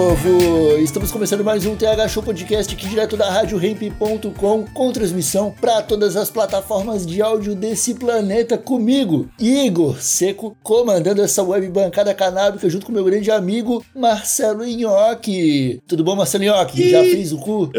Povo! 0.00 0.78
Estamos 0.78 1.12
começando 1.12 1.44
mais 1.44 1.66
um 1.66 1.76
TH 1.76 2.08
Show 2.08 2.22
Podcast 2.22 2.74
aqui 2.74 2.88
direto 2.88 3.18
da 3.18 3.30
RadioRamp.com 3.30 4.64
com 4.72 4.92
transmissão 4.92 5.54
para 5.60 5.82
todas 5.82 6.16
as 6.16 6.30
plataformas 6.30 7.04
de 7.04 7.20
áudio 7.20 7.54
desse 7.54 7.94
planeta 7.94 8.56
comigo, 8.56 9.28
Igor 9.38 10.00
Seco, 10.00 10.56
comandando 10.62 11.20
essa 11.20 11.42
web 11.42 11.68
bancada 11.68 12.14
canábica 12.14 12.70
junto 12.70 12.86
com 12.86 12.92
meu 12.92 13.04
grande 13.04 13.30
amigo 13.30 13.84
Marcelo 13.94 14.64
Nhoque. 14.64 15.82
Tudo 15.86 16.02
bom, 16.02 16.16
Marcelo 16.16 16.44
Nhoque? 16.44 16.80
Já 16.88 17.02
fez 17.02 17.30
o 17.30 17.36
cu? 17.36 17.70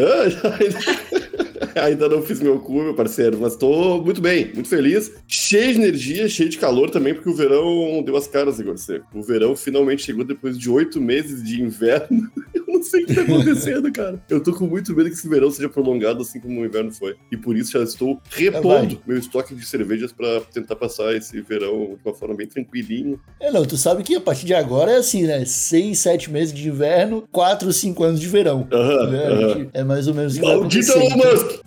Ainda 1.80 2.08
não 2.08 2.22
fiz 2.22 2.40
meu 2.40 2.58
cu, 2.58 2.82
meu 2.82 2.94
parceiro, 2.94 3.38
mas 3.40 3.56
tô 3.56 4.02
muito 4.02 4.20
bem, 4.20 4.52
muito 4.54 4.68
feliz. 4.68 5.12
Cheio 5.26 5.74
de 5.74 5.80
energia, 5.80 6.28
cheio 6.28 6.48
de 6.48 6.58
calor 6.58 6.90
também, 6.90 7.14
porque 7.14 7.28
o 7.28 7.34
verão 7.34 8.02
deu 8.02 8.16
as 8.16 8.26
caras, 8.26 8.58
Igor. 8.58 8.74
O 9.14 9.22
verão 9.22 9.56
finalmente 9.56 10.02
chegou 10.02 10.24
depois 10.24 10.58
de 10.58 10.70
oito 10.70 11.00
meses 11.00 11.42
de 11.42 11.62
inverno. 11.62 12.30
Eu 12.82 12.84
não 12.84 12.90
sei 12.90 13.04
o 13.04 13.06
que 13.06 13.14
tá 13.14 13.22
acontecendo, 13.22 13.92
cara. 13.92 14.22
Eu 14.28 14.42
tô 14.42 14.52
com 14.52 14.66
muito 14.66 14.94
medo 14.94 15.08
que 15.08 15.14
esse 15.14 15.28
verão 15.28 15.50
seja 15.50 15.68
prolongado 15.68 16.22
assim 16.22 16.40
como 16.40 16.60
o 16.60 16.64
inverno 16.64 16.92
foi. 16.92 17.14
E 17.30 17.36
por 17.36 17.56
isso 17.56 17.72
já 17.72 17.82
estou 17.82 18.20
repondo 18.30 19.00
meu 19.06 19.16
estoque 19.16 19.54
de 19.54 19.64
cervejas 19.64 20.12
pra 20.12 20.40
tentar 20.52 20.76
passar 20.76 21.14
esse 21.14 21.40
verão 21.40 21.96
de 21.96 22.08
uma 22.08 22.14
forma 22.14 22.34
bem 22.34 22.46
tranquilinha. 22.46 23.16
É, 23.40 23.50
não, 23.50 23.64
tu 23.64 23.76
sabe 23.76 24.02
que 24.02 24.16
a 24.16 24.20
partir 24.20 24.46
de 24.46 24.54
agora 24.54 24.92
é 24.92 24.96
assim, 24.96 25.22
né? 25.22 25.44
Seis, 25.44 26.00
sete 26.00 26.30
meses 26.30 26.52
de 26.52 26.68
inverno, 26.68 27.24
quatro, 27.30 27.72
cinco 27.72 28.02
anos 28.04 28.20
de 28.20 28.26
verão. 28.26 28.66
Aham, 28.72 29.10
né? 29.10 29.26
aham. 29.26 29.70
É 29.72 29.84
mais 29.84 30.08
ou 30.08 30.14
menos 30.14 30.36
o 30.36 30.40
que 30.40 30.46
vai 30.46 30.56
acontecer. 30.56 30.98
Elon 30.98 31.16
Musk! 31.16 31.62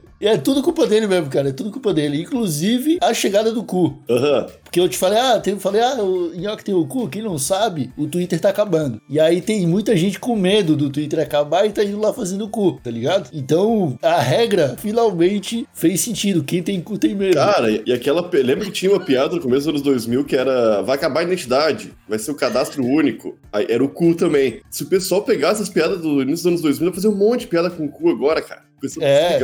E 0.20 0.26
é 0.26 0.36
tudo 0.38 0.62
culpa 0.62 0.86
dele 0.86 1.06
mesmo, 1.06 1.28
cara. 1.28 1.50
É 1.50 1.52
tudo 1.52 1.70
culpa 1.70 1.92
dele. 1.92 2.22
Inclusive 2.22 2.98
a 3.02 3.12
chegada 3.12 3.52
do 3.52 3.62
cu. 3.62 4.02
Aham. 4.08 4.46
Porque 4.64 4.80
eu 4.80 4.88
te 4.88 4.98
falei, 4.98 5.18
ah, 5.18 5.38
tem, 5.38 5.58
falei, 5.58 5.80
ah, 5.80 6.02
o 6.02 6.34
Nhoque 6.34 6.64
tem 6.64 6.74
o 6.74 6.86
cu, 6.86 7.08
quem 7.08 7.22
não 7.22 7.38
sabe, 7.38 7.92
o 7.96 8.06
Twitter 8.06 8.38
tá 8.40 8.48
acabando. 8.48 9.00
E 9.08 9.18
aí 9.20 9.40
tem 9.40 9.66
muita 9.66 9.96
gente 9.96 10.18
com 10.18 10.34
medo 10.34 10.76
do 10.76 10.90
Twitter 10.90 11.20
acabar 11.20 11.64
e 11.64 11.70
tá 11.70 11.84
indo 11.84 12.00
lá 12.00 12.12
fazendo 12.12 12.44
o 12.44 12.48
cu, 12.48 12.72
tá 12.82 12.90
ligado? 12.90 13.30
Então 13.32 13.96
a 14.02 14.18
regra 14.20 14.76
finalmente 14.78 15.66
fez 15.72 16.00
sentido. 16.00 16.42
Quem 16.44 16.62
tem 16.62 16.80
cu 16.80 16.98
tem 16.98 17.14
medo. 17.14 17.34
Cara, 17.34 17.70
e 17.70 17.92
aquela. 17.92 18.28
Lembra 18.34 18.66
que 18.66 18.72
tinha 18.72 18.90
uma 18.90 19.04
piada 19.04 19.36
no 19.36 19.40
começo 19.40 19.60
dos 19.60 19.68
anos 19.68 19.82
2000 19.82 20.24
que 20.24 20.36
era. 20.36 20.82
Vai 20.82 20.96
acabar 20.96 21.20
a 21.20 21.22
identidade, 21.22 21.92
vai 22.08 22.18
ser 22.18 22.32
o 22.32 22.34
cadastro 22.34 22.84
único. 22.84 23.38
Aí 23.52 23.66
era 23.70 23.82
o 23.82 23.88
cu 23.88 24.14
também. 24.14 24.60
Se 24.70 24.82
o 24.82 24.86
pessoal 24.86 25.22
pegasse 25.22 25.62
as 25.62 25.68
piadas 25.68 26.00
do 26.00 26.20
início 26.20 26.44
dos 26.44 26.46
anos 26.46 26.60
2000, 26.62 26.88
ia 26.88 26.94
fazer 26.94 27.08
um 27.08 27.16
monte 27.16 27.40
de 27.40 27.46
piada 27.46 27.70
com 27.70 27.84
o 27.84 27.88
cu 27.88 28.10
agora, 28.10 28.42
cara. 28.42 28.62
O 28.76 28.80
pessoal 28.80 29.06
É. 29.06 29.38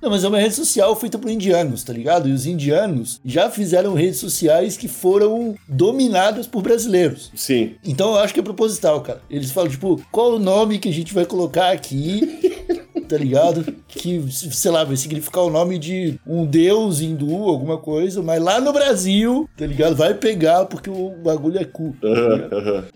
Não, 0.00 0.10
mas 0.10 0.24
é 0.24 0.28
uma 0.28 0.38
rede 0.38 0.54
social 0.54 0.94
feita 0.96 1.18
por 1.18 1.30
indianos, 1.30 1.82
tá 1.82 1.92
ligado? 1.92 2.28
E 2.28 2.32
os 2.32 2.46
indianos 2.46 3.20
já 3.24 3.50
fizeram 3.50 3.94
redes 3.94 4.18
sociais 4.18 4.76
que 4.76 4.88
foram 4.88 5.54
dominadas 5.66 6.46
por 6.46 6.62
brasileiros. 6.62 7.30
Sim. 7.34 7.74
Então 7.84 8.12
eu 8.12 8.18
acho 8.18 8.34
que 8.34 8.40
é 8.40 8.42
proposital, 8.42 9.00
cara. 9.00 9.22
Eles 9.30 9.50
falam, 9.50 9.70
tipo, 9.70 10.00
qual 10.10 10.34
o 10.34 10.38
nome 10.38 10.78
que 10.78 10.88
a 10.88 10.92
gente 10.92 11.14
vai 11.14 11.24
colocar 11.24 11.70
aqui, 11.72 12.52
tá 13.08 13.16
ligado? 13.16 13.64
Que, 13.88 14.24
sei 14.30 14.70
lá, 14.70 14.84
vai 14.84 14.96
significar 14.96 15.42
o 15.44 15.50
nome 15.50 15.78
de 15.78 16.18
um 16.26 16.44
deus 16.46 17.00
hindu, 17.00 17.44
alguma 17.44 17.78
coisa, 17.78 18.22
mas 18.22 18.42
lá 18.42 18.60
no 18.60 18.72
Brasil, 18.72 19.48
tá 19.56 19.66
ligado? 19.66 19.96
Vai 19.96 20.14
pegar 20.14 20.66
porque 20.66 20.90
o 20.90 21.10
bagulho 21.22 21.58
é 21.58 21.64
cu. 21.64 21.94
tá. 22.00 22.08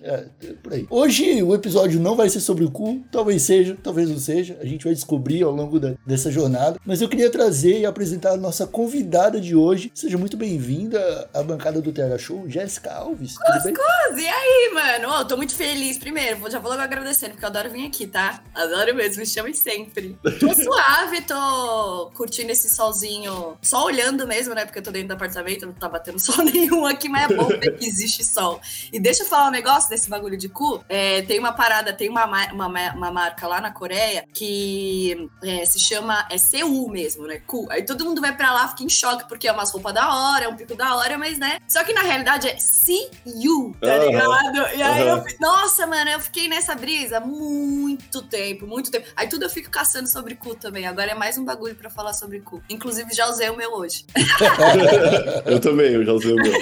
É, 0.03 0.25
é 0.45 0.53
por 0.63 0.73
aí. 0.73 0.87
Hoje 0.91 1.43
o 1.43 1.55
episódio 1.55 2.01
não 2.01 2.17
vai 2.17 2.29
ser 2.29 2.41
sobre 2.41 2.65
o 2.65 2.71
cu, 2.71 3.01
talvez 3.11 3.43
seja, 3.43 3.77
talvez 3.83 4.09
não 4.09 4.19
seja. 4.19 4.57
A 4.61 4.67
gente 4.67 4.85
vai 4.85 4.95
descobrir 4.95 5.43
ao 5.43 5.53
longo 5.53 5.79
da- 5.79 5.95
dessa 6.07 6.31
jornada. 6.31 6.79
Mas 6.85 7.01
eu 7.01 7.09
queria 7.09 7.31
trazer 7.31 7.81
e 7.81 7.87
apresentar 7.87 8.33
a 8.33 8.37
nossa 8.37 8.67
convidada 8.67 9.41
de 9.41 9.55
hoje. 9.55 9.91
Seja 9.95 10.19
muito 10.19 10.37
bem-vinda 10.37 11.29
à 11.33 11.43
bancada 11.43 11.81
do 11.81 11.93
TH 11.93 12.19
Show, 12.19 12.49
Jéssica 12.49 12.93
Alves. 12.93 13.35
Bem? 13.65 13.75
E 14.17 14.27
aí, 14.29 14.71
mano? 14.75 15.15
Ó, 15.15 15.25
tô 15.25 15.37
muito 15.37 15.55
feliz. 15.55 15.99
Primeiro, 15.99 16.51
já 16.51 16.59
vou 16.59 16.71
logo 16.71 16.83
agradecendo, 16.83 17.33
porque 17.33 17.45
eu 17.45 17.49
adoro 17.49 17.71
vir 17.71 17.87
aqui, 17.87 18.07
tá? 18.07 18.43
Adoro 18.55 18.95
mesmo, 18.95 19.21
me 19.21 19.27
chamem 19.27 19.55
sempre. 19.55 20.00
Tô 20.39 20.55
suave, 20.55 21.21
tô 21.23 22.11
curtindo 22.15 22.51
esse 22.53 22.69
solzinho. 22.69 23.57
Só 23.63 23.85
olhando 23.85 24.27
mesmo, 24.27 24.55
né? 24.55 24.65
Porque 24.65 24.79
eu 24.79 24.83
tô 24.83 24.91
dentro 24.91 25.09
do 25.09 25.15
apartamento, 25.15 25.67
não 25.67 25.73
tá 25.73 25.89
batendo 25.89 26.19
sol 26.21 26.45
nenhum 26.45 26.87
aqui, 26.87 27.09
mas 27.09 27.31
é 27.31 27.35
bom 27.35 27.49
ver 27.49 27.77
que 27.79 27.87
existe 27.87 28.25
sol. 28.25 28.61
E 28.93 28.99
deixa 29.01 29.23
eu 29.23 29.27
falar 29.27 29.49
um 29.49 29.53
negócio 29.53 29.89
desse 29.91 30.09
bagulho 30.09 30.37
de 30.37 30.49
cu. 30.49 30.85
É, 30.89 31.23
tem 31.23 31.39
uma 31.39 31.53
parada, 31.53 31.93
tem 31.93 32.09
uma, 32.09 32.27
ma- 32.27 32.53
uma, 32.53 32.69
ma- 32.69 32.93
uma 32.95 33.11
marca 33.11 33.47
lá 33.47 33.61
na 33.61 33.71
Coreia 33.73 34.25
que 34.33 35.29
é, 35.43 35.65
se 35.65 35.79
chama. 35.79 36.27
É 36.31 36.37
CU 36.39 36.89
mesmo, 36.91 37.27
né? 37.27 37.41
Cu. 37.47 37.67
Aí 37.71 37.85
todo 37.85 38.05
mundo 38.05 38.21
vai 38.21 38.37
pra 38.37 38.53
lá, 38.53 38.69
fica 38.69 38.85
em 38.85 38.89
choque, 38.89 39.29
porque 39.29 39.49
é 39.49 39.53
umas 39.53 39.71
roupas 39.71 39.95
da 39.95 40.15
hora, 40.15 40.45
é 40.45 40.49
um 40.49 40.57
pico 40.57 40.75
da 40.75 40.97
hora, 40.97 41.17
mas 41.19 41.39
né? 41.39 41.59
Só 41.69 41.83
que 41.85 41.93
na 41.93 42.03
realidade 42.03 42.49
é 42.49 42.57
CU, 42.57 43.75
tá 43.81 43.87
Aham. 43.95 44.07
ligado? 44.07 44.57
E 44.77 44.83
aí 44.83 45.01
eu 45.07 45.15
Aham. 45.15 45.25
fi- 45.25 45.37
Nossa, 45.41 45.87
mano, 45.87 46.11
eu 46.11 46.21
fiquei 46.21 46.49
nessa 46.49 46.75
brisa 46.75 47.21
muito 47.21 48.23
tempo, 48.23 48.67
muito 48.67 48.91
tempo. 48.91 49.07
Aí 49.17 49.29
tudo 49.29 49.45
eu 49.45 49.51
fico 49.51 49.71
caçando 49.71 49.90
sobre 50.07 50.35
cu 50.35 50.55
também. 50.55 50.87
Agora 50.87 51.11
é 51.11 51.15
mais 51.15 51.37
um 51.37 51.45
bagulho 51.45 51.75
pra 51.75 51.91
falar 51.91 52.13
sobre 52.13 52.41
cu. 52.41 52.63
Inclusive, 52.69 53.13
já 53.13 53.29
usei 53.29 53.49
o 53.51 53.57
meu 53.57 53.73
hoje. 53.75 54.05
eu 55.47 55.61
também, 55.61 55.93
eu 55.93 56.05
já 56.05 56.13
usei 56.13 56.33
o 56.33 56.37
meu. 56.37 56.53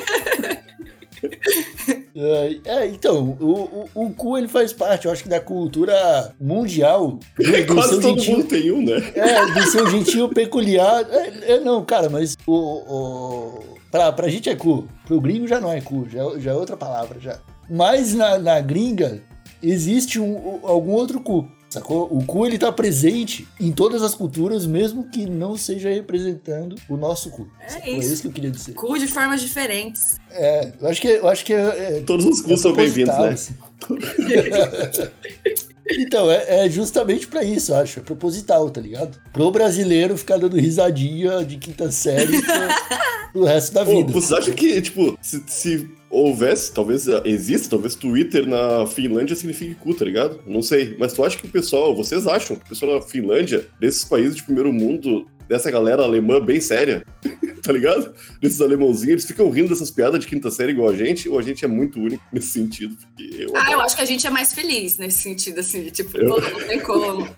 É, 2.15 2.61
é, 2.65 2.87
então, 2.89 3.37
o, 3.41 3.89
o, 3.95 4.07
o 4.07 4.11
cu 4.11 4.37
ele 4.37 4.49
faz 4.49 4.73
parte, 4.73 5.07
eu 5.07 5.13
acho 5.13 5.23
que 5.23 5.29
da 5.29 5.41
cultura 5.41 6.35
mundial. 6.41 7.19
Do, 7.39 7.45
do 7.67 7.75
Quase 7.75 8.01
todo 8.01 8.03
gentil, 8.03 8.37
mundo 8.39 8.49
tem 8.49 8.73
um, 8.73 8.85
né? 8.85 9.13
é, 9.15 9.47
do 9.47 9.63
seu 9.71 9.89
gentil 9.89 10.29
peculiar. 10.29 11.07
É, 11.11 11.53
é, 11.53 11.61
não, 11.61 11.85
cara, 11.85 12.11
mas 12.11 12.37
o, 12.47 12.55
o, 12.55 13.79
pra, 13.91 14.13
pra 14.13 14.29
gente 14.29 14.51
é 14.51 14.57
cu. 14.57 14.89
Pro 15.07 15.21
gringo 15.21 15.47
já 15.47 15.61
não 15.61 15.73
é 15.73 15.81
cu, 15.81 16.09
já, 16.11 16.23
já 16.39 16.51
é 16.51 16.55
outra 16.55 16.77
palavra 16.77 17.21
já. 17.21 17.39
Mas 17.71 18.15
na, 18.15 18.39
na 18.39 18.61
gringa 18.61 19.23
existe 19.63 20.19
um, 20.21 20.61
algum 20.65 20.93
outro 20.93 21.21
cu. 21.21 21.49
Sacou? 21.71 22.09
O 22.11 22.25
cu 22.25 22.47
ele 22.47 22.57
tá 22.59 22.73
presente 22.73 23.47
em 23.61 23.71
todas 23.71 24.03
as 24.03 24.15
culturas, 24.15 24.65
mesmo 24.65 25.05
que 25.11 25.27
não 25.27 25.55
seja 25.57 25.91
representando 25.91 26.77
o 26.89 26.97
nosso 26.97 27.29
cu. 27.31 27.47
É 27.61 27.69
Sacou? 27.69 27.93
isso. 27.99 28.09
É 28.11 28.13
isso 28.13 28.23
que 28.23 28.29
eu 28.29 28.33
queria 28.33 28.51
dizer. 28.51 28.73
Cu 28.73 28.99
de 28.99 29.07
formas 29.07 29.43
diferentes. 29.43 30.17
É, 30.31 30.73
eu 30.81 30.89
acho 30.89 31.01
que, 31.01 31.09
eu 31.09 31.29
acho 31.29 31.45
que 31.45 31.53
é, 31.53 31.99
é, 31.99 32.01
Todos 32.07 32.25
os 32.25 32.41
cus 32.41 32.61
são 32.61 32.73
bem-vindos, 32.73 33.17
né? 33.19 33.29
assim. 33.31 33.55
Então, 35.91 36.31
é, 36.31 36.67
é 36.67 36.69
justamente 36.69 37.27
pra 37.27 37.43
isso, 37.43 37.73
eu 37.73 37.77
acho. 37.79 37.99
É 38.01 38.03
proposital, 38.03 38.69
tá 38.69 38.79
ligado? 38.79 39.19
Pro 39.33 39.51
brasileiro 39.51 40.19
ficar 40.19 40.37
dando 40.37 40.59
risadinha 40.59 41.43
de 41.43 41.57
quinta 41.57 41.91
série 41.91 42.43
pro, 42.43 43.33
pro 43.33 43.45
resto 43.45 43.73
da 43.73 43.87
Pô, 43.87 43.97
vida. 43.97 44.13
vocês 44.13 44.33
acham 44.39 44.53
que, 44.55 44.83
tipo, 44.83 45.19
se, 45.23 45.43
se 45.47 45.89
houvesse, 46.11 46.73
talvez 46.73 47.07
eh, 47.09 47.21
exista, 47.25 47.69
talvez 47.71 47.95
Twitter 47.95 48.47
na 48.47 48.87
Finlândia 48.87 49.37
signifique 49.37 49.75
cu, 49.75 49.95
tá 49.95 50.05
ligado? 50.05 50.41
Não 50.47 50.63
sei. 50.63 50.97
Mas 50.99 51.13
tu 51.13 51.25
acha 51.25 51.37
que 51.39 51.47
o 51.47 51.51
pessoal, 51.51 51.95
vocês 51.95 52.27
acham 52.27 52.57
que 52.57 52.65
o 52.65 52.69
pessoal 52.69 52.95
na 52.97 53.03
Finlândia, 53.03 53.67
desses 53.81 54.05
países 54.05 54.37
de 54.37 54.43
primeiro 54.43 54.73
mundo, 54.73 55.27
dessa 55.49 55.71
galera 55.71 56.03
alemã 56.03 56.41
bem 56.41 56.61
séria, 56.61 57.05
tá 57.63 57.73
ligado? 57.73 58.13
Desses 58.41 58.61
alemãozinhos, 58.61 59.09
eles 59.13 59.25
ficam 59.27 59.49
rindo 59.51 59.69
dessas 59.71 59.91
piadas 59.91 60.21
de 60.21 60.27
quinta 60.27 60.51
série 60.51 60.73
igual 60.73 60.91
a 60.91 60.97
gente, 60.97 61.29
ou 61.29 61.39
a 61.39 61.43
gente 61.43 61.65
é 61.65 61.69
muito 61.69 61.99
único 62.01 62.23
nesse 62.33 62.49
sentido? 62.49 62.97
Porque 62.97 63.43
eu 63.45 63.53
Ah, 63.57 63.73
eu 63.73 63.81
acho 63.81 63.97
que 63.97 64.03
a 64.03 64.07
gente 64.07 64.27
é 64.27 64.31
mais 64.31 64.53
feliz 64.53 64.99
nesse 64.99 65.19
sentido, 65.23 65.61
assim. 65.61 65.83
de, 65.85 65.91
Tipo, 65.91 66.17
Eu- 66.19 66.29
não 66.29 66.41
tem 66.67 66.81
como. 66.81 67.29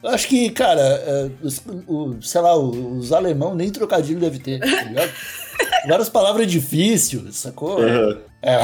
Eu 0.00 0.10
acho 0.10 0.28
que, 0.28 0.48
cara, 0.50 0.80
é, 0.80 1.30
os, 1.42 1.60
o- 1.88 2.14
sei 2.22 2.40
lá, 2.40 2.56
os 2.56 3.12
alemão 3.12 3.54
nem 3.56 3.68
trocadilho 3.70 4.20
deve 4.20 4.38
ter, 4.38 4.60
tá 4.60 4.82
ligado? 4.84 5.10
Várias 5.86 6.08
palavras 6.08 6.46
difíceis, 6.50 7.36
sacou? 7.36 7.82
Aham. 7.82 8.18
É. 8.42 8.58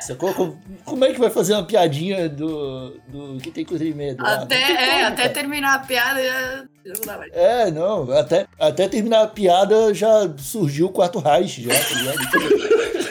Sacou? 0.00 0.34
Como, 0.34 0.60
como 0.84 1.04
é 1.04 1.12
que 1.12 1.20
vai 1.20 1.30
fazer 1.30 1.54
uma 1.54 1.64
piadinha 1.64 2.28
do, 2.28 2.90
do 3.08 3.38
que 3.40 3.50
tem 3.50 3.64
coisa 3.64 3.84
de 3.84 3.94
medo? 3.94 4.22
lá? 4.22 4.34
Até, 4.34 4.56
tem 4.56 4.76
é, 4.76 4.86
como, 4.86 5.06
até 5.06 5.22
cara. 5.22 5.28
terminar 5.30 5.74
a 5.74 5.78
piada 5.78 6.22
já, 6.22 6.64
já 6.84 6.92
não 6.94 7.06
dá 7.06 7.18
mais. 7.18 7.32
É, 7.32 7.70
não, 7.70 8.12
até, 8.12 8.46
até 8.58 8.88
terminar 8.88 9.22
a 9.22 9.28
piada 9.28 9.94
já 9.94 10.28
surgiu 10.38 10.86
o 10.86 10.92
quarto 10.92 11.18
Reich, 11.18 11.62
já, 11.62 11.70
tá 11.70 11.94
ligado? 11.94 12.92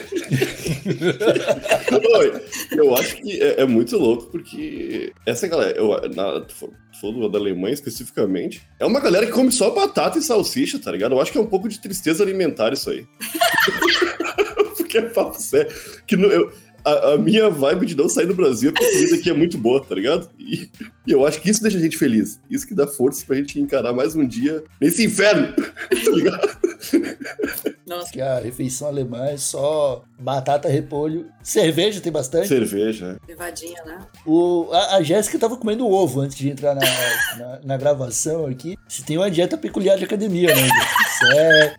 Eu 2.76 2.96
acho 2.96 3.18
que 3.18 3.42
é, 3.42 3.62
é 3.62 3.66
muito 3.66 3.98
louco, 3.98 4.28
porque 4.32 5.14
essa 5.26 5.48
galera, 5.48 5.78
eu, 5.78 5.90
na, 6.14 6.42
tu 6.42 7.30
da 7.30 7.40
Alemanha 7.40 7.74
especificamente, 7.74 8.62
é 8.80 8.86
uma 8.86 9.00
galera 9.00 9.26
que 9.26 9.32
come 9.32 9.52
só 9.52 9.72
batata 9.72 10.18
e 10.20 10.22
salsicha, 10.22 10.80
tá 10.80 10.92
ligado? 10.92 11.14
Eu 11.16 11.22
acho 11.22 11.32
que 11.32 11.38
é 11.38 11.42
um 11.42 11.48
pouco 11.48 11.68
de 11.68 11.82
tristeza 11.82 12.24
alimentar 12.24 12.72
isso 12.74 12.90
aí. 12.90 13.06
porque 14.78 14.98
é 14.98 15.02
papo 15.02 15.40
sério. 15.42 15.72
Que 16.06 16.16
eu- 16.16 16.52
a, 16.84 17.14
a 17.14 17.18
minha 17.18 17.50
vibe 17.50 17.86
de 17.86 17.96
não 17.96 18.10
sair 18.10 18.26
do 18.26 18.34
Brasil 18.34 18.72
é 18.72 18.74
comida 18.74 19.16
aqui 19.16 19.30
é 19.30 19.34
muito 19.34 19.58
boa, 19.58 19.84
tá 19.84 19.94
ligado? 19.94 20.30
E, 20.40 20.68
e 21.06 21.12
eu 21.12 21.26
acho 21.26 21.40
que 21.42 21.50
isso 21.50 21.62
deixa 21.62 21.78
a 21.78 21.82
gente 21.82 21.98
feliz. 21.98 22.40
Isso 22.50 22.68
que 22.68 22.74
dá 22.74 22.88
força 22.88 23.24
pra 23.26 23.36
gente 23.36 23.60
encarar 23.60 23.94
mais 23.94 24.16
um 24.16 24.28
dia 24.28 24.64
nesse 24.80 25.04
inferno, 25.06 25.54
tá 25.56 26.12
ligado? 26.12 26.58
Nossa, 27.86 28.12
Que 28.12 28.22
a 28.22 28.40
refeição 28.40 28.88
alemã 28.88 29.26
é 29.26 29.38
só 29.38 30.04
batata, 30.20 30.70
repolho, 30.70 31.30
cerveja 31.42 32.00
tem 32.00 32.12
bastante. 32.12 32.48
Cerveja. 32.48 33.18
levadinha, 33.28 33.84
né? 33.84 34.00
O, 34.26 34.70
a, 34.72 34.98
a 34.98 35.04
Jéssica 35.04 35.40
tava 35.40 35.58
comendo 35.58 35.88
ovo 35.88 36.22
antes 36.22 36.38
de 36.38 36.50
entrar 36.50 36.76
na, 36.76 36.82
na, 37.38 37.60
na 37.64 37.78
gravação 37.78 38.46
aqui. 38.46 38.78
Se 38.88 39.04
tem 39.04 39.18
uma 39.18 39.32
dieta 39.32 39.58
peculiar 39.58 39.98
de 39.98 40.06
academia, 40.06 40.54
né? 40.54 40.68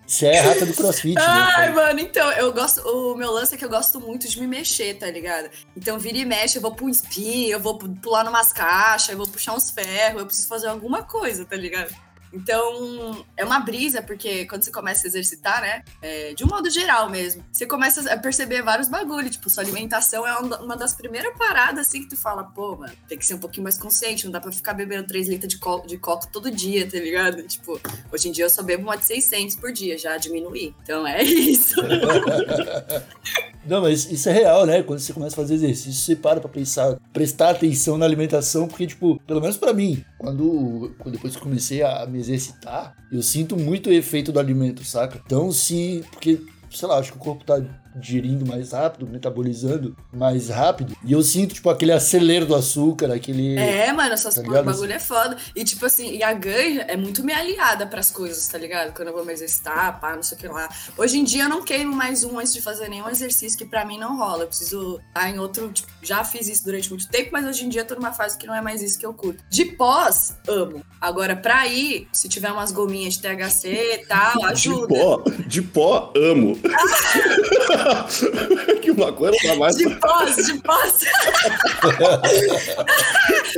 Isso 0.07 0.25
é, 0.27 0.37
é 0.37 0.41
rata 0.41 0.67
do 0.67 0.75
crossfit, 0.75 1.19
Ai, 1.19 1.69
né? 1.69 1.75
mano, 1.75 2.01
então, 2.01 2.31
eu 2.33 2.53
gosto. 2.53 2.81
O 2.81 3.17
meu 3.17 3.31
lance 3.33 3.55
é 3.55 3.59
que 3.59 3.65
eu 3.65 3.69
gosto 3.71 4.01
muito 4.01 4.29
de 4.29 4.41
me 4.41 4.47
mexer, 4.47 4.95
tá 4.95 5.11
ligado? 5.11 5.51
Então, 5.77 5.99
vira 5.99 6.19
e 6.19 6.25
mexe, 6.25 6.59
eu 6.59 6.63
vou 6.63 6.75
pro 6.75 6.89
spin, 6.89 7.47
eu 7.47 7.61
vou 7.61 7.79
pular 7.79 8.25
numas 8.25 8.53
caixas, 8.53 9.11
eu 9.11 9.17
vou 9.17 9.27
puxar 9.27 9.55
uns 9.55 9.71
ferros, 9.71 10.21
eu 10.21 10.27
preciso 10.27 10.49
fazer 10.49 10.69
alguma 10.69 11.03
coisa, 11.03 11.45
tá 11.45 11.57
ligado? 11.57 11.93
Então, 12.33 13.25
é 13.37 13.45
uma 13.45 13.61
brisa, 13.61 14.03
porque 14.03 14.47
quando 14.47 14.63
você 14.63 14.71
começa 14.71 15.07
a 15.07 15.09
exercitar, 15.09 15.61
né? 15.61 15.83
é, 16.01 16.35
de 16.35 16.45
um 16.45 16.49
modo 16.49 16.69
geral 16.69 17.09
mesmo, 17.09 17.45
você 17.51 17.67
começa 17.67 18.13
a 18.13 18.17
perceber 18.17 18.63
vários 18.63 18.89
bagulhos. 18.89 19.31
Tipo, 19.31 19.49
sua 19.49 19.63
alimentação 19.63 20.27
é 20.27 20.37
uma 20.39 20.77
das 20.77 20.95
primeiras 20.95 21.37
paradas, 21.37 21.87
assim, 21.87 22.03
que 22.03 22.11
tu 22.11 22.17
fala, 22.17 22.45
pô, 22.45 22.77
mano, 22.77 22.93
tem 23.09 23.17
que 23.17 23.25
ser 23.25 23.35
um 23.35 23.39
pouquinho 23.39 23.65
mais 23.65 23.79
consciente, 23.79 24.25
não 24.25 24.33
dá 24.33 24.41
pra 24.41 24.53
ficar 24.53 24.75
bebendo 24.75 25.07
3 25.07 25.29
litros 25.29 25.53
de 25.53 25.59
coco, 25.59 25.87
de 25.87 25.97
coco 25.99 26.27
todo 26.31 26.51
dia, 26.51 26.89
tá 26.89 26.99
ligado? 26.99 27.43
Tipo, 27.45 27.81
hoje 28.13 28.29
em 28.29 28.33
dia 28.33 28.45
eu 28.45 28.51
só 28.51 28.63
bebo 28.63 28.83
uma 28.83 28.97
de 28.97 29.05
600 29.05 29.57
por 29.57 29.73
dia, 29.73 29.97
já 29.97 30.17
diminuí. 30.17 30.75
Então, 30.83 31.07
é 31.07 31.23
isso. 31.23 31.77
Não, 33.65 33.81
mas 33.81 34.11
isso 34.11 34.29
é 34.29 34.33
real, 34.33 34.67
né? 34.67 34.83
Quando 34.83 34.99
você 34.99 35.13
começa 35.13 35.37
a 35.37 35.43
fazer 35.43 35.55
exercício, 35.55 35.93
você 35.93 36.17
para 36.17 36.41
pra 36.41 36.49
pensar, 36.49 36.99
prestar 37.13 37.51
atenção 37.51 37.97
na 37.97 38.05
alimentação, 38.05 38.67
porque, 38.67 38.89
tipo, 38.89 39.21
pelo 39.25 39.41
menos 39.41 39.57
pra 39.57 39.73
mim, 39.73 40.05
quando, 40.19 40.93
depois 41.07 41.37
que 41.37 41.41
comecei 41.41 41.81
a 41.81 42.05
me 42.07 42.19
exercitar, 42.23 42.97
eu 43.11 43.23
sinto 43.23 43.57
muito 43.57 43.91
o 43.91 43.93
efeito 43.93 44.33
do 44.33 44.41
alimento, 44.41 44.85
saca? 44.85 45.21
Então, 45.25 45.53
se. 45.53 46.05
Porque, 46.11 46.41
sei 46.71 46.89
lá, 46.89 46.99
acho 46.99 47.13
que 47.13 47.19
o 47.19 47.21
corpo 47.21 47.45
tá 47.45 47.61
digerindo 47.97 48.47
mais 48.47 48.73
rápido, 48.73 49.07
metabolizando 49.07 49.97
mais 50.13 50.49
rápido, 50.49 50.97
e 51.05 51.13
eu 51.13 51.23
sinto, 51.23 51.55
tipo, 51.55 51.69
aquele 51.71 51.93
acelero 51.93 52.47
do 52.47 52.55
açúcar, 52.55 53.13
aquele. 53.13 53.57
É, 53.59 53.93
mano, 53.93 54.13
essas 54.15 54.35
Tá 54.35 54.43
ligado? 54.43 54.65
bagulho 54.65 54.93
é 54.93 54.99
foda. 54.99 55.37
E 55.55 55.65
tipo 55.65 55.85
assim, 55.87 56.13
e 56.17 56.23
a 56.23 56.33
ganja 56.33 56.83
é 56.89 56.97
muito 56.97 57.23
minha 57.25 57.39
aliada 57.39 57.87
pras 57.87 58.11
coisas, 58.11 58.47
tá 58.49 58.59
ligado? 58.59 58.93
Quando 58.95 59.09
eu 59.09 59.15
vou 59.15 59.25
me 59.25 59.33
exercitar, 59.33 60.01
pá, 60.01 60.15
não 60.17 60.23
sei 60.23 60.37
o 60.37 60.41
que 60.41 60.49
lá. 60.49 60.69
Hoje 60.97 61.19
em 61.19 61.25
dia 61.25 61.45
eu 61.45 61.49
não 61.49 61.63
queimo 61.63 61.95
mais 61.95 62.25
um 62.25 62.39
antes 62.39 62.53
de 62.53 62.61
fazer 62.63 62.89
nenhum 62.89 63.09
exercício 63.09 63.59
que 63.59 63.65
pra 63.65 63.85
mim 63.85 63.99
não 63.99 64.17
rola. 64.17 64.45
Eu 64.45 64.49
preciso 64.49 65.01
estar 65.09 65.29
em 65.31 65.39
outro. 65.39 65.71
Tipo, 65.73 65.89
já 66.03 66.25
fiz 66.25 66.49
isso 66.49 66.65
durante 66.65 66.89
muito 66.91 67.09
tempo, 67.09 67.31
mas 67.33 67.47
hoje 67.47 67.65
em 67.65 67.69
dia 67.69 67.83
eu 67.83 67.87
tô 67.87 67.95
numa 67.95 68.13
fase 68.13 68.37
que 68.39 68.47
não 68.47 68.55
é 68.55 68.61
mais 68.61 68.83
isso 68.83 68.99
que 68.99 69.07
eu 69.07 69.13
curto. 69.15 69.43
De 69.51 69.65
pós, 69.65 70.35
amo. 70.49 70.85
Agora, 71.01 71.35
pra 71.37 71.67
ir, 71.67 72.09
se 72.13 72.29
tiver 72.29 72.51
umas 72.53 72.71
gominhas 72.73 73.15
de 73.15 73.21
THC 73.23 73.69
e 73.69 74.07
tal, 74.07 74.39
De 74.39 74.45
ajuda. 74.47 74.87
pó, 74.89 75.23
de 75.47 75.63
pó, 75.63 76.13
amo. 76.17 76.59
que 78.81 78.93
maconha 78.93 79.33
não 79.33 79.51
dá 79.51 79.57
mais. 79.57 79.77
De 79.77 79.89
pós, 79.97 80.37
de 80.37 80.61
pós. 80.61 81.05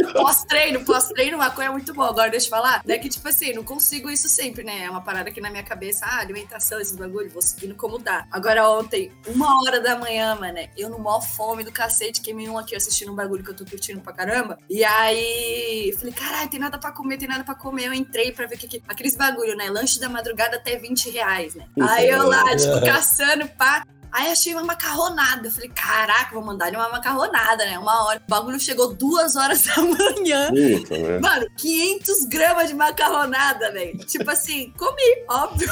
pós-treino, 0.12 0.84
pós-treino, 0.84 1.38
maconha 1.38 1.68
é 1.68 1.70
muito 1.70 1.92
bom. 1.94 2.02
Agora, 2.02 2.30
deixa 2.30 2.46
eu 2.46 2.50
falar, 2.50 2.82
é 2.86 2.98
que, 2.98 3.08
tipo 3.08 3.26
assim, 3.28 3.52
não 3.52 3.64
consigo 3.64 4.10
isso 4.10 4.28
sempre, 4.28 4.64
né? 4.64 4.84
É 4.84 4.90
uma 4.90 5.00
parada 5.00 5.30
que 5.30 5.40
na 5.40 5.50
minha 5.50 5.62
cabeça, 5.62 6.04
ah, 6.06 6.20
alimentação, 6.20 6.80
esses 6.80 6.96
bagulho, 6.96 7.30
vou 7.30 7.42
seguindo 7.42 7.74
como 7.74 7.98
dá. 7.98 8.26
Agora, 8.30 8.68
ontem, 8.70 9.10
uma 9.26 9.62
hora 9.62 9.80
da 9.80 9.98
manhã, 9.98 10.34
mano, 10.34 10.58
eu 10.76 10.88
no 10.88 10.98
maior 10.98 11.20
fome 11.20 11.64
do 11.64 11.72
cacete, 11.72 12.20
queimei 12.20 12.48
um 12.48 12.58
aqui 12.58 12.74
assistindo 12.76 13.12
um 13.12 13.14
bagulho 13.14 13.42
que 13.42 13.50
eu 13.50 13.56
tô 13.56 13.64
curtindo 13.64 14.00
pra 14.00 14.12
caramba. 14.12 14.58
E 14.68 14.84
aí, 14.84 15.94
falei, 15.98 16.12
caralho, 16.12 16.50
tem 16.50 16.60
nada 16.60 16.78
pra 16.78 16.92
comer, 16.92 17.18
tem 17.18 17.28
nada 17.28 17.44
pra 17.44 17.54
comer. 17.54 17.86
Eu 17.86 17.94
entrei 17.94 18.32
pra 18.32 18.46
ver 18.46 18.56
o 18.56 18.58
que 18.58 18.68
que... 18.68 18.82
Aqueles 18.88 19.16
bagulho, 19.16 19.56
né? 19.56 19.68
Lanche 19.70 19.98
da 19.98 20.08
madrugada 20.08 20.56
até 20.56 20.76
20 20.76 21.10
reais, 21.10 21.54
né? 21.54 21.66
Aí 21.80 22.08
eu 22.08 22.26
lá, 22.26 22.44
tipo, 22.56 22.80
caçando, 22.84 23.48
pá. 23.48 23.84
Aí 24.14 24.30
achei 24.30 24.52
uma 24.54 24.62
macarronada. 24.62 25.48
Eu 25.48 25.50
falei, 25.50 25.68
caraca, 25.70 26.32
vou 26.32 26.44
mandar 26.44 26.68
ele 26.68 26.76
uma 26.76 26.88
macarronada, 26.88 27.64
né? 27.64 27.76
Uma 27.76 28.04
hora. 28.06 28.22
O 28.24 28.30
bagulho 28.30 28.60
chegou 28.60 28.94
duas 28.94 29.34
horas 29.34 29.64
da 29.66 29.74
manhã. 29.82 30.50
Puta, 30.50 30.96
né? 30.96 31.18
Mano, 31.18 31.46
500 31.58 32.24
gramas 32.26 32.68
de 32.68 32.74
macarronada, 32.74 33.72
velho. 33.72 33.98
Tipo 34.06 34.30
assim, 34.30 34.72
comi, 34.78 35.24
óbvio. 35.28 35.68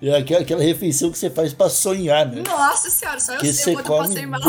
É 0.00 0.16
aquela, 0.16 0.40
aquela 0.40 0.62
refeição 0.62 1.10
que 1.12 1.18
você 1.18 1.28
faz 1.28 1.52
pra 1.52 1.68
sonhar, 1.68 2.26
né? 2.32 2.42
Nossa 2.46 2.88
senhora, 2.88 3.20
só 3.20 3.34
eu 3.34 3.40
Que 3.40 3.52
sei 3.52 3.74
você 3.74 3.82
quando 3.82 3.90
eu 3.90 3.98
passei 4.08 4.26
mal. 4.26 4.40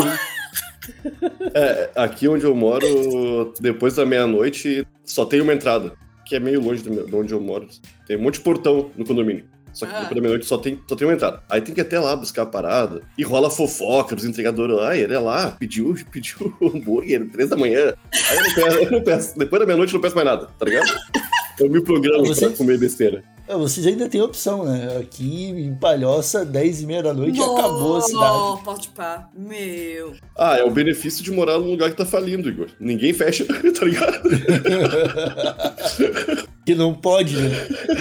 É, 1.54 1.90
aqui 1.94 2.26
onde 2.26 2.44
eu 2.46 2.54
moro, 2.54 3.52
depois 3.60 3.96
da 3.96 4.06
meia-noite, 4.06 4.86
só 5.04 5.26
tem 5.26 5.40
uma 5.42 5.52
entrada, 5.52 5.92
que 6.24 6.34
é 6.36 6.40
meio 6.40 6.60
longe 6.62 6.82
do 6.82 6.90
meu- 6.90 7.04
de 7.06 7.14
onde 7.14 7.34
eu 7.34 7.40
moro. 7.40 7.68
Tem 8.06 8.16
um 8.16 8.22
monte 8.22 8.34
de 8.34 8.40
portão 8.40 8.90
no 8.96 9.04
condomínio. 9.04 9.44
Só 9.78 9.86
que 9.86 9.92
Ah. 9.94 9.98
depois 10.00 10.14
da 10.16 10.20
meia-noite 10.20 10.46
só 10.46 10.58
tem, 10.58 10.80
só 10.88 10.96
tem 10.96 11.06
uma 11.06 11.14
entrada. 11.14 11.40
Aí 11.48 11.60
tem 11.60 11.72
que 11.72 11.80
ir 11.80 11.82
até 11.82 12.00
lá 12.00 12.16
buscar 12.16 12.42
a 12.42 12.46
parada. 12.46 13.02
E 13.16 13.22
rola 13.22 13.48
fofoca 13.48 14.16
dos 14.16 14.24
entregadores 14.24 14.74
lá. 14.76 14.96
E 14.96 15.02
ele 15.02 15.14
é 15.14 15.18
lá, 15.20 15.52
pediu, 15.58 15.94
pediu 16.10 16.52
hambúrguer, 16.60 17.30
três 17.30 17.48
da 17.48 17.56
manhã. 17.56 17.94
Aí 18.12 18.36
eu 18.36 18.42
não 18.42 18.54
peço, 18.54 18.78
eu 18.78 18.90
não 18.90 19.02
peço. 19.02 19.38
Depois 19.38 19.60
da 19.60 19.66
meia-noite 19.66 19.92
eu 19.94 19.98
não 19.98 20.02
peço 20.02 20.16
mais 20.16 20.26
nada, 20.26 20.48
tá 20.58 20.64
ligado? 20.64 20.88
Eu 21.60 21.70
me 21.70 21.80
programo 21.80 22.26
Você- 22.26 22.48
pra 22.48 22.56
comer 22.56 22.78
besteira. 22.78 23.22
Ah, 23.48 23.56
Vocês 23.56 23.86
ainda 23.86 24.08
têm 24.08 24.20
opção, 24.20 24.64
né? 24.64 24.98
Aqui 25.00 25.46
em 25.50 25.74
Palhoça, 25.74 26.44
10 26.44 26.82
e 26.82 26.86
meia 26.86 27.02
da 27.02 27.14
noite, 27.14 27.40
acabou 27.40 27.96
a 27.96 28.00
cidade. 28.02 28.24
Não, 28.38 28.56
pode 28.58 28.88
pá. 28.88 29.28
Meu. 29.34 30.12
Ah, 30.36 30.58
é 30.58 30.64
o 30.64 30.70
benefício 30.70 31.24
de 31.24 31.30
morar 31.30 31.58
num 31.58 31.70
lugar 31.70 31.90
que 31.90 31.96
tá 31.96 32.04
falindo, 32.04 32.48
Igor. 32.48 32.66
Ninguém 32.78 33.12
fecha, 33.14 33.44
tá 33.72 33.84
ligado? 33.86 34.28
Que 36.68 36.74
não 36.74 36.92
pode, 36.92 37.34
né? 37.34 37.48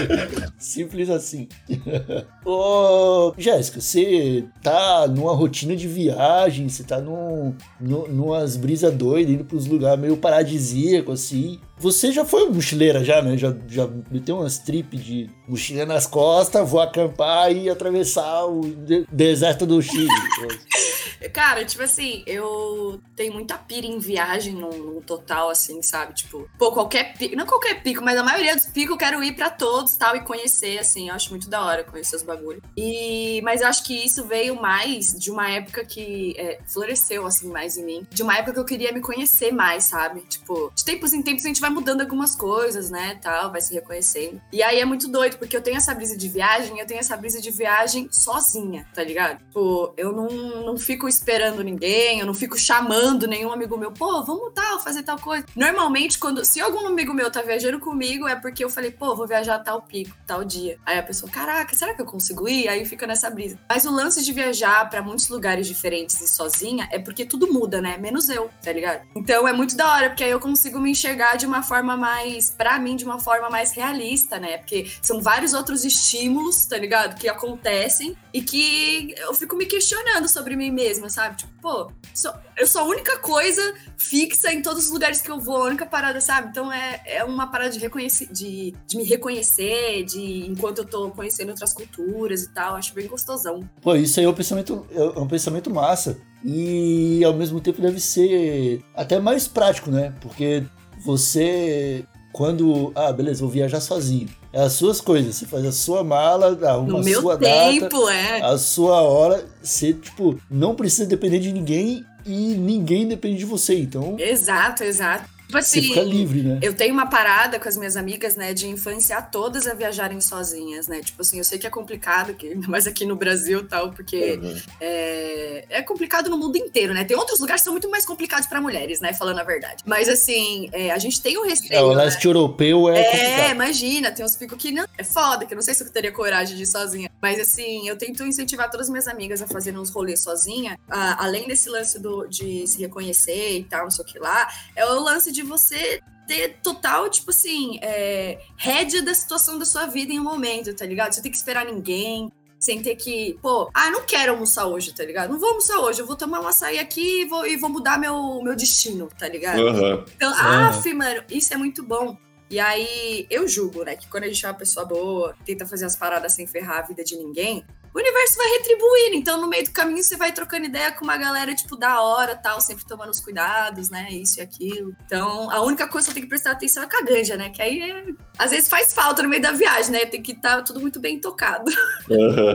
Simples 0.60 1.10
assim. 1.10 1.48
Ô, 2.44 3.34
Jéssica, 3.38 3.80
você 3.80 4.44
tá 4.62 5.08
numa 5.08 5.34
rotina 5.34 5.74
de 5.74 5.88
viagem, 5.88 6.68
você 6.68 6.84
tá 6.84 7.00
num, 7.00 7.56
num, 7.80 8.10
numas 8.10 8.58
brisas 8.58 8.94
doidas, 8.94 9.34
indo 9.34 9.46
pros 9.46 9.68
lugares 9.68 9.98
meio 9.98 10.18
paradisíacos, 10.18 11.24
assim. 11.24 11.62
Você 11.78 12.12
já 12.12 12.26
foi 12.26 12.50
mochileira 12.50 13.06
já, 13.06 13.22
né? 13.22 13.38
Já, 13.38 13.56
já 13.70 13.88
meteu 14.12 14.36
umas 14.40 14.58
trip 14.60 14.98
de 14.98 15.30
mochila 15.48 15.86
nas 15.86 16.06
costas, 16.06 16.70
vou 16.70 16.82
acampar 16.82 17.50
e 17.56 17.70
atravessar 17.70 18.48
o 18.48 18.60
de- 18.64 19.08
deserto 19.10 19.66
do 19.66 19.82
Chile. 19.82 20.10
Cara, 21.34 21.66
tipo 21.66 21.84
assim, 21.84 22.24
eu 22.26 23.02
tenho 23.16 23.34
muita 23.34 23.58
pira 23.58 23.86
em 23.86 24.00
viagem 24.00 24.54
no, 24.54 24.70
no 24.70 25.02
total, 25.02 25.50
assim, 25.50 25.82
sabe? 25.82 26.14
Tipo, 26.14 26.50
pô, 26.58 26.72
qualquer 26.72 27.14
pico, 27.18 27.36
não 27.36 27.46
qualquer 27.46 27.82
pico, 27.82 28.04
mas 28.04 28.18
a 28.18 28.24
maioria 28.24 28.56
dos 28.56 28.66
picos 28.68 28.92
eu 28.92 28.98
quero 28.98 29.24
ir 29.24 29.36
pra 29.36 29.50
todos 29.50 29.96
tal 29.96 30.16
e 30.16 30.22
conhecer, 30.22 30.80
assim. 30.80 31.10
Eu 31.10 31.16
acho 31.16 31.30
muito 31.30 31.50
da 31.50 31.64
hora 31.64 31.84
conhecer 31.84 32.16
os 32.16 32.24
bagulhos. 32.24 32.62
E, 32.76 33.42
mas 33.44 33.62
eu 33.62 33.68
acho 33.68 33.84
que 33.84 34.06
isso 34.06 34.26
veio 34.26 34.60
mais 34.60 35.14
de 35.14 35.32
uma 35.32 35.50
época 35.50 35.84
que 35.86 36.36
é, 36.38 36.60
floresceu, 36.68 37.26
assim, 37.26 37.50
mais 37.50 37.78
em 37.78 37.86
mim. 37.86 38.08
De 38.10 38.24
uma 38.24 38.36
época 38.38 38.54
que 38.54 38.60
eu 38.60 38.66
queria 38.66 38.92
me 38.92 39.02
conhecer 39.02 39.52
mais, 39.52 39.86
sabe? 39.86 40.22
Tipo, 40.22 40.72
de 40.76 40.86
tempos 40.86 41.14
em 41.14 41.22
tempos 41.22 41.46
a 41.46 41.48
gente 41.48 41.62
vai 41.62 41.70
mudando 41.70 42.02
algumas 42.02 42.36
coisas, 42.36 42.90
né? 42.90 43.20
Tal, 43.22 43.52
vai 43.52 43.62
se 43.62 43.74
reconhecendo. 43.74 44.42
E 44.52 44.62
aí 44.62 44.80
é 44.80 44.86
muito 44.86 45.08
doido, 45.08 45.38
porque 45.38 45.56
eu 45.56 45.62
tenho 45.62 45.78
essa 45.78 45.94
brisa 45.94 46.18
de 46.18 46.28
viagem, 46.28 46.80
eu 46.80 46.86
tenho 46.86 47.00
essa 47.00 47.18
brisa 47.18 47.42
de 47.42 47.52
viagem 47.52 48.08
sozinha, 48.12 48.88
tá 48.94 49.04
ligado? 49.04 49.40
Tipo, 49.40 49.94
eu 49.98 50.12
não, 50.12 50.28
não 50.66 50.78
fico 50.78 51.07
esperando 51.08 51.64
ninguém, 51.64 52.20
eu 52.20 52.26
não 52.26 52.34
fico 52.34 52.58
chamando 52.58 53.28
nenhum 53.28 53.52
amigo 53.52 53.78
meu, 53.78 53.92
pô, 53.92 54.24
vamos 54.24 54.52
tal, 54.54 54.80
fazer 54.80 55.04
tal 55.04 55.20
coisa. 55.20 55.46
Normalmente, 55.56 56.18
quando 56.20 56.44
se 56.46 56.60
algum 56.60 56.86
amigo 56.88 57.14
meu 57.14 57.32
tá 57.32 57.42
viajando 57.42 57.80
comigo, 57.80 58.28
é 58.28 58.36
porque 58.36 58.64
eu 58.64 58.70
falei, 58.70 58.92
pô, 58.92 59.16
vou 59.16 59.28
viajar 59.28 59.60
tal 59.60 59.82
pico, 59.82 60.16
tal 60.26 60.44
dia. 60.44 60.78
Aí 60.86 60.98
a 60.98 61.04
pessoa, 61.04 61.32
caraca, 61.32 61.76
será 61.76 61.94
que 61.94 62.02
eu 62.02 62.06
consigo 62.06 62.48
ir? 62.48 62.68
Aí 62.68 62.86
fica 62.86 63.06
nessa 63.08 63.30
brisa. 63.30 63.60
Mas 63.70 63.86
o 63.86 63.92
lance 63.92 64.24
de 64.24 64.32
viajar 64.32 64.90
pra 64.90 65.02
muitos 65.02 65.30
lugares 65.30 65.68
diferentes 65.68 66.20
e 66.22 66.28
sozinha 66.28 66.88
é 66.92 67.00
porque 67.00 67.26
tudo 67.26 67.52
muda, 67.52 67.82
né? 67.82 67.98
Menos 67.98 68.30
eu, 68.30 68.50
tá 68.64 68.72
ligado? 68.72 69.08
Então 69.16 69.48
é 69.48 69.54
muito 69.54 69.76
da 69.76 69.92
hora, 69.94 70.10
porque 70.10 70.24
aí 70.24 70.32
eu 70.32 70.40
consigo 70.40 70.80
me 70.80 70.92
enxergar 70.92 71.36
de 71.36 71.46
uma 71.46 71.62
forma 71.62 71.96
mais, 71.96 72.52
pra 72.52 72.80
mim, 72.80 72.96
de 72.96 73.06
uma 73.06 73.20
forma 73.20 73.50
mais 73.50 73.72
realista, 73.72 74.40
né? 74.40 74.58
Porque 74.58 74.92
são 75.02 75.22
vários 75.22 75.54
outros 75.54 75.86
estímulos, 75.86 76.66
tá 76.66 76.78
ligado? 76.78 77.18
Que 77.20 77.28
acontecem 77.28 78.18
e 78.34 78.42
que 78.42 79.14
eu 79.18 79.34
fico 79.34 79.56
me 79.56 79.66
questionando 79.66 80.28
sobre 80.28 80.56
mim 80.56 80.72
mesma. 80.72 80.97
Mesma, 80.98 81.10
sabe? 81.10 81.38
Tipo, 81.38 81.52
pô, 81.62 81.92
sou, 82.14 82.34
eu 82.58 82.68
sou 82.68 82.82
a 82.82 82.86
única 82.86 83.18
coisa 83.20 83.62
fixa 83.98 84.52
em 84.52 84.62
todos 84.62 84.86
os 84.86 84.92
lugares 84.92 85.22
que 85.22 85.30
eu 85.30 85.40
vou, 85.40 85.58
a 85.58 85.66
única 85.66 85.86
parada, 85.86 86.20
sabe? 86.20 86.50
Então 86.50 86.72
é, 86.72 87.02
é 87.06 87.24
uma 87.24 87.48
parada 87.48 87.72
de, 87.72 87.80
reconhecer, 87.80 88.28
de, 88.32 88.74
de 88.88 88.98
me 88.98 89.04
reconhecer, 89.04 90.04
de 90.04 90.46
enquanto 90.48 90.80
eu 90.80 90.86
tô 90.86 91.10
conhecendo 91.12 91.50
outras 91.50 91.74
culturas 91.74 92.44
e 92.44 92.50
tal, 92.54 92.76
acho 92.76 92.94
bem 92.94 93.08
gostosão. 93.08 93.68
Pô, 93.82 93.96
isso 93.96 94.20
aí 94.20 94.26
é 94.26 94.30
um 94.30 94.34
pensamento, 94.34 94.86
é 94.92 95.20
um 95.20 95.28
pensamento 95.28 95.70
massa. 95.70 96.18
E 96.44 97.24
ao 97.24 97.34
mesmo 97.34 97.60
tempo 97.60 97.82
deve 97.82 98.00
ser 98.00 98.82
até 98.96 99.20
mais 99.20 99.48
prático, 99.48 99.90
né? 99.90 100.14
Porque 100.22 100.64
você, 101.04 102.06
quando. 102.32 102.92
Ah, 102.96 103.12
beleza, 103.12 103.42
vou 103.42 103.50
viajar 103.50 103.82
sozinho. 103.82 104.30
É 104.58 104.62
as 104.62 104.74
suas 104.74 105.00
coisas, 105.00 105.36
você 105.36 105.46
faz 105.46 105.64
a 105.68 105.72
sua 105.72 106.04
mala, 106.04 106.58
arruma 106.68 106.94
No 106.94 106.98
a 106.98 107.04
meu 107.04 107.22
sua 107.22 107.38
tempo, 107.38 108.06
data, 108.08 108.12
é. 108.12 108.42
a 108.42 108.58
sua 108.58 109.02
hora. 109.04 109.46
Você, 109.62 109.94
tipo, 109.94 110.36
não 110.50 110.74
precisa 110.74 111.06
depender 111.06 111.38
de 111.38 111.54
ninguém 111.54 112.04
e 112.26 112.56
ninguém 112.56 113.08
depende 113.08 113.38
de 113.38 113.46
você. 113.46 113.78
Então, 113.78 114.16
Exato, 114.18 114.84
exato. 114.84 115.30
Tipo 115.48 115.62
você 115.62 115.80
assim, 115.80 115.82
fica 115.88 116.02
livre, 116.02 116.44
né? 116.44 116.60
Eu 116.62 116.74
tenho 116.74 116.94
uma 116.94 117.08
parada 117.08 117.58
com 117.60 117.70
as 117.70 117.78
minhas 117.78 117.96
amigas, 117.96 118.36
né, 118.36 118.54
de 118.54 118.68
influenciar 118.68 119.22
todas 119.24 119.66
a 119.66 119.74
viajarem 119.74 120.20
sozinhas, 120.20 120.88
né? 120.88 121.00
Tipo 121.02 121.22
assim, 121.22 121.38
eu 121.38 121.44
sei 121.44 121.58
que 121.58 121.66
é 121.66 121.70
complicado, 121.70 122.34
que, 122.34 122.50
ainda 122.50 122.68
mais 122.68 122.86
aqui 122.86 123.06
no 123.06 123.16
Brasil 123.16 123.62
e 123.62 123.64
tal, 123.64 123.92
porque 123.92 124.38
Uhum. 124.42 124.56
é, 124.80 125.66
é 125.70 125.82
complicado 125.82 126.30
no 126.30 126.38
mundo 126.38 126.58
inteiro, 126.58 126.94
né? 126.94 127.04
Tem 127.04 127.16
outros 127.18 127.40
lugares 127.40 127.62
que 127.62 127.66
são 127.66 127.74
muito 127.74 127.90
mais 127.90 128.06
complicados 128.06 128.48
pra 128.48 128.60
mulheres, 128.62 129.00
né? 129.00 129.14
Falando 129.14 129.40
a 129.40 129.44
verdade. 129.44 129.84
Mas 129.86 130.10
assim, 130.10 130.70
é, 130.74 130.92
a 130.92 130.98
gente 130.98 131.22
tem 131.22 131.38
um 131.38 131.46
É, 131.46 131.50
receio. 131.50 131.86
o 131.86 131.96
né? 131.96 132.04
leste 132.04 132.26
europeu 132.26 132.90
é, 132.90 133.00
É, 133.00 133.04
complicado. 133.12 133.52
imagina, 133.52 134.12
tem 134.12 134.26
uns 134.26 134.36
picos 134.36 134.58
que 134.58 134.72
não. 134.72 134.86
É 134.98 135.04
foda, 135.04 135.46
que 135.46 135.54
eu 135.54 135.56
não 135.56 135.62
sei 135.62 135.74
se 135.74 135.84
eu 135.84 135.90
teria 135.90 136.12
coragem 136.12 136.56
de 136.58 136.64
ir 136.64 136.68
sozinha. 136.68 137.10
Mas 137.22 137.40
assim, 137.40 137.88
eu 137.88 137.98
tento 137.98 138.24
incentivar 138.24 138.70
todas 138.70 138.88
as 138.88 138.92
minhas 138.92 139.08
amigas 139.08 139.42
a 139.42 139.48
fazerem 139.48 139.80
uns 139.80 139.90
rolês 139.90 140.22
sozinha. 140.22 140.78
ah, 140.90 141.24
além 141.24 141.48
desse 141.48 141.70
lance 141.70 142.00
do, 142.00 142.26
de 142.28 142.68
se 142.68 142.80
reconhecer 142.80 143.60
e 143.60 143.64
tal, 143.64 143.84
não 143.84 143.92
sei 143.92 144.04
o 144.04 144.08
que 144.08 144.20
lá, 144.20 144.48
é 144.76 144.86
o 144.86 145.00
lance 145.00 145.32
de 145.32 145.37
você 145.44 146.02
ter 146.28 146.58
total, 146.62 147.10
tipo 147.10 147.32
assim, 147.32 147.80
é, 147.82 148.40
rédea 148.58 149.02
da 149.02 149.14
situação 149.14 149.58
da 149.58 149.66
sua 149.66 149.86
vida 149.86 150.12
em 150.12 150.20
um 150.20 150.24
momento, 150.24 150.74
tá 150.74 150.86
ligado? 150.86 151.14
Você 151.14 151.22
tem 151.22 151.32
que 151.32 151.38
esperar 151.38 151.66
ninguém. 151.66 152.32
Sem 152.60 152.82
ter 152.82 152.96
que, 152.96 153.38
pô, 153.40 153.70
ah, 153.72 153.92
não 153.92 154.02
quero 154.02 154.32
almoçar 154.32 154.66
hoje, 154.66 154.92
tá 154.92 155.06
ligado? 155.06 155.30
Não 155.30 155.40
vou 155.40 155.50
almoçar 155.50 155.78
hoje, 155.78 156.02
eu 156.02 156.08
vou 156.08 156.16
tomar 156.16 156.40
um 156.42 156.48
açaí 156.48 156.80
aqui 156.80 157.22
e 157.22 157.26
vou, 157.26 157.46
e 157.46 157.56
vou 157.56 157.70
mudar 157.70 158.00
meu, 158.00 158.42
meu 158.42 158.56
destino, 158.56 159.08
tá 159.16 159.30
ligado? 159.30 159.62
Aham. 159.62 160.04
Então, 160.16 160.34
Ah. 160.36 160.70
af, 160.70 160.92
mano, 160.92 161.24
isso 161.30 161.54
é 161.54 161.58
muito 161.58 161.84
bom. 161.84 162.18
E 162.50 162.60
aí, 162.60 163.28
eu 163.30 163.48
julgo, 163.48 163.84
né, 163.84 163.96
que 163.96 164.08
quando 164.08 164.24
a 164.24 164.28
gente 164.28 164.44
é 164.44 164.50
uma 164.50 164.56
pessoa 164.56 164.84
boa, 164.88 165.36
tenta 165.46 165.68
fazer 165.68 165.86
as 165.86 165.96
paradas 165.96 166.34
sem 166.34 166.48
ferrar 166.48 166.80
a 166.80 166.82
vida 166.82 167.04
de 167.04 167.16
ninguém, 167.16 167.64
o 167.98 168.00
universo 168.00 168.38
vai 168.38 168.48
retribuindo. 168.50 169.16
Então, 169.16 169.42
no 169.42 169.48
meio 169.48 169.64
do 169.64 169.72
caminho, 169.72 170.04
você 170.04 170.16
vai 170.16 170.32
trocando 170.32 170.66
ideia 170.68 170.92
com 170.92 171.04
uma 171.04 171.18
galera, 171.18 171.56
tipo, 171.56 171.76
da 171.76 172.00
hora, 172.00 172.36
tal, 172.36 172.62
sempre 172.62 172.86
tomando 172.86 173.10
os 173.10 173.20
cuidados, 173.20 173.90
né, 173.90 174.08
isso 174.12 174.40
e 174.40 174.44
aquilo. 174.44 174.94
Então, 175.06 175.50
a 175.50 175.62
única 175.64 175.88
coisa 175.88 176.06
que 176.06 176.12
eu 176.12 176.14
tenho 176.14 176.26
que 176.26 176.30
prestar 176.30 176.52
atenção 176.52 176.84
é 176.84 176.88
com 176.88 176.96
a 176.98 177.02
ganja, 177.02 177.36
né, 177.36 177.50
que 177.50 177.60
aí, 177.60 177.80
é- 177.82 178.04
às 178.38 178.52
vezes, 178.52 178.70
faz 178.70 178.94
falta 178.94 179.24
no 179.24 179.30
meio 179.30 179.42
da 179.42 179.52
viagem, 179.52 179.92
né, 179.92 180.06
tem 180.06 180.22
que 180.22 180.34
estar 180.34 180.62
tudo 180.62 180.80
muito 180.80 181.00
bem 181.00 181.20
tocado. 181.20 181.72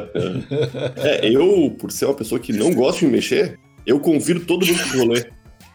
É, 0.96 1.28
eu, 1.28 1.74
por 1.78 1.90
ser 1.90 2.04
uma 2.06 2.14
pessoa 2.14 2.38
que 2.40 2.52
não 2.52 2.72
gosta 2.72 3.00
de 3.00 3.06
me 3.06 3.12
mexer, 3.12 3.58
eu 3.86 3.98
convido 3.98 4.44
todo 4.46 4.64
mundo 4.64 4.88
pro 4.88 4.98
rolê. 4.98 5.26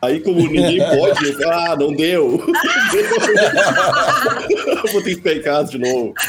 Aí, 0.01 0.19
como 0.21 0.39
ninguém 0.39 0.77
pode, 0.79 1.25
eu 1.25 1.33
falo, 1.39 1.51
ah, 1.51 1.75
não 1.75 1.91
deu. 1.93 2.39
Eu 4.85 4.91
Vou 4.93 5.01
ter 5.01 5.09
que 5.09 5.15
ficar 5.15 5.33
em 5.33 5.41
casa 5.41 5.71
de 5.71 5.79
novo. 5.79 6.13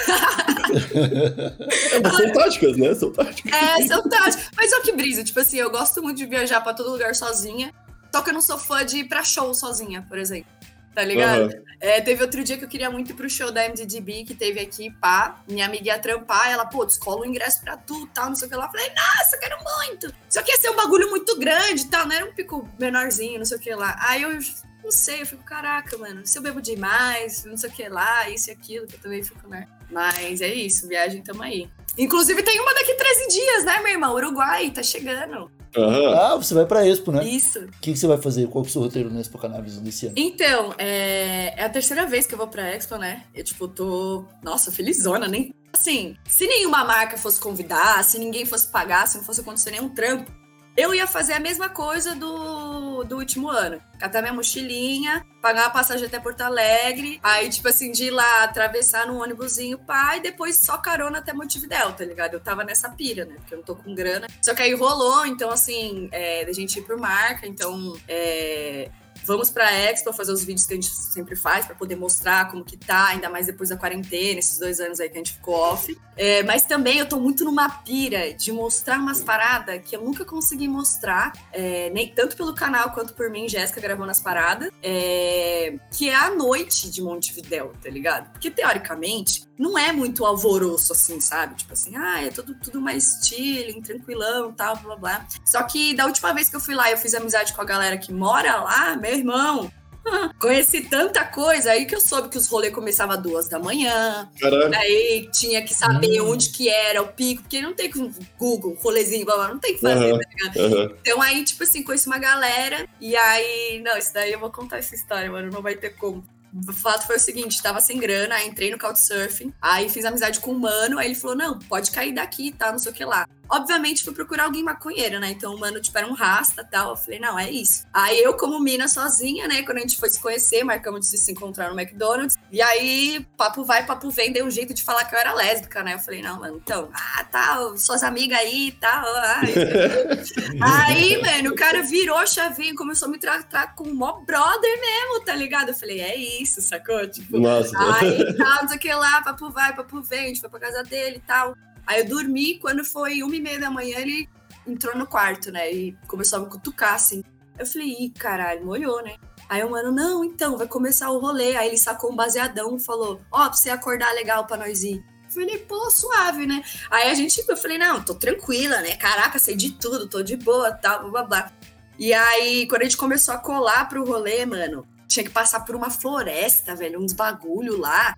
São 2.17 2.33
táticas, 2.33 2.77
né? 2.77 2.95
São 2.95 3.13
táticas. 3.13 3.53
É, 3.53 3.87
são 3.87 4.03
táticas. 4.09 4.51
Mas 4.57 4.73
olha 4.73 4.83
que 4.83 4.93
brisa, 4.93 5.25
tipo 5.25 5.41
assim, 5.41 5.59
eu 5.59 5.71
gosto 5.71 6.03
muito 6.03 6.17
de 6.17 6.27
viajar 6.27 6.61
pra 6.61 6.75
todo 6.75 6.91
lugar 6.91 7.15
sozinha, 7.15 7.73
só 8.13 8.23
que 8.23 8.31
eu 8.31 8.35
não 8.35 8.41
sou 8.41 8.59
fã 8.59 8.85
de 8.85 8.99
ir 8.99 9.05
pra 9.05 9.23
show 9.23 9.55
sozinha, 9.55 10.05
por 10.09 10.19
exemplo. 10.19 10.51
Tá 10.95 11.05
ligado? 11.05 11.43
Aham. 11.43 11.63
É, 11.81 12.01
teve 12.01 12.23
outro 12.23 12.43
dia 12.43 12.59
que 12.59 12.65
eu 12.65 12.69
queria 12.69 12.91
muito 12.91 13.13
ir 13.13 13.15
pro 13.15 13.31
show 13.31 13.53
da 13.53 13.69
MDDB, 13.69 14.25
que 14.25 14.35
teve 14.35 14.59
aqui, 14.59 14.91
pá. 14.91 15.41
Minha 15.47 15.67
amiga 15.67 15.87
ia 15.87 15.99
trampar, 15.99 16.51
ela, 16.51 16.67
pô, 16.67 16.85
descola 16.85 17.21
o 17.21 17.25
ingresso 17.25 17.61
pra 17.61 17.77
tu, 17.77 18.07
tal, 18.09 18.31
não 18.31 18.35
sei 18.35 18.49
o 18.49 18.51
que 18.51 18.57
lá. 18.57 18.65
Eu 18.65 18.71
Falei, 18.71 18.89
nossa, 18.89 19.37
eu 19.37 19.41
quero 19.41 19.57
muito. 19.63 20.13
Só 20.29 20.43
que 20.43 20.51
ia 20.51 20.59
ser 20.59 20.71
um 20.71 20.77
bagulho 20.77 21.09
muito 21.09 21.39
grande 21.39 21.83
e 21.83 21.87
tal, 21.87 22.05
não 22.05 22.17
era 22.17 22.25
um 22.27 22.35
pico 22.35 22.69
menorzinho, 22.81 23.39
não 23.39 23.45
sei 23.45 23.59
o 23.59 23.61
que 23.61 23.73
lá. 23.77 23.97
Aí 24.01 24.23
eu 24.23 24.41
não 24.83 24.91
sei, 24.91 25.23
eu 25.23 25.27
fico, 25.27 25.45
caraca, 25.45 25.97
mano, 25.99 26.27
se 26.27 26.37
eu 26.37 26.43
bebo 26.43 26.61
demais, 26.61 27.45
não 27.45 27.57
sei 27.57 27.71
o 27.71 27.73
que 27.73 27.89
lá, 27.89 28.29
isso 28.29 28.51
e 28.51 28.53
aquilo, 28.53 28.87
que 28.89 28.97
eu 28.97 29.01
também 29.01 29.23
fico, 29.23 29.47
né? 29.49 29.69
Mas 29.91 30.41
é 30.41 30.53
isso, 30.53 30.87
viagem, 30.87 31.23
tamo 31.23 31.43
aí. 31.43 31.69
Inclusive 31.97 32.43
tem 32.43 32.61
uma 32.61 32.75
daqui 32.75 32.95
13 32.95 33.29
dias, 33.29 33.65
né, 33.65 33.81
meu 33.81 33.93
irmão? 33.93 34.15
Uruguai, 34.15 34.71
tá 34.71 34.83
chegando. 34.83 35.51
Aham. 35.77 36.15
Ah, 36.15 36.37
você 36.37 36.55
vai 36.55 36.65
pra 36.65 36.87
Expo, 36.87 37.13
né? 37.13 37.25
Isso. 37.25 37.59
O 37.61 37.71
que, 37.81 37.93
que 37.93 37.99
você 37.99 38.07
vai 38.07 38.19
fazer? 38.19 38.47
Qual 38.49 38.63
que 38.63 38.69
é 38.69 38.71
o 38.71 38.73
seu 38.73 38.83
roteiro 38.83 39.11
na 39.11 39.21
Expo 39.21 39.39
Cannabis 39.39 39.79
desse 39.79 40.07
ano? 40.07 40.15
Então, 40.17 40.75
é, 40.79 41.55
é 41.57 41.65
a 41.65 41.69
terceira 41.69 42.07
vez 42.07 42.27
que 42.27 42.35
eu 42.35 42.39
vou 42.39 42.49
pra 42.49 42.71
Expo, 42.75 42.97
né? 42.97 43.25
Eu, 43.35 43.45
tipo, 43.45 43.69
tô, 43.69 44.25
nossa, 44.43 44.71
felizona, 44.71 45.29
nem... 45.29 45.53
Assim, 45.73 46.17
se 46.27 46.47
nenhuma 46.47 46.85
marca 46.85 47.19
fosse 47.19 47.39
convidar, 47.39 48.03
se 48.03 48.19
ninguém 48.19 48.47
fosse 48.47 48.69
pagar, 48.69 49.07
se 49.07 49.19
não 49.19 49.25
fosse 49.25 49.43
acontecer 49.43 49.71
nenhum 49.71 49.91
trampo, 49.91 50.33
eu 50.77 50.95
ia 50.95 51.07
fazer 51.07 51.35
a 51.35 51.41
mesma 51.41 51.69
coisa 51.69 52.15
do, 52.15 53.05
do 53.05 53.17
último 53.17 53.49
ano. 53.49 53.79
Catar 53.99 54.23
minha 54.23 54.33
mochilinha, 54.33 55.27
pagar 55.41 55.65
uma 55.65 55.71
passagem 55.71 56.07
até 56.07 56.19
Porto 56.19 56.41
Alegre, 56.41 57.21
aí, 57.23 57.49
tipo 57.49 57.69
assim, 57.69 57.93
de 57.93 58.05
ir 58.05 58.11
lá, 58.11 58.45
atravessar 58.45 59.07
num 59.07 59.21
ônibusinho, 59.21 59.81
e 60.17 60.21
depois 60.21 60.57
só 60.57 60.79
carona 60.79 61.19
até 61.19 61.33
Montevidéu, 61.33 61.93
tá 61.93 62.05
ligado? 62.05 62.35
Eu 62.35 62.41
tava 62.41 62.65
nessa 62.65 62.91
pira, 62.91 63.25
né? 63.25 63.37
Porque 63.37 63.55
eu 63.55 63.59
não 63.59 63.65
tô 63.65 63.77
com 63.77 63.95
grana. 63.95 64.27
Só 64.43 64.55
que 64.55 64.63
aí 64.63 64.75
rolou, 64.75 65.27
então, 65.27 65.51
assim, 65.51 66.09
é, 66.13 66.45
da 66.45 66.53
gente 66.53 66.79
ir 66.79 66.83
por 66.83 66.97
marca, 66.97 67.47
então, 67.47 67.97
é, 68.09 68.91
Vamos 69.29 69.51
pra 69.51 69.71
Expo 69.71 70.11
fazer 70.11 70.33
os 70.33 70.43
vídeos 70.43 70.67
que 70.67 70.73
a 70.73 70.77
gente 70.77 70.89
sempre 70.89 71.37
faz 71.37 71.67
para 71.67 71.75
poder 71.75 71.97
mostrar 71.97 72.51
como 72.51 72.65
que 72.65 72.79
tá, 72.79 73.09
ainda 73.09 73.29
mais 73.29 73.45
depois 73.45 73.69
da 73.69 73.77
quarentena, 73.77 74.39
esses 74.39 74.59
dois 74.59 74.81
anos 74.81 75.01
aí 75.01 75.11
que 75.11 75.17
a 75.17 75.19
gente 75.19 75.35
ficou 75.35 75.55
off. 75.55 75.95
É, 76.17 76.43
mas 76.45 76.63
também 76.63 76.99
eu 76.99 77.07
tô 77.07 77.21
muito 77.21 77.45
numa 77.45 77.69
pira 77.69 78.33
de 78.33 78.51
mostrar 78.51 78.99
umas 78.99 79.21
paradas 79.21 79.83
que 79.85 79.95
eu 79.95 80.01
nunca 80.01 80.25
consegui 80.25 80.67
mostrar, 80.67 81.33
é, 81.53 81.91
nem 81.91 82.09
tanto 82.09 82.37
pelo 82.37 82.55
canal 82.55 82.91
quanto 82.93 83.13
por 83.13 83.29
mim, 83.29 83.47
Jéssica 83.51 83.83
gravando 83.83 84.11
as 84.11 84.19
paradas, 84.19 84.71
é, 84.83 85.75
que 85.93 86.09
é 86.09 86.15
a 86.17 86.31
noite 86.35 86.91
de 86.91 87.03
Montevidéu, 87.03 87.75
tá 87.83 87.91
ligado? 87.91 88.33
Porque 88.33 88.51
teoricamente 88.51 89.47
não 89.59 89.77
é 89.77 89.93
muito 89.93 90.25
alvoroço 90.25 90.93
assim, 90.93 91.21
sabe? 91.21 91.57
Tipo 91.57 91.73
assim, 91.73 91.97
ah, 91.97 92.25
é 92.25 92.31
tudo, 92.31 92.55
tudo 92.55 92.81
mais 92.81 93.21
chilling, 93.23 93.83
tranquilão, 93.83 94.53
tal, 94.53 94.77
blá 94.77 94.97
blá. 94.97 95.27
Só 95.45 95.63
que 95.65 95.95
da 95.95 96.07
última 96.07 96.33
vez 96.33 96.49
que 96.49 96.57
eu 96.57 96.61
fui 96.61 96.75
lá, 96.75 96.91
eu 96.91 96.97
fiz 96.97 97.15
amizade 97.15 97.53
com 97.53 97.61
a 97.61 97.65
galera 97.65 97.99
que 97.99 98.13
mora 98.13 98.57
lá, 98.61 98.97
meu 98.97 99.18
irmão. 99.19 99.71
Conheci 100.39 100.83
tanta 100.83 101.25
coisa 101.25 101.73
aí 101.73 101.87
que 101.87 101.95
eu 101.95 102.01
soube 102.01 102.29
que 102.29 102.39
os 102.39 102.49
rolês 102.49 102.73
começavam 102.73 103.17
às 103.17 103.23
duas 103.23 103.49
da 103.49 103.59
manhã. 103.59 104.29
Caralho. 104.41 104.75
Aí 104.75 105.29
tinha 105.33 105.63
que 105.63 105.75
saber 105.75 106.21
Hum. 106.21 106.31
onde 106.31 106.51
que 106.51 106.69
era 106.69 107.03
o 107.03 107.09
pico, 107.09 107.43
porque 107.43 107.61
não 107.61 107.75
tem 107.75 107.91
com 107.91 108.11
Google, 108.39 108.77
rolezinho, 108.81 109.27
não 109.27 109.59
tem 109.59 109.75
que 109.75 109.81
fazer, 109.81 110.13
tá 110.13 110.29
ligado? 110.31 110.75
Aham. 110.75 110.95
Então 111.01 111.23
aí, 111.23 111.45
tipo 111.45 111.63
assim, 111.63 111.83
conheci 111.83 112.07
uma 112.07 112.19
galera, 112.19 112.89
e 113.01 113.17
aí, 113.17 113.83
não, 113.85 113.97
isso 113.97 114.15
daí 114.15 114.33
eu 114.33 114.41
vou 114.41 114.51
contar 114.51 114.79
essa 114.79 114.95
história, 114.95 115.31
mano, 115.31 115.51
não 115.53 115.63
vai 115.63 115.75
ter 115.75 115.91
como. 115.91 116.25
O 116.67 116.73
fato 116.73 117.07
foi 117.07 117.17
o 117.17 117.21
seguinte, 117.21 117.63
tava 117.63 117.79
sem 117.81 117.99
grana, 117.99 118.37
aí 118.37 118.49
entrei 118.49 118.71
no 118.71 118.79
Couchsurfing, 118.79 119.53
aí 119.61 119.89
fiz 119.91 120.05
amizade 120.07 120.41
com 120.41 120.53
um 120.53 120.59
mano, 120.59 120.99
aí 120.99 121.09
ele 121.09 121.15
falou, 121.15 121.37
não, 121.37 121.59
pode 121.59 121.91
cair 121.91 122.13
daqui, 122.13 122.53
tá, 122.53 122.73
não 122.73 122.79
sei 122.79 122.91
o 122.91 122.95
que 122.95 123.05
lá. 123.05 123.29
Obviamente 123.51 124.05
fui 124.05 124.13
procurar 124.13 124.45
alguém 124.45 124.63
maconheiro, 124.63 125.19
né, 125.19 125.31
então 125.31 125.55
o 125.55 125.59
mano, 125.59 125.81
tipo, 125.81 125.97
era 125.97 126.07
um 126.07 126.13
rasta 126.13 126.63
e 126.63 126.71
tal, 126.71 126.91
eu 126.91 126.97
falei, 126.97 127.19
não, 127.19 127.39
é 127.39 127.51
isso. 127.51 127.87
Aí 127.93 128.23
eu, 128.23 128.35
como 128.35 128.61
mina 128.61 128.89
sozinha, 128.89 129.49
né, 129.49 129.63
quando 129.63 129.79
a 129.79 129.81
gente 129.81 129.97
foi 129.97 130.09
se 130.11 130.21
conhecer, 130.21 130.65
marcamos 130.65 131.11
de 131.11 131.19
se 131.19 131.33
encontrar 131.33 131.71
no 131.71 131.81
McDonald's, 131.81 132.37
e 132.51 132.61
aí, 132.61 133.27
papo 133.37 133.65
vai, 133.65 133.87
papo 133.87 134.11
vem, 134.11 134.33
deu 134.33 134.47
um 134.47 134.51
jeito 134.51 134.75
de 134.75 134.83
falar 134.83 135.05
que 135.05 135.15
eu 135.15 135.19
era 135.19 135.33
lésbica, 135.35 135.83
né, 135.83 135.95
eu 135.95 135.99
falei, 135.99 136.23
não, 136.23 136.41
mano, 136.41 136.61
então, 136.63 136.91
ah, 136.93 137.25
tá, 137.25 137.73
suas 137.77 138.03
amigas 138.03 138.39
aí 138.39 138.69
e 138.69 138.73
tal, 138.73 139.05
ah, 139.07 139.41
isso 139.45 139.59
aqui. 139.61 140.59
Aí, 140.61 141.23
mano, 141.23 141.51
o 141.51 141.57
cara 141.57 141.83
virou 141.83 142.17
a 142.17 142.27
chavinha 142.27 142.73
e 142.73 142.75
começou 142.75 143.09
a 143.09 143.11
me 143.11 143.19
tratar 143.19 143.75
como 143.75 143.95
mó 143.95 144.21
brother 144.21 144.81
mesmo, 144.81 145.25
tá 145.25 145.35
ligado? 145.35 145.71
Eu 145.71 145.75
falei, 145.75 146.01
é 146.01 146.17
isso, 146.17 146.61
sacou? 146.61 147.07
Tipo, 147.09 147.39
Nossa. 147.39 147.77
aí 148.01 148.37
tal, 148.37 148.63
não 148.63 148.69
sei 148.69 148.77
o 148.77 148.81
que 148.81 148.93
lá, 148.93 149.23
papo 149.23 149.51
vai, 149.51 149.75
papo 149.75 150.03
vem, 150.03 150.25
a 150.25 150.29
gente 150.29 150.41
foi 150.41 150.49
pra 150.49 150.61
casa 150.61 150.83
dele 150.83 151.17
e 151.17 151.21
tal. 151.27 151.57
Aí 151.89 152.01
eu 152.03 152.07
dormi, 152.07 152.59
quando 152.59 152.85
foi 152.85 153.23
uma 153.23 153.35
e 153.35 153.41
meia 153.41 153.59
da 153.59 153.71
manhã, 153.71 153.99
ele 153.99 154.29
entrou 154.67 154.95
no 154.95 155.07
quarto, 155.07 155.51
né? 155.51 155.73
E 155.73 155.97
começou 156.07 156.39
a 156.39 156.43
me 156.43 156.51
cutucar, 156.51 156.93
assim. 156.93 157.25
Eu 157.59 157.65
falei, 157.65 157.89
ih, 157.99 158.11
caralho, 158.11 158.67
molhou, 158.67 159.03
né? 159.03 159.17
Aí 159.49 159.65
o 159.65 159.71
mano, 159.71 159.91
não, 159.91 160.23
então, 160.23 160.59
vai 160.59 160.69
começar 160.69 161.11
o 161.11 161.19
rolê. 161.19 161.57
Aí 161.57 161.69
ele 161.69 161.79
sacou 161.79 162.13
um 162.13 162.15
baseadão 162.15 162.77
e 162.77 162.85
falou, 162.85 163.23
ó, 163.33 163.49
pra 163.49 163.55
você 163.55 163.71
acordar 163.71 164.13
legal 164.13 164.47
pra 164.47 164.59
nós 164.59 164.83
ir. 164.83 165.03
Eu 165.25 165.33
falei, 165.33 165.59
pô, 165.61 165.91
suave, 165.91 166.47
né? 166.47 166.63
Aí 166.91 167.11
a 167.11 167.15
gente, 167.15 167.43
eu 167.49 167.57
falei, 167.57 167.79
não, 167.79 168.03
tô 168.03 168.15
tranquila, 168.15 168.83
né? 168.83 168.95
Caraca, 168.97 169.39
sei 169.39 169.57
de 169.57 169.73
tudo, 169.73 170.07
tô 170.07 170.23
de 170.23 170.37
boa, 170.37 170.71
tal, 170.73 171.01
blá, 171.01 171.11
blá, 171.11 171.23
blá. 171.23 171.53
E 171.99 172.13
aí, 172.13 172.69
quando 172.69 172.83
a 172.83 172.85
gente 172.85 172.99
começou 172.99 173.33
a 173.33 173.39
colar 173.39 173.89
pro 173.89 174.05
rolê, 174.05 174.45
mano, 174.45 174.87
tinha 175.09 175.25
que 175.25 175.31
passar 175.31 175.61
por 175.65 175.75
uma 175.75 175.91
floresta, 175.91 176.77
velho, 176.77 177.01
uns 177.01 177.15
bagulho 177.15 177.79
lá. 177.79 178.15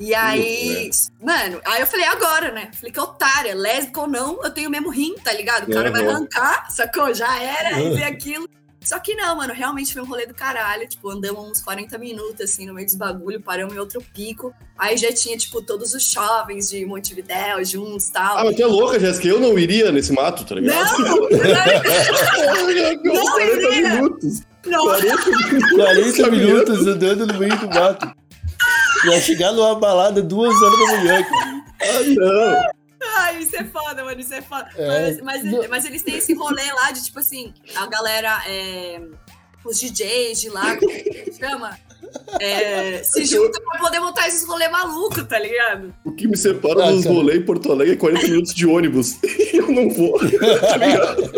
E 0.00 0.12
aí, 0.14 0.90
mano, 1.22 1.60
aí 1.64 1.80
eu 1.80 1.86
falei, 1.86 2.06
agora, 2.06 2.50
né? 2.50 2.68
Falei, 2.74 2.90
que 2.90 2.98
otária, 3.00 3.54
lésbica 3.54 4.00
ou 4.00 4.08
não, 4.08 4.40
eu 4.42 4.50
tenho 4.50 4.68
o 4.68 4.70
mesmo 4.72 4.90
rim, 4.90 5.14
tá 5.22 5.32
ligado? 5.32 5.68
O 5.70 5.72
cara 5.72 5.90
vai 5.90 6.02
Uhum. 6.02 6.10
arrancar, 6.10 6.70
sacou? 6.70 7.14
Já 7.14 7.40
era, 7.40 7.76
Uhum. 7.78 7.96
e 7.98 8.02
aquilo. 8.02 8.48
Só 8.82 8.98
que 8.98 9.14
não, 9.14 9.36
mano, 9.36 9.54
realmente 9.54 9.94
foi 9.94 10.02
um 10.02 10.04
rolê 10.04 10.26
do 10.26 10.34
caralho. 10.34 10.86
Tipo, 10.86 11.08
andamos 11.08 11.48
uns 11.48 11.62
40 11.62 11.96
minutos, 11.96 12.38
assim, 12.42 12.66
no 12.66 12.74
meio 12.74 12.84
dos 12.86 12.94
bagulho, 12.96 13.40
paramos 13.40 13.74
em 13.74 13.78
outro 13.78 14.02
pico. 14.12 14.52
Aí 14.76 14.94
já 14.98 15.10
tinha, 15.10 15.38
tipo, 15.38 15.62
todos 15.62 15.94
os 15.94 16.02
jovens 16.10 16.68
de 16.68 16.84
Montevidéu 16.84 17.64
juntos 17.64 18.08
e 18.08 18.12
tal. 18.12 18.36
Ah, 18.36 18.44
mas 18.44 18.56
tu 18.56 18.62
é 18.62 18.66
louca, 18.66 19.00
Jéssica. 19.00 19.26
Eu 19.28 19.40
não 19.40 19.58
iria 19.58 19.90
nesse 19.90 20.12
mato, 20.12 20.44
tá 20.44 20.56
ligado? 20.56 20.98
Não! 20.98 21.28
Não, 23.04 23.24
40 23.32 23.68
iria. 23.74 23.94
minutos. 23.94 24.40
não, 24.66 24.84
40 24.84 25.30
minutos. 25.30 25.70
40 25.72 26.22
caminhando. 26.22 26.32
minutos 26.52 26.86
andando 26.86 27.26
no 27.26 27.38
meio 27.38 27.58
do 27.58 27.68
mato. 27.68 28.14
Ia 29.06 29.20
chegar 29.20 29.52
numa 29.52 29.74
balada 29.74 30.22
duas 30.22 30.54
horas 30.62 30.78
da 30.78 30.86
manhã. 30.96 31.22
cara. 31.24 31.64
Ah, 31.80 32.02
não. 32.16 32.74
Ai, 33.16 33.38
isso 33.42 33.56
é 33.56 33.64
foda, 33.64 34.02
mano, 34.04 34.18
isso 34.20 34.32
é 34.34 34.40
foda. 34.42 34.68
É, 34.76 35.20
mas, 35.22 35.42
mas, 35.44 35.68
mas 35.68 35.84
eles 35.84 36.02
têm 36.02 36.16
esse 36.16 36.32
rolê 36.34 36.64
lá 36.72 36.90
de, 36.90 37.04
tipo 37.04 37.18
assim, 37.18 37.52
a 37.76 37.86
galera, 37.86 38.42
é, 38.46 39.00
os 39.64 39.78
DJs 39.78 40.40
de 40.40 40.48
lá, 40.48 40.76
como 40.76 40.90
que 40.92 41.32
chama? 41.38 41.78
É, 42.40 43.02
se 43.02 43.24
juntam 43.24 43.60
pra 43.62 43.78
poder 43.78 44.00
montar 44.00 44.28
esses 44.28 44.46
rolê 44.46 44.68
maluco, 44.68 45.22
tá 45.24 45.38
ligado? 45.38 45.94
O 46.04 46.12
que 46.12 46.26
me 46.28 46.36
separa 46.36 46.86
Ah, 46.86 46.90
dos 46.92 47.02
cara. 47.04 47.14
rolês 47.14 47.38
em 47.40 47.44
Porto 47.44 47.70
Alegre 47.72 47.94
é 47.94 47.96
40 47.96 48.26
minutos 48.28 48.54
de 48.54 48.66
ônibus. 48.66 49.16
Eu 49.52 49.70
não 49.70 49.90
vou, 49.90 50.18
tá 50.60 50.76
ligado? 50.76 51.30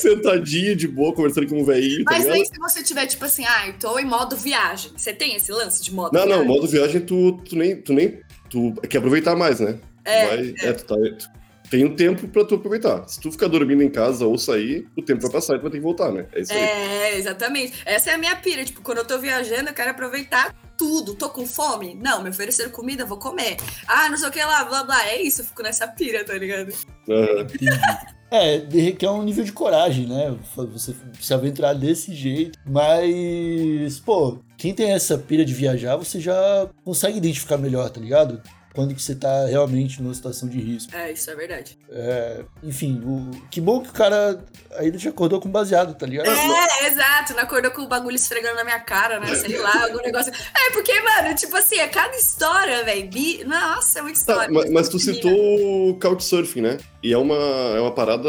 Sentadinho 0.04 0.76
de 0.76 0.86
boa, 0.86 1.12
conversando 1.14 1.48
com 1.48 1.60
um 1.60 1.64
velhinho, 1.64 2.04
tá 2.04 2.12
Mas 2.12 2.24
ligado? 2.24 2.36
aí 2.36 2.46
se 2.46 2.58
você 2.58 2.82
tiver, 2.82 3.06
tipo 3.06 3.24
assim, 3.24 3.44
ah, 3.46 3.68
eu 3.68 3.74
tô 3.78 3.98
em 3.98 4.04
modo 4.04 4.36
viagem. 4.36 4.92
Você 4.96 5.12
tem 5.12 5.34
esse 5.34 5.50
lance 5.50 5.82
de 5.82 5.92
modo 5.92 6.12
Não, 6.12 6.20
não, 6.26 6.36
viagem? 6.38 6.46
modo 6.46 6.66
viagem 6.66 7.00
tu, 7.00 7.32
tu 7.48 7.56
nem. 7.56 7.76
Tu 7.80 7.92
nem. 7.92 8.20
Tu 8.50 8.72
quer 8.88 8.98
aproveitar 8.98 9.34
mais, 9.34 9.60
né? 9.60 9.78
É, 10.04 10.26
Vai, 10.26 10.54
é. 10.58 10.72
tu 10.72 10.84
tá. 10.84 10.94
tu 10.94 11.44
tem 11.70 11.84
um 11.84 11.96
tempo 11.96 12.28
pra 12.28 12.44
tu 12.44 12.54
aproveitar. 12.54 13.08
Se 13.08 13.18
tu 13.20 13.32
ficar 13.32 13.48
dormindo 13.48 13.82
em 13.82 13.90
casa 13.90 14.26
ou 14.26 14.36
sair, 14.38 14.86
o 14.96 15.02
tempo 15.02 15.22
vai 15.22 15.30
passar 15.32 15.54
e 15.54 15.58
tu 15.58 15.62
vai 15.62 15.70
ter 15.70 15.78
que 15.78 15.82
voltar, 15.82 16.12
né? 16.12 16.26
É 16.32 16.40
isso 16.40 16.52
aí. 16.52 16.58
É, 16.58 17.18
exatamente. 17.18 17.72
Essa 17.84 18.10
é 18.10 18.14
a 18.14 18.18
minha 18.18 18.36
pira. 18.36 18.64
Tipo, 18.64 18.82
quando 18.82 18.98
eu 18.98 19.04
tô 19.04 19.18
viajando, 19.18 19.70
eu 19.70 19.74
quero 19.74 19.90
aproveitar 19.90 20.54
tudo. 20.76 21.14
Tô 21.14 21.30
com 21.30 21.46
fome? 21.46 21.94
Não, 21.94 22.22
me 22.22 22.28
ofereceram 22.30 22.70
comida, 22.70 23.06
vou 23.06 23.18
comer. 23.18 23.56
Ah, 23.88 24.08
não 24.08 24.16
sei 24.16 24.28
o 24.28 24.30
que 24.30 24.44
lá, 24.44 24.64
blá 24.64 24.84
blá. 24.84 25.08
É 25.08 25.20
isso, 25.22 25.40
eu 25.40 25.46
fico 25.46 25.62
nessa 25.62 25.88
pira, 25.88 26.22
tá 26.22 26.34
ligado? 26.34 26.72
Aham. 27.08 27.46
É, 28.34 28.56
requer 28.68 29.08
um 29.10 29.22
nível 29.22 29.44
de 29.44 29.52
coragem, 29.52 30.08
né? 30.08 30.36
Você 30.56 30.92
se 31.20 31.32
aventurar 31.32 31.72
desse 31.72 32.12
jeito. 32.12 32.58
Mas, 32.66 34.00
pô, 34.00 34.38
quem 34.56 34.74
tem 34.74 34.90
essa 34.90 35.16
pira 35.16 35.44
de 35.44 35.54
viajar, 35.54 35.94
você 35.96 36.18
já 36.18 36.68
consegue 36.84 37.18
identificar 37.18 37.56
melhor, 37.56 37.88
tá 37.90 38.00
ligado? 38.00 38.42
Quando 38.74 38.92
que 38.92 39.00
você 39.00 39.14
tá 39.14 39.46
realmente 39.46 40.02
numa 40.02 40.12
situação 40.12 40.48
de 40.48 40.58
risco. 40.60 40.94
É, 40.96 41.12
isso 41.12 41.30
é 41.30 41.36
verdade. 41.36 41.78
É, 41.88 42.44
enfim, 42.60 43.00
o, 43.04 43.30
que 43.48 43.60
bom 43.60 43.80
que 43.80 43.88
o 43.88 43.92
cara 43.92 44.44
ainda 44.76 44.98
te 44.98 45.06
acordou 45.06 45.40
com 45.40 45.48
baseado, 45.48 45.94
tá 45.96 46.04
ligado? 46.04 46.28
É, 46.28 46.86
exato. 46.88 47.34
Não 47.34 47.44
acordou 47.44 47.70
com 47.70 47.82
o 47.82 47.86
bagulho 47.88 48.16
esfregando 48.16 48.56
na 48.56 48.64
minha 48.64 48.80
cara, 48.80 49.20
né? 49.20 49.32
Sei 49.36 49.56
lá, 49.58 49.84
algum 49.84 49.98
negócio. 50.02 50.32
É, 50.32 50.70
porque, 50.72 50.92
mano, 51.02 51.34
tipo 51.36 51.54
assim, 51.56 51.76
é 51.76 51.86
cada 51.86 52.16
história, 52.16 52.82
velho. 52.84 53.08
Bi... 53.08 53.44
Nossa, 53.44 54.00
é 54.00 54.02
muita 54.02 54.18
Tá, 54.24 54.32
história. 54.32 54.52
mas, 54.52 54.70
mas 54.72 54.88
tu 54.88 54.96
Menina. 54.96 55.14
citou 55.14 55.90
o 55.90 55.98
Couchsurfing, 56.00 56.60
né? 56.62 56.78
E 57.00 57.12
é 57.12 57.16
uma, 57.18 57.36
é 57.76 57.80
uma 57.80 57.92
parada 57.94 58.28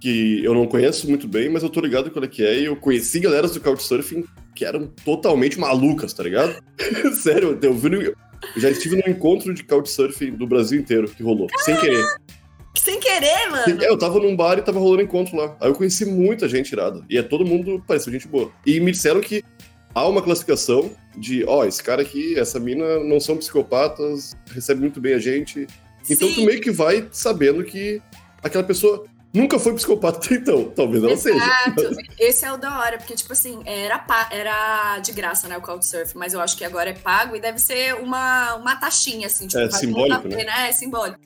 que 0.00 0.44
eu 0.44 0.52
não 0.54 0.66
conheço 0.66 1.08
muito 1.08 1.28
bem, 1.28 1.48
mas 1.48 1.62
eu 1.62 1.70
tô 1.70 1.80
ligado 1.80 2.10
qual 2.10 2.24
é 2.24 2.28
que 2.28 2.44
é. 2.44 2.58
E 2.58 2.64
eu 2.64 2.74
conheci 2.74 3.20
galeras 3.20 3.52
do 3.52 3.60
Couchsurfing 3.60 4.24
que 4.56 4.64
eram 4.64 4.88
totalmente 5.04 5.56
malucas, 5.56 6.12
tá 6.12 6.24
ligado? 6.24 6.56
Sério, 7.22 7.56
eu, 7.62 7.72
vi 7.72 7.88
no- 7.90 8.12
eu 8.54 8.60
já 8.60 8.70
estive 8.70 8.96
num 8.96 9.10
encontro 9.10 9.52
de 9.54 9.64
Couchsurfing 9.64 10.32
do 10.32 10.46
Brasil 10.46 10.80
inteiro 10.80 11.08
que 11.08 11.22
rolou, 11.22 11.48
sem 11.58 11.76
querer. 11.76 12.04
Sem 12.74 12.98
querer, 12.98 13.50
mano. 13.50 13.82
É, 13.82 13.88
eu 13.88 13.98
tava 13.98 14.18
num 14.18 14.34
bar 14.34 14.58
e 14.58 14.62
tava 14.62 14.78
rolando 14.78 15.02
encontro 15.02 15.36
lá. 15.36 15.56
Aí 15.60 15.68
eu 15.68 15.74
conheci 15.74 16.04
muita 16.04 16.48
gente 16.48 16.72
irada. 16.72 17.04
E 17.08 17.18
é 17.18 17.22
todo 17.22 17.44
mundo 17.44 17.82
pareceu 17.86 18.12
gente 18.12 18.26
boa. 18.26 18.50
E 18.66 18.80
me 18.80 18.92
disseram 18.92 19.20
que 19.20 19.44
há 19.94 20.08
uma 20.08 20.22
classificação 20.22 20.90
de, 21.16 21.44
ó, 21.44 21.64
esse 21.64 21.82
cara 21.82 22.02
aqui, 22.02 22.38
essa 22.38 22.58
mina 22.58 22.98
não 23.00 23.20
são 23.20 23.36
psicopatas, 23.36 24.34
recebe 24.50 24.80
muito 24.80 25.00
bem 25.00 25.14
a 25.14 25.18
gente. 25.18 25.66
Então 26.08 26.28
Sim. 26.28 26.34
tu 26.34 26.44
meio 26.46 26.60
que 26.60 26.70
vai 26.70 27.06
sabendo 27.12 27.62
que 27.62 28.00
aquela 28.42 28.64
pessoa 28.64 29.04
nunca 29.32 29.58
foi 29.58 29.74
psicopata 29.74 30.18
até 30.18 30.34
então. 30.36 30.70
Talvez 30.70 31.20
seja. 31.20 31.36
Exato. 31.36 31.96
Esse 32.18 32.44
é 32.44 32.52
o 32.52 32.56
da 32.56 32.78
hora, 32.78 32.98
porque, 32.98 33.14
tipo 33.14 33.32
assim, 33.32 33.62
era, 33.64 34.04
era 34.30 34.98
de 34.98 35.12
graça, 35.12 35.48
né, 35.48 35.56
o 35.56 35.62
Couchsurf, 35.62 36.16
mas 36.16 36.32
eu 36.32 36.40
acho 36.40 36.56
que 36.56 36.64
agora 36.64 36.90
é 36.90 36.94
pago 36.94 37.34
e 37.36 37.40
deve 37.40 37.58
ser 37.58 37.94
uma, 37.94 38.54
uma 38.54 38.76
taxinha, 38.76 39.26
assim, 39.26 39.46
tipo, 39.46 39.62
É, 39.62 39.70
simbólico, 39.70 40.28
né? 40.28 40.68
É, 40.68 40.72
simbólico. 40.72 41.20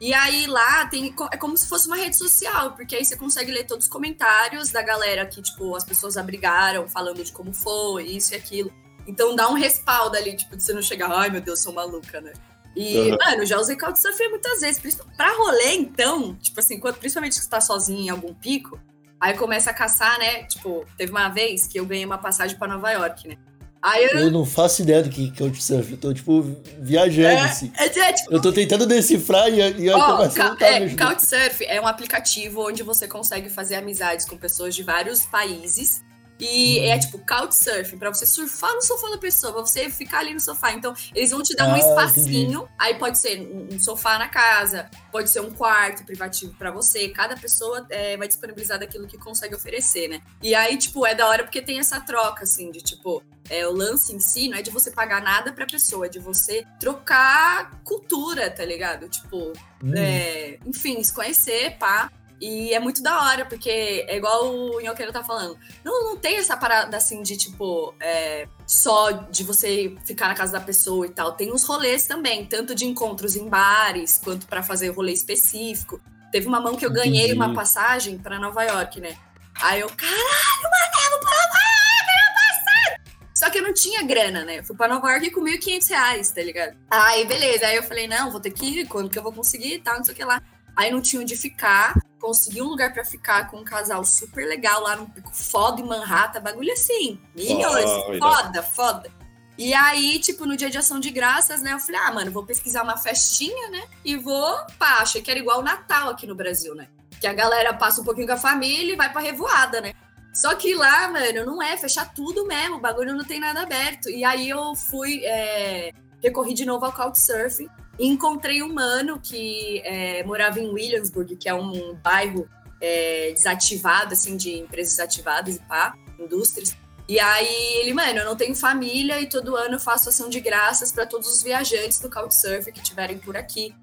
E 0.00 0.14
aí 0.14 0.46
lá 0.46 0.86
tem, 0.86 1.12
é 1.32 1.36
como 1.36 1.56
se 1.56 1.68
fosse 1.68 1.88
uma 1.88 1.96
rede 1.96 2.16
social, 2.16 2.72
porque 2.72 2.94
aí 2.94 3.04
você 3.04 3.16
consegue 3.16 3.50
ler 3.50 3.64
todos 3.64 3.86
os 3.86 3.90
comentários 3.90 4.70
da 4.70 4.80
galera 4.80 5.26
que, 5.26 5.42
tipo, 5.42 5.74
as 5.74 5.84
pessoas 5.84 6.16
abrigaram, 6.16 6.88
falando 6.88 7.22
de 7.24 7.32
como 7.32 7.52
foi, 7.52 8.04
isso 8.04 8.32
e 8.32 8.36
aquilo. 8.36 8.72
Então 9.08 9.34
dá 9.34 9.48
um 9.48 9.54
respaldo 9.54 10.16
ali, 10.16 10.36
tipo, 10.36 10.56
de 10.56 10.62
você 10.62 10.72
não 10.72 10.82
chegar, 10.82 11.10
ai 11.10 11.30
meu 11.30 11.40
Deus, 11.40 11.60
sou 11.60 11.72
maluca, 11.72 12.20
né? 12.20 12.32
E, 12.80 12.96
Uhum. 13.10 13.16
mano, 13.24 13.44
já 13.44 13.58
usei 13.58 13.76
Couchsurfing 13.76 14.28
muitas 14.28 14.60
vezes. 14.60 14.80
Pra 15.16 15.32
rolê, 15.36 15.72
então, 15.74 16.34
tipo 16.36 16.60
assim, 16.60 16.78
quando, 16.78 16.96
principalmente 16.96 17.34
se 17.34 17.42
você 17.42 17.48
tá 17.50 17.60
sozinho 17.60 18.00
em 18.02 18.08
algum 18.08 18.32
pico, 18.32 18.78
aí 19.20 19.34
começa 19.36 19.70
a 19.70 19.74
caçar, 19.74 20.16
né? 20.18 20.44
Tipo, 20.44 20.84
teve 20.96 21.10
uma 21.10 21.28
vez 21.28 21.66
que 21.66 21.78
eu 21.80 21.84
ganhei 21.84 22.04
uma 22.04 22.18
passagem 22.18 22.56
pra 22.56 22.68
Nova 22.68 22.90
York, 22.92 23.26
né? 23.26 23.34
Aí 23.82 24.04
eu. 24.06 24.18
Eu 24.18 24.30
não 24.30 24.44
faço 24.44 24.82
ideia 24.82 25.02
do 25.02 25.08
que 25.10 25.32
é 25.38 25.42
o 25.44 25.54
surf. 25.54 25.92
Eu 25.92 25.98
tô, 25.98 26.12
tipo, 26.14 26.56
viajando, 26.80 27.40
assim. 27.42 27.72
É, 27.76 27.84
é, 27.86 28.12
tipo, 28.12 28.32
Eu 28.32 28.40
tô 28.42 28.52
tentando 28.52 28.86
decifrar 28.86 29.48
e, 29.48 29.56
e 29.56 29.90
a 29.90 29.96
informação 29.96 30.34
Ca- 30.42 30.48
não 30.50 30.56
tá 30.56 30.66
é, 30.66 30.76
ajudando. 30.84 31.08
Couchsurf 31.08 31.64
é 31.64 31.80
um 31.80 31.86
aplicativo 31.86 32.66
onde 32.66 32.82
você 32.82 33.06
consegue 33.08 33.48
fazer 33.48 33.76
amizades 33.76 34.24
com 34.26 34.36
pessoas 34.36 34.74
de 34.74 34.82
vários 34.82 35.22
países. 35.26 36.02
E 36.40 36.78
é 36.80 36.98
tipo 36.98 37.18
Couchsurfing, 37.18 37.98
pra 37.98 38.12
você 38.12 38.24
surfar 38.24 38.72
no 38.74 38.82
sofá 38.82 39.08
da 39.10 39.18
pessoa, 39.18 39.52
pra 39.52 39.62
você 39.62 39.90
ficar 39.90 40.20
ali 40.20 40.32
no 40.34 40.40
sofá. 40.40 40.72
Então, 40.72 40.94
eles 41.14 41.30
vão 41.30 41.42
te 41.42 41.54
dar 41.56 41.68
um 41.68 41.74
Ah, 41.74 41.78
espacinho. 41.78 42.68
Aí 42.78 42.94
pode 42.96 43.18
ser 43.18 43.40
um, 43.40 43.74
um 43.74 43.78
sofá 43.80 44.18
na 44.18 44.28
casa, 44.28 44.88
pode 45.10 45.30
ser 45.30 45.40
um 45.40 45.50
quarto 45.50 46.04
privativo 46.04 46.54
pra 46.56 46.70
você. 46.70 47.08
Cada 47.08 47.36
pessoa 47.36 47.86
é, 47.90 48.16
vai 48.16 48.28
disponibilizar 48.28 48.78
daquilo 48.78 49.06
que 49.06 49.18
consegue 49.18 49.54
oferecer, 49.54 50.08
né? 50.08 50.20
E 50.42 50.54
aí, 50.54 50.76
tipo, 50.76 51.04
é 51.06 51.14
da 51.14 51.26
hora 51.28 51.42
porque 51.42 51.60
tem 51.60 51.78
essa 51.78 52.00
troca, 52.00 52.44
assim, 52.44 52.70
de 52.70 52.80
tipo, 52.80 53.22
é, 53.50 53.66
o 53.66 53.72
lance 53.72 54.14
em 54.14 54.20
si 54.20 54.48
não 54.48 54.58
é 54.58 54.62
de 54.62 54.70
você 54.70 54.90
pagar 54.90 55.20
nada 55.20 55.52
pra 55.52 55.66
pessoa, 55.66 56.06
é 56.06 56.08
de 56.08 56.18
você 56.18 56.64
trocar 56.78 57.80
cultura, 57.84 58.50
tá 58.50 58.64
ligado? 58.64 59.08
Tipo, 59.08 59.52
Hum. 59.82 59.94
é, 59.96 60.58
enfim, 60.66 61.02
se 61.02 61.12
conhecer, 61.12 61.76
pá. 61.78 62.10
E 62.40 62.72
é 62.72 62.78
muito 62.78 63.02
da 63.02 63.20
hora, 63.22 63.44
porque 63.44 64.04
é 64.08 64.16
igual 64.16 64.54
o 64.54 64.80
Inhoqueiro 64.80 65.12
tá 65.12 65.24
falando. 65.24 65.58
Não, 65.84 66.04
não 66.04 66.16
tem 66.16 66.36
essa 66.36 66.56
parada 66.56 66.96
assim 66.96 67.22
de, 67.22 67.36
tipo, 67.36 67.94
é, 68.00 68.46
só 68.66 69.10
de 69.10 69.42
você 69.42 69.96
ficar 70.04 70.28
na 70.28 70.34
casa 70.34 70.52
da 70.52 70.60
pessoa 70.60 71.06
e 71.06 71.10
tal. 71.10 71.32
Tem 71.32 71.52
uns 71.52 71.64
rolês 71.64 72.06
também, 72.06 72.46
tanto 72.46 72.74
de 72.74 72.86
encontros 72.86 73.34
em 73.34 73.48
bares, 73.48 74.20
quanto 74.22 74.46
pra 74.46 74.62
fazer 74.62 74.90
rolê 74.90 75.12
específico. 75.12 76.00
Teve 76.30 76.46
uma 76.46 76.60
mão 76.60 76.76
que 76.76 76.86
eu 76.86 76.92
ganhei 76.92 77.26
Entendi. 77.26 77.34
uma 77.34 77.54
passagem 77.54 78.18
pra 78.18 78.38
Nova 78.38 78.62
York, 78.62 79.00
né? 79.00 79.16
Aí 79.60 79.80
eu, 79.80 79.88
caralho, 79.88 80.16
mano, 80.16 81.04
eu 81.04 81.10
vou 81.10 81.20
pra 81.20 81.30
Nova 81.30 81.58
York, 81.58 82.34
passagem! 82.34 83.00
Só 83.34 83.50
que 83.50 83.58
eu 83.58 83.62
não 83.62 83.74
tinha 83.74 84.02
grana, 84.04 84.44
né? 84.44 84.58
Eu 84.60 84.64
fui 84.64 84.76
pra 84.76 84.86
Nova 84.86 85.10
York 85.10 85.30
com 85.30 85.40
1.500 85.40 85.88
reais, 85.88 86.30
tá 86.30 86.42
ligado? 86.42 86.76
Aí, 86.90 87.24
beleza. 87.24 87.66
Aí 87.66 87.76
eu 87.76 87.82
falei, 87.82 88.06
não, 88.06 88.30
vou 88.30 88.40
ter 88.40 88.50
que 88.50 88.64
ir, 88.64 88.86
quando 88.86 89.10
que 89.10 89.18
eu 89.18 89.22
vou 89.22 89.32
conseguir 89.32 89.74
e 89.74 89.78
tal, 89.80 89.96
não 89.96 90.04
sei 90.04 90.14
o 90.14 90.16
que 90.16 90.24
lá. 90.24 90.40
Aí 90.78 90.92
não 90.92 91.02
tinha 91.02 91.20
onde 91.20 91.34
ficar, 91.34 92.00
consegui 92.20 92.62
um 92.62 92.68
lugar 92.68 92.94
pra 92.94 93.04
ficar 93.04 93.50
com 93.50 93.56
um 93.56 93.64
casal 93.64 94.04
super 94.04 94.46
legal 94.46 94.80
lá 94.80 94.94
num 94.94 95.06
pico 95.06 95.34
foda 95.34 95.80
em 95.80 95.84
Manhattan, 95.84 96.40
bagulho 96.40 96.72
assim, 96.72 97.20
milhões, 97.34 97.90
Ah, 97.90 98.18
foda, 98.20 98.62
foda. 98.62 99.10
E 99.58 99.74
aí, 99.74 100.20
tipo, 100.20 100.46
no 100.46 100.56
dia 100.56 100.70
de 100.70 100.78
ação 100.78 101.00
de 101.00 101.10
graças, 101.10 101.60
né, 101.62 101.72
eu 101.72 101.80
falei, 101.80 102.00
ah, 102.00 102.12
mano, 102.12 102.30
vou 102.30 102.46
pesquisar 102.46 102.84
uma 102.84 102.96
festinha, 102.96 103.70
né, 103.70 103.82
e 104.04 104.16
vou, 104.16 104.56
pá, 104.78 104.98
achei 105.00 105.20
que 105.20 105.28
era 105.28 105.40
igual 105.40 105.58
o 105.58 105.64
Natal 105.64 106.10
aqui 106.10 106.28
no 106.28 106.36
Brasil, 106.36 106.76
né, 106.76 106.86
que 107.20 107.26
a 107.26 107.32
galera 107.32 107.74
passa 107.74 108.00
um 108.00 108.04
pouquinho 108.04 108.28
com 108.28 108.34
a 108.34 108.38
família 108.38 108.92
e 108.92 108.96
vai 108.96 109.10
pra 109.10 109.20
revoada, 109.20 109.80
né. 109.80 109.94
Só 110.32 110.54
que 110.54 110.76
lá, 110.76 111.08
mano, 111.08 111.44
não 111.44 111.60
é 111.60 111.76
fechar 111.76 112.14
tudo 112.14 112.46
mesmo, 112.46 112.76
o 112.76 112.80
bagulho 112.80 113.16
não 113.16 113.24
tem 113.24 113.40
nada 113.40 113.62
aberto. 113.62 114.08
E 114.08 114.24
aí 114.24 114.48
eu 114.48 114.76
fui, 114.76 115.24
é, 115.24 115.92
recorri 116.22 116.54
de 116.54 116.64
novo 116.64 116.84
ao 116.84 116.92
Couchsurfing 116.92 117.68
encontrei 118.06 118.62
um 118.62 118.72
mano 118.72 119.18
que 119.20 119.80
é, 119.84 120.22
morava 120.24 120.60
em 120.60 120.68
Williamsburg, 120.68 121.36
que 121.36 121.48
é 121.48 121.54
um 121.54 121.94
bairro 121.94 122.48
é, 122.80 123.32
desativado, 123.32 124.14
assim, 124.14 124.36
de 124.36 124.58
empresas 124.58 124.96
desativadas 124.96 125.56
e 125.56 125.60
pá, 125.60 125.94
indústrias. 126.18 126.76
E 127.08 127.18
aí 127.18 127.78
ele, 127.80 127.94
mano, 127.94 128.18
eu 128.18 128.24
não 128.24 128.36
tenho 128.36 128.54
família 128.54 129.18
e 129.20 129.28
todo 129.28 129.56
ano 129.56 129.76
eu 129.76 129.80
faço 129.80 130.10
ação 130.10 130.28
de 130.28 130.40
graças 130.40 130.92
para 130.92 131.06
todos 131.06 131.26
os 131.28 131.42
viajantes 131.42 132.00
do 132.00 132.10
Couchsurfing 132.10 132.70
que 132.70 132.80
estiverem 132.80 133.18
por 133.18 133.36
aqui. 133.36 133.74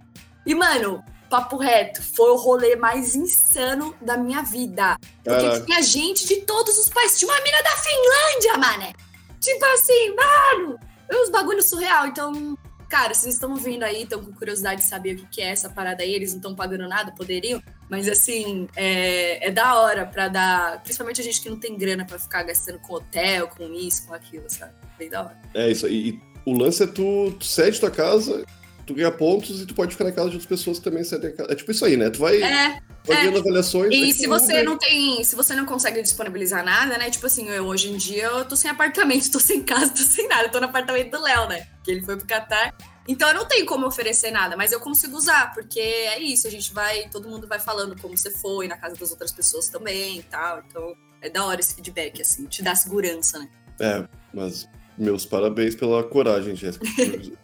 E, 0.46 0.54
mano, 0.54 1.04
papo 1.28 1.58
reto, 1.58 2.04
foi 2.04 2.30
o 2.30 2.36
rolê 2.36 2.76
mais 2.76 3.16
insano 3.16 3.96
da 4.00 4.16
minha 4.16 4.44
vida. 4.44 4.96
Porque 5.24 5.62
tinha 5.62 5.82
gente 5.82 6.28
de 6.28 6.42
todos 6.42 6.78
os 6.78 6.88
países. 6.88 7.18
Tinha 7.18 7.32
uma 7.32 7.42
mina 7.42 7.64
da 7.64 7.72
Finlândia, 7.72 8.58
mané. 8.60 8.94
Tipo 9.40 9.66
assim, 9.66 10.16
mano, 10.16 10.80
é 11.10 11.16
uns 11.16 11.30
bagulho 11.32 11.64
surreal. 11.64 12.06
Então, 12.06 12.56
cara, 12.90 13.14
vocês 13.14 13.36
estão 13.36 13.56
vindo 13.56 13.84
aí, 13.84 14.04
estão 14.04 14.24
com 14.24 14.32
curiosidade 14.34 14.82
de 14.82 14.88
saber 14.88 15.16
o 15.16 15.28
que, 15.28 15.42
é 15.42 15.50
essa 15.50 15.70
parada 15.70 16.04
aí, 16.04 16.14
eles 16.14 16.32
não 16.32 16.38
estão 16.38 16.56
pagando 16.56 16.88
nada, 16.88 17.12
poderiam. 17.12 17.62
Mas 17.90 18.08
assim, 18.08 18.68
é, 18.76 19.48
é 19.48 19.52
da 19.52 19.76
hora 19.80 20.06
pra 20.06 20.28
dar. 20.28 20.82
Principalmente 20.84 21.22
a 21.22 21.24
gente 21.24 21.42
que 21.42 21.50
não 21.50 21.60
tem 21.60 21.78
grana 21.78 22.06
pra 22.06 22.18
ficar 22.18 22.44
gastando 22.44 22.80
com 22.80 22.96
hotel, 22.96 23.48
com 23.48 23.72
isso, 23.74 24.08
com 24.08 24.14
aquilo, 24.14 24.46
sabe? 24.48 24.74
Bem 24.98 25.10
da 25.10 25.22
hora. 25.22 25.38
É 25.54 25.72
isso 25.72 25.86
aí. 25.86 26.10
E 26.10 26.22
o 26.46 26.54
lance 26.54 26.84
é 26.84 26.88
tu, 26.88 27.32
tu 27.40 27.46
cede 27.46 27.80
tua 27.80 27.92
casa, 27.92 28.46
tu 28.86 28.94
ganha 28.94 29.12
pontos 29.12 29.62
e 29.62 29.66
tu 29.66 29.74
pode 29.74 29.92
ficar 29.92 30.04
na 30.04 30.12
casa 30.12 30.30
de 30.30 30.36
outras 30.36 30.46
pessoas 30.46 30.78
que 30.78 30.84
também 30.84 31.04
cedem 31.04 31.32
a 31.32 31.34
casa. 31.34 31.52
É 31.52 31.56
tipo 31.56 31.72
isso 31.72 31.84
aí, 31.84 31.98
né? 31.98 32.10
Tu 32.10 32.20
vai, 32.20 32.42
É, 32.42 32.80
vai 33.06 33.28
é. 33.28 33.38
avaliações. 33.38 33.94
E 33.94 34.14
se 34.14 34.28
você 34.28 34.54
mês. 34.54 34.66
não 34.66 34.78
tem, 34.78 35.24
se 35.24 35.36
você 35.36 35.56
não 35.56 35.66
consegue 35.66 36.02
disponibilizar 36.02 36.64
nada, 36.64 36.98
né? 36.98 37.10
Tipo 37.10 37.26
assim, 37.26 37.50
eu 37.50 37.66
hoje 37.66 37.90
em 37.90 37.98
dia 37.98 38.26
eu 38.26 38.46
tô 38.46 38.56
sem 38.56 38.70
apartamento, 38.70 39.30
tô 39.32 39.40
sem 39.40 39.64
casa, 39.64 39.90
tô 39.90 40.04
sem 40.04 40.28
nada, 40.28 40.44
eu 40.44 40.52
tô 40.52 40.60
no 40.60 40.66
apartamento 40.66 41.12
do 41.12 41.22
Léo, 41.22 41.48
né? 41.48 41.68
Que 41.84 41.92
ele 41.92 42.02
foi 42.02 42.16
pro 42.16 42.28
Catar. 42.28 42.76
Então 43.08 43.28
eu 43.30 43.36
não 43.36 43.46
tenho 43.46 43.66
como 43.66 43.86
oferecer 43.86 44.32
nada, 44.32 44.58
mas 44.58 44.72
eu 44.72 44.80
consigo 44.80 45.16
usar, 45.16 45.54
porque 45.54 45.80
é 45.80 46.20
isso, 46.20 46.48
a 46.48 46.50
gente 46.50 46.74
vai, 46.74 47.08
todo 47.10 47.30
mundo 47.30 47.48
vai 47.48 47.60
falando 47.60 48.00
como 48.02 48.18
você 48.18 48.32
foi 48.32 48.68
na 48.68 48.78
casa 48.78 48.96
das 48.96 49.12
outras 49.12 49.32
pessoas 49.32 49.70
também 49.70 50.20
e 50.20 50.24
tal. 50.24 50.64
Então 50.68 50.96
é 51.22 51.30
da 51.30 51.46
hora 51.46 51.60
esse 51.60 51.76
feedback, 51.76 52.22
assim, 52.22 52.46
te 52.46 52.64
dá 52.64 52.76
segurança, 52.76 53.40
né? 53.40 53.50
É, 53.80 54.08
mas 54.34 54.68
meus 54.98 55.26
parabéns 55.26 55.76
pela 55.76 56.04
coragem, 56.04 56.56
Jéssica. 56.56 56.86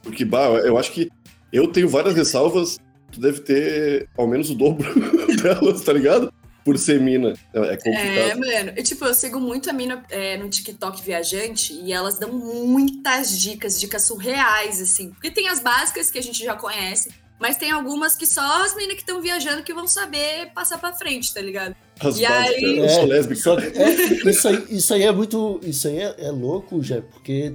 Porque, 0.01 0.23
bah, 0.25 0.47
eu 0.63 0.77
acho 0.77 0.91
que 0.91 1.09
eu 1.51 1.67
tenho 1.67 1.87
várias 1.89 2.15
ressalvas, 2.15 2.77
tu 3.11 3.19
deve 3.19 3.41
ter 3.41 4.07
ao 4.17 4.27
menos 4.27 4.49
o 4.49 4.55
dobro 4.55 4.87
delas, 5.41 5.81
tá 5.81 5.93
ligado? 5.93 6.33
Por 6.63 6.77
ser 6.77 6.99
mina. 7.01 7.33
É 7.53 7.59
é 7.59 7.73
É, 7.73 7.77
complicado. 7.77 8.39
mano. 8.39 8.73
Eu, 8.77 8.83
tipo, 8.83 9.03
eu 9.03 9.13
sigo 9.15 9.39
muito 9.39 9.67
a 9.69 9.73
mina 9.73 10.03
é, 10.11 10.37
no 10.37 10.47
TikTok 10.47 11.01
viajante 11.01 11.73
e 11.73 11.91
elas 11.91 12.19
dão 12.19 12.31
muitas 12.31 13.39
dicas, 13.39 13.79
dicas 13.79 14.03
surreais, 14.03 14.79
assim. 14.79 15.09
Porque 15.09 15.31
tem 15.31 15.49
as 15.49 15.59
básicas 15.59 16.11
que 16.11 16.19
a 16.19 16.21
gente 16.21 16.43
já 16.43 16.53
conhece, 16.55 17.09
mas 17.39 17.57
tem 17.57 17.71
algumas 17.71 18.15
que 18.15 18.27
só 18.27 18.63
as 18.63 18.75
meninas 18.75 18.95
que 18.97 19.01
estão 19.01 19.19
viajando 19.19 19.63
que 19.63 19.73
vão 19.73 19.87
saber 19.87 20.51
passar 20.53 20.77
pra 20.77 20.93
frente, 20.93 21.33
tá 21.33 21.41
ligado? 21.41 21.75
As 21.99 22.19
E 22.19 22.21
básicas, 22.27 22.63
aí- 22.63 22.77
eu 22.77 22.89
sou 22.89 23.05
lésbica. 23.05 23.41
Só 23.41 23.59
é, 23.59 24.29
isso, 24.29 24.47
aí, 24.47 24.65
isso 24.69 24.93
aí 24.93 25.03
é 25.03 25.11
muito. 25.11 25.59
Isso 25.63 25.87
aí 25.87 25.97
é, 25.97 26.15
é 26.19 26.29
louco, 26.31 26.83
já, 26.83 27.01
porque 27.01 27.53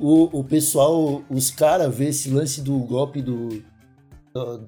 o, 0.00 0.40
o 0.40 0.44
pessoal, 0.44 1.22
os 1.30 1.50
caras 1.50 1.94
vê 1.94 2.08
esse 2.08 2.30
lance 2.30 2.60
do 2.60 2.78
golpe 2.80 3.20
do. 3.22 3.62
Do, 4.32 4.58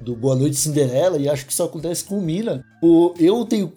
do- 0.00 0.14
Boa 0.16 0.36
Noite 0.36 0.54
Cinderela 0.56 1.16
e 1.18 1.28
acho 1.28 1.44
que 1.44 1.52
isso 1.52 1.62
acontece 1.62 2.04
com 2.04 2.20
mina. 2.20 2.64
O, 2.82 3.12
eu 3.18 3.44
tenho 3.44 3.72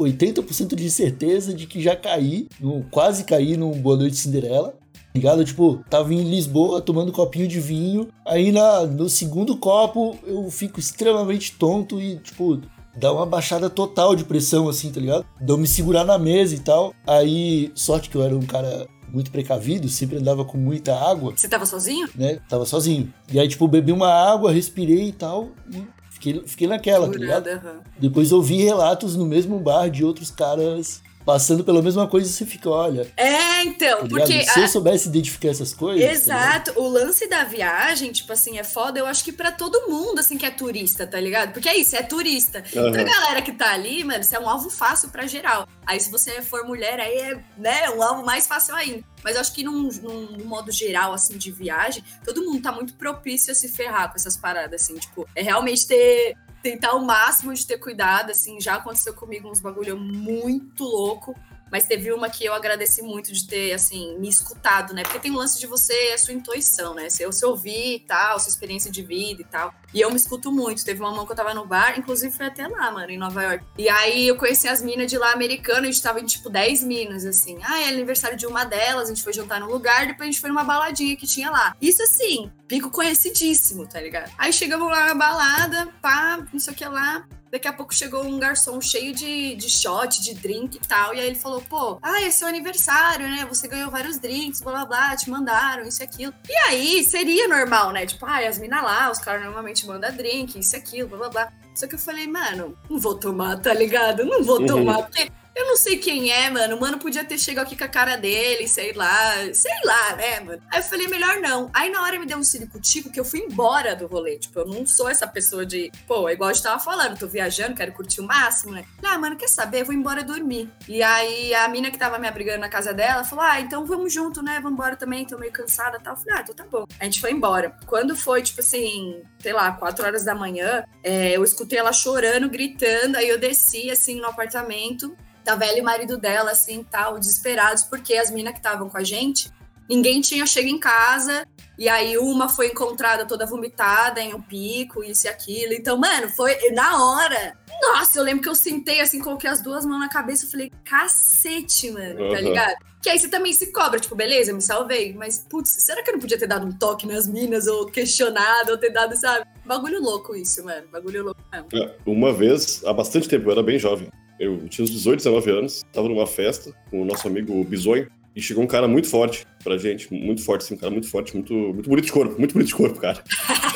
80% 0.00 0.74
de 0.74 0.90
certeza 0.90 1.52
de 1.52 1.66
que 1.66 1.80
já 1.82 1.94
caí, 1.94 2.48
no- 2.60 2.84
quase 2.90 3.24
caí 3.24 3.56
num 3.56 3.72
Boa 3.72 3.96
Noite 3.96 4.16
Cinderela. 4.16 4.74
Ligado? 5.14 5.44
Tipo, 5.44 5.82
tava 5.90 6.14
em 6.14 6.22
Lisboa 6.22 6.80
tomando 6.80 7.08
um 7.08 7.12
copinho 7.12 7.48
de 7.48 7.58
vinho. 7.60 8.08
Aí 8.26 8.52
na, 8.52 8.86
no 8.86 9.08
segundo 9.08 9.56
copo 9.56 10.16
eu 10.26 10.48
fico 10.50 10.78
extremamente 10.78 11.52
tonto 11.58 12.00
e, 12.00 12.16
tipo, 12.18 12.60
dá 12.96 13.12
uma 13.12 13.26
baixada 13.26 13.68
total 13.68 14.14
de 14.14 14.24
pressão, 14.24 14.68
assim, 14.68 14.90
tá 14.92 15.00
ligado? 15.00 15.26
Dá 15.40 15.56
me 15.56 15.66
segurar 15.66 16.04
na 16.04 16.18
mesa 16.18 16.54
e 16.54 16.60
tal. 16.60 16.94
Aí, 17.06 17.72
sorte 17.74 18.08
que 18.08 18.16
eu 18.16 18.22
era 18.22 18.36
um 18.36 18.42
cara 18.46 18.86
muito 19.12 19.30
precavido, 19.30 19.88
sempre 19.88 20.16
andava 20.18 20.44
com 20.44 20.56
muita 20.58 20.94
água, 20.94 21.32
Você 21.36 21.48
tava 21.48 21.64
sozinho? 21.66 22.08
né? 22.14 22.38
Tava 22.48 22.64
sozinho. 22.66 23.12
E 23.32 23.38
aí, 23.38 23.48
tipo, 23.48 23.66
bebi 23.68 23.92
uma 23.92 24.08
água, 24.12 24.52
respirei 24.52 25.08
e 25.08 25.12
tal, 25.12 25.50
e 25.72 25.82
fiquei, 26.10 26.42
fiquei 26.46 26.66
naquela, 26.68 27.08
tá 27.10 27.18
ligado? 27.18 27.48
Aham. 27.48 27.80
Depois 27.98 28.32
ouvi 28.32 28.62
relatos 28.62 29.16
no 29.16 29.26
mesmo 29.26 29.58
bar 29.58 29.88
de 29.90 30.04
outros 30.04 30.30
caras 30.30 31.02
passando 31.28 31.62
pela 31.62 31.82
mesma 31.82 32.06
coisa 32.08 32.26
você 32.26 32.46
fica, 32.46 32.70
olha, 32.70 33.06
É, 33.14 33.62
então, 33.64 33.98
tá 34.00 34.08
porque. 34.08 34.44
Se 34.44 34.58
a- 34.60 34.62
eu 34.62 34.68
soubesse 34.68 35.08
identificar 35.08 35.48
essas 35.48 35.74
coisas. 35.74 36.02
tá? 36.02 36.10
Exato, 36.10 36.72
o 36.80 36.88
lance 36.88 37.28
da 37.28 37.44
viagem, 37.44 38.10
tipo 38.10 38.32
assim, 38.32 38.58
é 38.58 38.64
foda, 38.64 38.98
eu 38.98 39.04
acho 39.06 39.22
que 39.22 39.30
pra 39.30 39.52
todo 39.52 39.90
mundo, 39.90 40.20
assim, 40.20 40.38
que 40.38 40.46
é 40.46 40.50
turista, 40.50 41.06
tá 41.06 41.20
ligado? 41.20 41.52
Porque 41.52 41.68
é 41.68 41.76
isso, 41.76 41.94
é 41.94 42.02
turista. 42.02 42.64
Aham. 42.74 42.88
Então 42.88 43.00
a 43.02 43.04
galera 43.04 43.42
que 43.42 43.52
tá 43.52 43.74
ali, 43.74 44.02
mano, 44.04 44.24
você 44.24 44.36
é 44.36 44.40
um 44.40 44.48
alvo 44.48 44.70
fácil 44.70 45.10
pra 45.10 45.26
geral. 45.26 45.68
Aí 45.84 46.00
se 46.00 46.10
você 46.10 46.40
for 46.40 46.64
mulher, 46.64 46.98
aí 46.98 47.18
é, 47.18 47.44
né, 47.58 47.90
um 47.90 48.02
alvo 48.02 48.24
mais 48.24 48.46
fácil 48.46 48.74
ainda. 48.74 49.04
Mas 49.22 49.34
eu 49.34 49.42
acho 49.42 49.52
que 49.52 49.62
num, 49.62 49.82
num, 50.02 50.30
num 50.38 50.44
modo 50.46 50.72
geral, 50.72 51.12
assim, 51.12 51.36
de 51.36 51.50
viagem, 51.52 52.02
todo 52.24 52.42
mundo 52.42 52.62
tá 52.62 52.72
muito 52.72 52.94
propício 52.94 53.52
a 53.52 53.54
se 53.54 53.68
ferrar 53.68 54.08
com 54.08 54.16
essas 54.16 54.34
paradas, 54.36 54.80
assim, 54.82 54.94
tipo, 54.94 55.28
é 55.34 55.42
realmente 55.42 55.86
ter. 55.86 56.34
Tentar 56.62 56.94
o 56.94 57.04
máximo 57.04 57.54
de 57.54 57.66
ter 57.66 57.78
cuidado, 57.78 58.30
assim, 58.30 58.60
já 58.60 58.74
aconteceu 58.74 59.14
comigo 59.14 59.48
uns 59.50 59.60
bagulho 59.60 59.96
muito 59.98 60.84
louco. 60.84 61.34
Mas 61.70 61.86
teve 61.86 62.12
uma 62.12 62.28
que 62.28 62.44
eu 62.44 62.54
agradeci 62.54 63.02
muito 63.02 63.32
de 63.32 63.46
ter, 63.46 63.72
assim, 63.72 64.18
me 64.18 64.28
escutado, 64.28 64.94
né? 64.94 65.02
Porque 65.02 65.18
tem 65.18 65.30
o 65.30 65.36
lance 65.36 65.58
de 65.58 65.66
você, 65.66 66.12
a 66.14 66.18
sua 66.18 66.34
intuição, 66.34 66.94
né? 66.94 67.10
Se 67.10 67.22
eu 67.22 67.32
se 67.32 67.44
ouvir 67.44 67.96
e 67.96 68.00
tal, 68.00 68.38
sua 68.40 68.50
experiência 68.50 68.90
de 68.90 69.02
vida 69.02 69.42
e 69.42 69.44
tal. 69.44 69.74
E 69.92 70.00
eu 70.00 70.10
me 70.10 70.16
escuto 70.16 70.52
muito. 70.52 70.84
Teve 70.84 71.00
uma 71.00 71.10
mão 71.10 71.24
que 71.24 71.32
eu 71.32 71.36
tava 71.36 71.54
no 71.54 71.66
bar, 71.66 71.98
inclusive 71.98 72.34
foi 72.34 72.46
até 72.46 72.66
lá, 72.66 72.90
mano, 72.90 73.10
em 73.10 73.18
Nova 73.18 73.42
York. 73.42 73.64
E 73.76 73.88
aí 73.88 74.28
eu 74.28 74.36
conheci 74.36 74.68
as 74.68 74.82
minas 74.82 75.10
de 75.10 75.16
lá 75.16 75.32
americanas, 75.32 75.82
a 75.82 75.92
gente 75.92 76.02
tava 76.02 76.20
em 76.20 76.26
tipo 76.26 76.50
10 76.50 76.84
minas, 76.84 77.24
assim. 77.24 77.58
Ah, 77.62 77.80
é 77.80 77.88
aniversário 77.88 78.36
de 78.36 78.46
uma 78.46 78.64
delas, 78.64 79.04
a 79.04 79.14
gente 79.14 79.22
foi 79.22 79.32
jantar 79.32 79.60
num 79.60 79.68
lugar, 79.68 80.06
depois 80.06 80.28
a 80.28 80.30
gente 80.30 80.40
foi 80.40 80.50
numa 80.50 80.64
baladinha 80.64 81.16
que 81.16 81.26
tinha 81.26 81.50
lá. 81.50 81.74
Isso 81.80 82.02
assim, 82.02 82.50
pico 82.66 82.90
conhecidíssimo, 82.90 83.86
tá 83.86 84.00
ligado? 84.00 84.30
Aí 84.36 84.52
chegamos 84.52 84.88
lá 84.90 85.06
na 85.06 85.14
balada, 85.14 85.88
pá, 86.02 86.46
não 86.52 86.60
sei 86.60 86.72
o 86.72 86.76
que 86.76 86.84
lá. 86.84 87.26
Daqui 87.50 87.66
a 87.66 87.72
pouco 87.72 87.94
chegou 87.94 88.24
um 88.24 88.38
garçom 88.38 88.80
cheio 88.80 89.14
de, 89.14 89.54
de 89.56 89.70
shot, 89.70 90.20
de 90.22 90.34
drink 90.34 90.76
e 90.76 90.80
tal. 90.86 91.14
E 91.14 91.20
aí 91.20 91.26
ele 91.26 91.34
falou: 91.38 91.60
pô, 91.62 91.98
ah, 92.02 92.22
é 92.22 92.30
seu 92.30 92.46
aniversário, 92.48 93.26
né? 93.28 93.46
Você 93.48 93.66
ganhou 93.68 93.90
vários 93.90 94.18
drinks, 94.18 94.60
blá 94.60 94.72
blá 94.72 94.84
blá, 94.86 95.16
te 95.16 95.30
mandaram, 95.30 95.84
isso 95.86 96.02
e 96.02 96.04
aquilo. 96.04 96.34
E 96.48 96.54
aí 96.68 97.02
seria 97.04 97.48
normal, 97.48 97.90
né? 97.92 98.04
Tipo, 98.06 98.26
ah, 98.26 98.38
as 98.46 98.58
minas 98.58 98.82
lá, 98.82 99.10
os 99.10 99.18
caras 99.18 99.42
normalmente 99.44 99.86
mandam 99.86 100.12
drink, 100.14 100.58
isso 100.58 100.76
e 100.76 100.78
aquilo, 100.78 101.08
blá 101.08 101.18
blá 101.18 101.28
blá. 101.28 101.52
Só 101.74 101.86
que 101.86 101.94
eu 101.94 101.98
falei, 101.98 102.26
mano, 102.26 102.76
não 102.90 102.98
vou 102.98 103.14
tomar, 103.14 103.56
tá 103.60 103.72
ligado? 103.72 104.24
Não 104.24 104.42
vou 104.42 104.58
Uhum. 104.60 104.66
tomar, 104.66 105.02
porque 105.04 105.30
eu 105.58 105.66
não 105.66 105.76
sei 105.76 105.98
quem 105.98 106.30
é, 106.30 106.48
mano. 106.48 106.76
O 106.76 106.80
mano 106.80 106.98
podia 106.98 107.24
ter 107.24 107.38
chegado 107.38 107.66
aqui 107.66 107.76
com 107.76 107.84
a 107.84 107.88
cara 107.88 108.16
dele, 108.16 108.68
sei 108.68 108.92
lá, 108.92 109.34
sei 109.52 109.72
lá, 109.84 110.16
né, 110.16 110.40
mano? 110.40 110.62
Aí 110.70 110.78
eu 110.78 110.82
falei, 110.84 111.08
melhor 111.08 111.36
não. 111.40 111.70
Aí 111.74 111.90
na 111.90 112.02
hora 112.02 112.18
me 112.18 112.26
deu 112.26 112.38
um 112.38 112.44
ciricutico 112.44 113.10
que 113.10 113.18
eu 113.18 113.24
fui 113.24 113.40
embora 113.40 113.96
do 113.96 114.06
rolê. 114.06 114.38
Tipo, 114.38 114.60
eu 114.60 114.66
não 114.66 114.86
sou 114.86 115.08
essa 115.08 115.26
pessoa 115.26 115.66
de, 115.66 115.90
pô, 116.06 116.28
é 116.28 116.32
igual 116.32 116.50
a 116.50 116.52
gente 116.52 116.62
tava 116.62 116.78
falando, 116.78 117.18
tô 117.18 117.26
viajando, 117.26 117.74
quero 117.74 117.92
curtir 117.92 118.20
o 118.20 118.26
máximo, 118.26 118.72
né? 118.72 118.84
Ah, 119.02 119.18
mano, 119.18 119.36
quer 119.36 119.48
saber? 119.48 119.80
Eu 119.80 119.86
vou 119.86 119.94
embora 119.94 120.22
dormir. 120.22 120.70
E 120.86 121.02
aí 121.02 121.54
a 121.54 121.68
mina 121.68 121.90
que 121.90 121.98
tava 121.98 122.18
me 122.18 122.28
abrigando 122.28 122.60
na 122.60 122.68
casa 122.68 122.94
dela 122.94 123.24
falou: 123.24 123.44
Ah, 123.44 123.60
então 123.60 123.84
vamos 123.84 124.12
junto, 124.12 124.42
né? 124.42 124.60
Vamos 124.60 124.72
embora 124.72 124.96
também, 124.96 125.24
tô 125.24 125.38
meio 125.38 125.52
cansada 125.52 125.98
e 125.98 126.02
tal. 126.02 126.14
Eu 126.14 126.18
falei, 126.18 126.38
ah, 126.38 126.40
então 126.42 126.54
tá 126.54 126.64
bom. 126.70 126.84
A 127.00 127.04
gente 127.04 127.20
foi 127.20 127.32
embora. 127.32 127.74
Quando 127.86 128.14
foi, 128.14 128.42
tipo 128.42 128.60
assim, 128.60 129.22
sei 129.38 129.52
lá, 129.52 129.72
quatro 129.72 130.04
horas 130.04 130.24
da 130.24 130.34
manhã, 130.34 130.84
é, 131.02 131.36
eu 131.36 131.42
escutei 131.42 131.78
ela 131.78 131.92
chorando, 131.92 132.48
gritando, 132.48 133.16
aí 133.16 133.28
eu 133.28 133.38
desci 133.38 133.90
assim 133.90 134.20
no 134.20 134.26
apartamento. 134.26 135.16
Tava 135.48 135.64
ela 135.64 135.78
e 135.78 135.80
o 135.80 135.84
marido 135.84 136.18
dela, 136.18 136.50
assim, 136.50 136.82
tal, 136.82 137.18
desesperados, 137.18 137.82
porque 137.82 138.12
as 138.14 138.30
minas 138.30 138.52
que 138.52 138.58
estavam 138.58 138.86
com 138.90 138.98
a 138.98 139.02
gente, 139.02 139.50
ninguém 139.88 140.20
tinha 140.20 140.44
chego 140.46 140.68
em 140.68 140.78
casa. 140.78 141.46
E 141.78 141.88
aí 141.88 142.18
uma 142.18 142.50
foi 142.50 142.66
encontrada 142.66 143.24
toda 143.24 143.46
vomitada 143.46 144.20
em 144.20 144.34
um 144.34 144.42
pico, 144.42 145.02
isso 145.02 145.26
e 145.26 145.30
aquilo. 145.30 145.72
Então, 145.72 145.96
mano, 145.96 146.28
foi 146.28 146.54
na 146.72 147.02
hora. 147.02 147.56
Nossa, 147.80 148.18
eu 148.18 148.24
lembro 148.24 148.42
que 148.42 148.48
eu 148.50 148.54
sentei 148.54 149.00
assim, 149.00 149.20
coloquei 149.20 149.48
as 149.48 149.62
duas 149.62 149.86
mãos 149.86 150.00
na 150.00 150.08
cabeça 150.10 150.44
e 150.44 150.50
falei, 150.50 150.70
cacete, 150.84 151.90
mano, 151.92 152.16
tá 152.16 152.24
Uhum. 152.24 152.34
ligado? 152.34 152.76
Que 153.02 153.08
aí 153.08 153.18
você 153.18 153.28
também 153.28 153.54
se 153.54 153.72
cobra, 153.72 153.98
tipo, 153.98 154.14
beleza, 154.14 154.50
eu 154.50 154.54
me 154.54 154.60
salvei. 154.60 155.14
Mas, 155.14 155.46
putz, 155.48 155.70
será 155.70 156.02
que 156.02 156.10
eu 156.10 156.14
não 156.14 156.20
podia 156.20 156.38
ter 156.38 156.48
dado 156.48 156.66
um 156.66 156.72
toque 156.72 157.06
nas 157.06 157.26
minas, 157.26 157.66
ou 157.66 157.86
questionado, 157.86 158.72
ou 158.72 158.76
ter 158.76 158.90
dado, 158.90 159.16
sabe? 159.16 159.46
Bagulho 159.64 159.98
louco 160.02 160.36
isso, 160.36 160.62
mano. 160.62 160.86
Bagulho 160.92 161.24
louco 161.24 161.40
mesmo. 161.50 161.68
É, 161.72 161.96
Uma 162.04 162.34
vez, 162.34 162.84
há 162.84 162.92
bastante 162.92 163.26
tempo, 163.28 163.48
eu 163.48 163.52
era 163.52 163.62
bem 163.62 163.78
jovem. 163.78 164.10
Eu 164.38 164.68
tinha 164.68 164.84
uns 164.84 164.90
18, 164.90 165.18
19 165.18 165.50
anos, 165.50 165.84
tava 165.92 166.08
numa 166.08 166.26
festa 166.26 166.72
com 166.90 167.02
o 167.02 167.04
nosso 167.04 167.26
amigo 167.26 167.62
Bisonho, 167.64 168.06
e 168.36 168.40
chegou 168.40 168.62
um 168.62 168.68
cara 168.68 168.86
muito 168.86 169.08
forte 169.08 169.44
pra 169.64 169.76
gente, 169.76 170.12
muito 170.14 170.44
forte, 170.44 170.62
assim, 170.62 170.74
um 170.74 170.78
cara 170.78 170.92
muito 170.92 171.08
forte, 171.08 171.34
muito, 171.34 171.52
muito 171.52 171.88
bonito 171.88 172.04
de 172.04 172.12
corpo, 172.12 172.38
muito 172.38 172.52
bonito 172.52 172.68
de 172.68 172.74
corpo, 172.74 173.00
cara. 173.00 173.20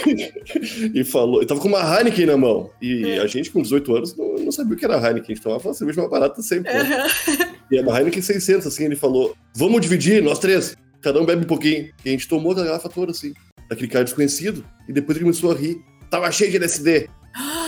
e 0.95 1.03
falou, 1.03 1.41
ele 1.41 1.47
tava 1.47 1.61
com 1.61 1.67
uma 1.67 1.81
Heineken 1.81 2.27
na 2.27 2.37
mão, 2.37 2.71
e 2.81 3.05
É. 3.11 3.19
a 3.19 3.27
gente 3.27 3.51
com 3.51 3.61
18 3.61 3.97
anos 3.97 4.17
não, 4.17 4.35
não 4.37 4.53
sabia 4.53 4.75
o 4.75 4.77
que 4.77 4.85
era 4.85 4.95
Heineken, 4.97 5.33
a 5.33 5.35
gente 5.35 5.43
tomava 5.43 5.67
uma 5.69 5.75
cerveja 5.75 6.01
mais 6.01 6.11
barata 6.13 6.41
sempre, 6.43 6.73
né? 6.73 7.07
Uhum. 7.29 7.47
E 7.71 7.79
era 7.79 7.89
uma 7.89 7.99
Heineken 7.99 8.23
600, 8.23 8.67
assim, 8.67 8.85
ele 8.85 8.95
falou, 8.95 9.35
vamos 9.57 9.81
dividir, 9.81 10.23
nós 10.23 10.39
três, 10.39 10.77
cada 11.01 11.21
um 11.21 11.27
bebe 11.27 11.43
um 11.45 11.49
pouquinho. 11.49 11.91
E 12.05 12.09
a 12.09 12.13
gente 12.13 12.29
tomou 12.29 12.53
aquela 12.53 12.67
garrafa 12.69 12.89
toda, 12.89 13.11
assim, 13.11 13.33
daquele 13.69 13.89
cara 13.89 14.05
desconhecido, 14.05 14.65
e 14.89 14.93
depois 14.93 15.17
ele 15.17 15.25
começou 15.25 15.51
a 15.51 15.55
rir. 15.57 15.77
Tava 16.09 16.31
cheio 16.31 16.51
de 16.51 16.59
LSD. 16.59 17.09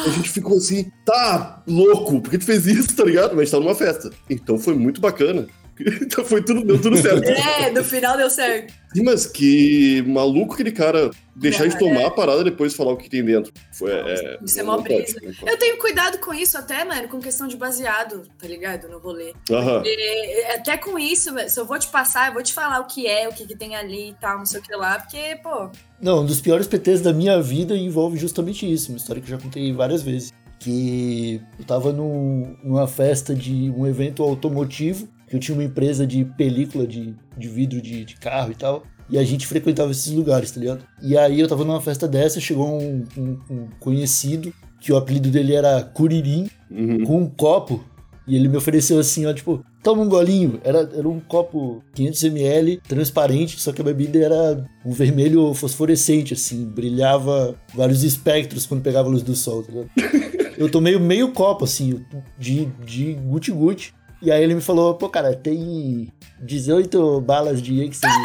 A 0.05 0.11
gente 0.11 0.29
ficou 0.29 0.59
assim, 0.59 0.91
tá 1.05 1.63
louco, 1.67 2.21
por 2.21 2.31
que 2.31 2.39
tu 2.39 2.45
fez 2.45 2.67
isso, 2.67 2.95
tá 2.95 3.05
ligado? 3.05 3.35
Mas 3.35 3.51
tava 3.51 3.65
numa 3.65 3.75
festa. 3.75 4.11
Então 4.29 4.59
foi 4.59 4.75
muito 4.75 5.01
bacana. 5.01 5.47
então 6.03 6.25
foi 6.25 6.43
tudo, 6.43 6.65
deu 6.65 6.81
tudo 6.81 6.97
certo. 6.97 7.29
É, 7.29 7.71
no 7.71 7.83
final 7.85 8.17
deu 8.17 8.31
certo. 8.31 8.73
Sim, 8.95 9.03
Mas 9.03 9.27
que 9.27 10.03
maluco 10.07 10.55
aquele 10.55 10.71
cara 10.71 11.11
deixar 11.35 11.67
de 11.67 11.75
Ah, 11.75 11.79
tomar 11.79 12.07
a 12.07 12.11
parada 12.13 12.43
e 12.43 12.45
depois 12.45 12.75
falar 12.75 12.93
o 12.93 12.97
que 12.97 13.11
tem 13.11 13.25
dentro. 13.25 13.53
Foi, 13.73 13.91
é, 13.91 14.39
Isso 14.45 14.61
é 14.61 14.63
não 14.63 14.77
mó 14.77 14.83
brisa. 14.83 15.21
pode. 15.21 15.37
Eu 15.51 15.59
tenho 15.59 15.77
cuidado 15.79 16.19
com 16.19 16.33
isso 16.33 16.57
até, 16.57 16.85
mano, 16.85 17.09
com 17.09 17.19
questão 17.19 17.49
de 17.49 17.57
baseado, 17.57 18.23
tá 18.39 18.47
ligado? 18.47 18.89
No 18.89 18.99
rolê. 18.99 19.33
Aham. 19.51 19.83
E, 19.85 20.45
até 20.55 20.77
com 20.77 20.97
isso, 20.97 21.31
se 21.49 21.59
eu 21.59 21.65
vou 21.67 21.79
te 21.79 21.89
passar, 21.89 22.29
eu 22.29 22.35
vou 22.35 22.43
te 22.43 22.53
falar 22.55 22.79
o 22.81 22.87
que 22.87 23.07
é, 23.09 23.29
o 23.29 23.33
que, 23.33 23.45
que 23.47 23.57
tem 23.57 23.75
ali 23.75 24.11
e 24.11 24.15
tal, 24.15 24.39
não 24.39 24.47
sei 24.47 24.61
o 24.61 24.63
que 24.63 24.75
lá, 24.77 24.99
porque, 25.01 25.37
pô, 25.43 25.71
Não, 26.01 26.21
um 26.23 26.27
dos 26.27 26.41
piores 26.41 26.69
PTs 26.69 27.01
da 27.01 27.13
minha 27.13 27.43
vida 27.43 27.77
envolve 27.77 28.17
justamente 28.17 28.71
isso, 28.73 28.91
uma 28.93 28.99
história 28.99 29.21
que 29.21 29.27
eu 29.33 29.37
já 29.37 29.43
contei 29.43 29.73
várias 29.73 30.03
vezes. 30.03 30.33
Que 30.61 31.43
eu 31.59 31.65
tava 31.67 31.93
num- 31.93 32.57
numa 32.63 32.87
festa 32.87 33.35
de 33.35 33.71
um 33.77 33.87
evento 33.87 34.23
automotivo, 34.23 35.09
que 35.35 35.37
eu 35.37 35.41
tinha 35.41 35.57
uma 35.57 35.65
empresa 35.65 36.07
de 36.07 36.25
película 36.25 36.87
de, 36.87 37.13
de 37.37 37.49
vidro 37.49 37.83
de, 37.83 38.05
de 38.05 38.15
carro 38.15 38.53
e 38.53 38.55
tal, 38.55 38.85
e 39.11 39.19
a 39.19 39.25
gente 39.25 39.49
frequentava 39.49 39.91
esses 39.91 40.13
lugares, 40.13 40.53
tá 40.53 40.61
ligado? 40.61 40.85
E 41.03 41.19
aí 41.19 41.41
eu 41.41 41.49
tava 41.49 41.65
numa 41.65 41.81
festa 41.81 42.07
dessa, 42.07 42.41
chegou 42.41 42.81
um, 42.81 43.05
um- 43.19 43.39
um 43.51 43.69
conhecido, 43.81 44.55
que 44.81 44.93
o 44.93 44.97
apelido 44.97 45.29
dele 45.31 45.55
era 45.55 45.83
Curirim, 45.83 46.49
Uhum. 46.71 47.05
com 47.05 47.19
um 47.23 47.27
copo 47.29 47.85
e 48.29 48.37
ele 48.37 48.49
me 48.49 48.57
ofereceu 48.57 48.99
assim, 48.99 49.27
ó, 49.27 49.33
tipo, 49.33 49.63
toma 49.83 50.03
um 50.03 50.09
golinho. 50.09 50.59
Era, 50.65 50.79
era 50.95 51.09
um 51.09 51.21
copo 51.21 51.83
500ml, 51.95 52.81
transparente, 52.89 53.61
só 53.61 53.73
que 53.73 53.81
a 53.81 53.85
bebida 53.85 54.19
era 54.19 54.65
um 54.85 54.93
vermelho 54.93 55.53
fosforescente, 55.55 56.33
assim, 56.35 56.65
brilhava 56.65 57.55
vários 57.75 58.03
espectros 58.05 58.67
quando 58.67 58.83
pegava 58.83 59.09
a 59.09 59.11
luz 59.11 59.23
do 59.23 59.35
sol, 59.35 59.63
tá 59.65 59.73
ligado? 59.73 59.91
Eu 60.57 60.71
tomei 60.71 60.97
meio 60.99 61.33
copo, 61.33 61.65
assim, 61.65 62.01
de, 62.39 62.67
de 62.87 63.15
guti-guti. 63.15 63.93
E 64.25 64.33
aí 64.33 64.43
ele 64.43 64.55
me 64.55 64.63
falou, 64.63 64.95
pô, 64.95 65.07
cara, 65.07 65.37
tem 65.37 66.11
18 66.41 67.21
balas 67.21 67.61
de 67.61 67.83
ecstasy. 67.83 68.19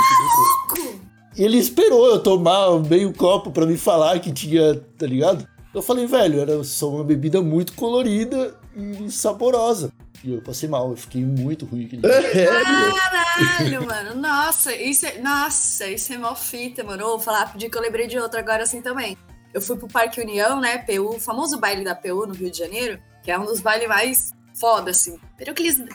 E 1.36 1.44
ele 1.44 1.58
esperou 1.58 2.08
eu 2.08 2.24
tomar 2.24 2.80
meio 2.80 3.14
copo 3.14 3.52
pra 3.52 3.66
me 3.66 3.78
falar 3.78 4.18
que 4.22 4.32
tinha, 4.32 4.76
tá 4.98 5.06
ligado? 5.06 5.46
Eu 5.76 5.82
falei, 5.82 6.08
velho, 6.08 6.40
era 6.40 6.64
só 6.64 6.90
uma 6.90 7.04
bebida 7.04 7.42
muito 7.42 7.74
colorida 7.74 8.58
e 8.74 9.12
saborosa. 9.12 9.92
E 10.24 10.34
eu 10.34 10.42
passei 10.42 10.70
mal, 10.70 10.90
eu 10.90 10.96
fiquei 10.96 11.22
muito 11.22 11.66
ruim 11.66 11.86
aquele 11.86 12.02
dia. 12.02 12.48
Caralho, 12.96 13.86
mano. 13.86 14.16
Nossa, 14.16 14.74
isso 14.74 15.06
é. 15.06 15.20
Nossa, 15.20 15.86
isso 15.88 16.14
é 16.14 16.18
mó 16.18 16.34
fita, 16.34 16.82
mano. 16.82 17.04
Vou 17.04 17.20
falar 17.20 17.40
rapidinho 17.40 17.70
que 17.70 17.78
eu 17.78 17.82
lembrei 17.82 18.08
de 18.08 18.18
outra 18.18 18.40
agora 18.40 18.64
assim 18.64 18.82
também. 18.82 19.18
Eu 19.54 19.62
fui 19.62 19.76
pro 19.76 19.88
Parque 19.88 20.22
União, 20.22 20.62
né? 20.62 20.78
PU, 20.78 21.16
o 21.16 21.20
famoso 21.20 21.60
baile 21.60 21.84
da 21.84 21.94
PU 21.94 22.26
no 22.26 22.34
Rio 22.34 22.50
de 22.50 22.58
Janeiro, 22.58 23.00
que 23.22 23.32
é 23.32 23.38
um 23.38 23.46
dos 23.46 23.60
bailes 23.60 23.88
mais 23.88 24.32
foda, 24.60 24.92
assim. 24.92 25.18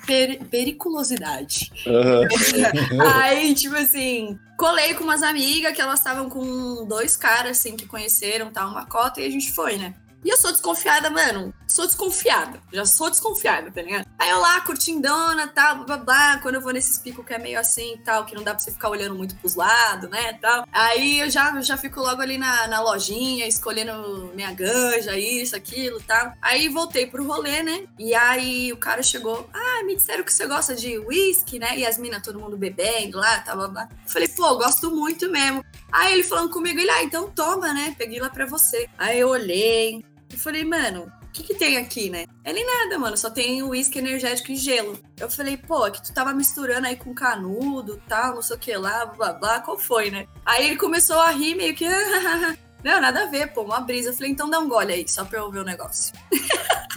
Per- 0.06 0.44
periculosidade. 0.46 1.70
Aham. 1.86 2.26
Aí, 3.14 3.54
tipo 3.54 3.74
assim, 3.76 4.38
colei 4.56 4.94
com 4.94 5.04
umas 5.04 5.22
amigas 5.22 5.74
que 5.74 5.80
elas 5.80 5.98
estavam 6.00 6.28
com 6.28 6.86
dois 6.86 7.16
caras, 7.16 7.58
assim, 7.58 7.76
que 7.76 7.86
conheceram, 7.86 8.50
tal, 8.50 8.70
uma 8.70 8.86
cota, 8.86 9.20
e 9.20 9.26
a 9.26 9.30
gente 9.30 9.52
foi, 9.52 9.76
né? 9.76 9.94
E 10.24 10.30
eu 10.30 10.38
sou 10.38 10.50
desconfiada, 10.50 11.10
mano. 11.10 11.52
Sou 11.68 11.86
desconfiada. 11.86 12.58
Já 12.72 12.86
sou 12.86 13.10
desconfiada, 13.10 13.70
tá 13.70 13.82
ligado? 13.82 14.06
Aí 14.18 14.30
eu 14.30 14.40
lá, 14.40 14.60
curtindona, 14.62 15.48
tal, 15.48 15.84
blá, 15.84 15.84
blá, 15.84 15.96
blá. 15.98 16.38
Quando 16.38 16.54
eu 16.54 16.60
vou 16.62 16.72
nesses 16.72 16.98
picos 16.98 17.26
que 17.26 17.34
é 17.34 17.38
meio 17.38 17.60
assim, 17.60 17.98
tal, 18.04 18.24
que 18.24 18.34
não 18.34 18.42
dá 18.42 18.52
pra 18.54 18.60
você 18.60 18.72
ficar 18.72 18.88
olhando 18.88 19.14
muito 19.14 19.34
pros 19.36 19.54
lados, 19.54 20.08
né, 20.08 20.32
tal. 20.34 20.66
Aí 20.72 21.20
eu 21.20 21.28
já, 21.28 21.60
já 21.60 21.76
fico 21.76 22.00
logo 22.00 22.22
ali 22.22 22.38
na, 22.38 22.66
na 22.68 22.80
lojinha, 22.80 23.46
escolhendo 23.46 24.32
minha 24.34 24.52
ganja, 24.52 25.18
isso, 25.18 25.54
aquilo, 25.54 26.00
tal. 26.00 26.32
Aí 26.40 26.68
voltei 26.68 27.06
pro 27.06 27.26
rolê, 27.26 27.62
né? 27.62 27.84
E 27.98 28.14
aí 28.14 28.72
o 28.72 28.78
cara 28.78 29.02
chegou, 29.02 29.50
ah, 29.52 29.82
me 29.84 29.94
disseram 29.96 30.24
que 30.24 30.32
você 30.32 30.46
gosta 30.46 30.74
de 30.74 30.98
whisky, 30.98 31.58
né? 31.58 31.76
E 31.76 31.84
as 31.84 31.98
minas, 31.98 32.22
todo 32.22 32.40
mundo 32.40 32.56
bebendo 32.56 33.18
lá, 33.18 33.40
tal, 33.40 33.56
blá, 33.56 33.68
blá. 33.68 33.88
Eu 34.04 34.10
falei, 34.10 34.28
pô, 34.28 34.56
gosto 34.56 34.90
muito 34.90 35.30
mesmo. 35.30 35.62
Aí 35.92 36.14
ele 36.14 36.22
falando 36.22 36.50
comigo, 36.50 36.80
ele, 36.80 36.90
ah, 36.90 37.02
então 37.02 37.30
toma, 37.30 37.74
né? 37.74 37.94
Peguei 37.98 38.20
lá 38.20 38.30
pra 38.30 38.46
você. 38.46 38.88
Aí 38.96 39.20
eu 39.20 39.28
olhei 39.28 40.02
e 40.34 40.38
falei, 40.38 40.64
mano, 40.64 41.12
o 41.22 41.32
que 41.32 41.42
que 41.42 41.54
tem 41.54 41.76
aqui, 41.76 42.10
né? 42.10 42.26
Ele, 42.44 42.64
nada, 42.64 42.98
mano, 42.98 43.16
só 43.16 43.30
tem 43.30 43.62
uísque 43.62 43.98
energético 43.98 44.52
e 44.52 44.56
gelo. 44.56 44.98
Eu 45.18 45.30
falei, 45.30 45.56
pô, 45.56 45.86
é 45.86 45.90
que 45.90 46.02
tu 46.02 46.12
tava 46.12 46.32
misturando 46.32 46.86
aí 46.86 46.96
com 46.96 47.14
canudo, 47.14 48.00
tal, 48.08 48.34
não 48.34 48.42
sei 48.42 48.56
o 48.56 48.58
que 48.58 48.76
lá, 48.76 49.06
blá, 49.06 49.32
blá, 49.32 49.60
qual 49.60 49.78
foi, 49.78 50.10
né? 50.10 50.26
Aí 50.44 50.66
ele 50.66 50.76
começou 50.76 51.18
a 51.18 51.30
rir 51.30 51.54
meio 51.54 51.74
que, 51.74 51.86
não, 52.84 53.00
nada 53.00 53.24
a 53.24 53.26
ver, 53.26 53.52
pô, 53.52 53.62
uma 53.62 53.80
brisa. 53.80 54.10
Eu 54.10 54.14
falei, 54.14 54.30
então 54.30 54.50
dá 54.50 54.58
um 54.58 54.68
gole 54.68 54.92
aí, 54.92 55.08
só 55.08 55.24
pra 55.24 55.38
eu 55.40 55.50
ver 55.50 55.60
o 55.60 55.64
negócio. 55.64 56.12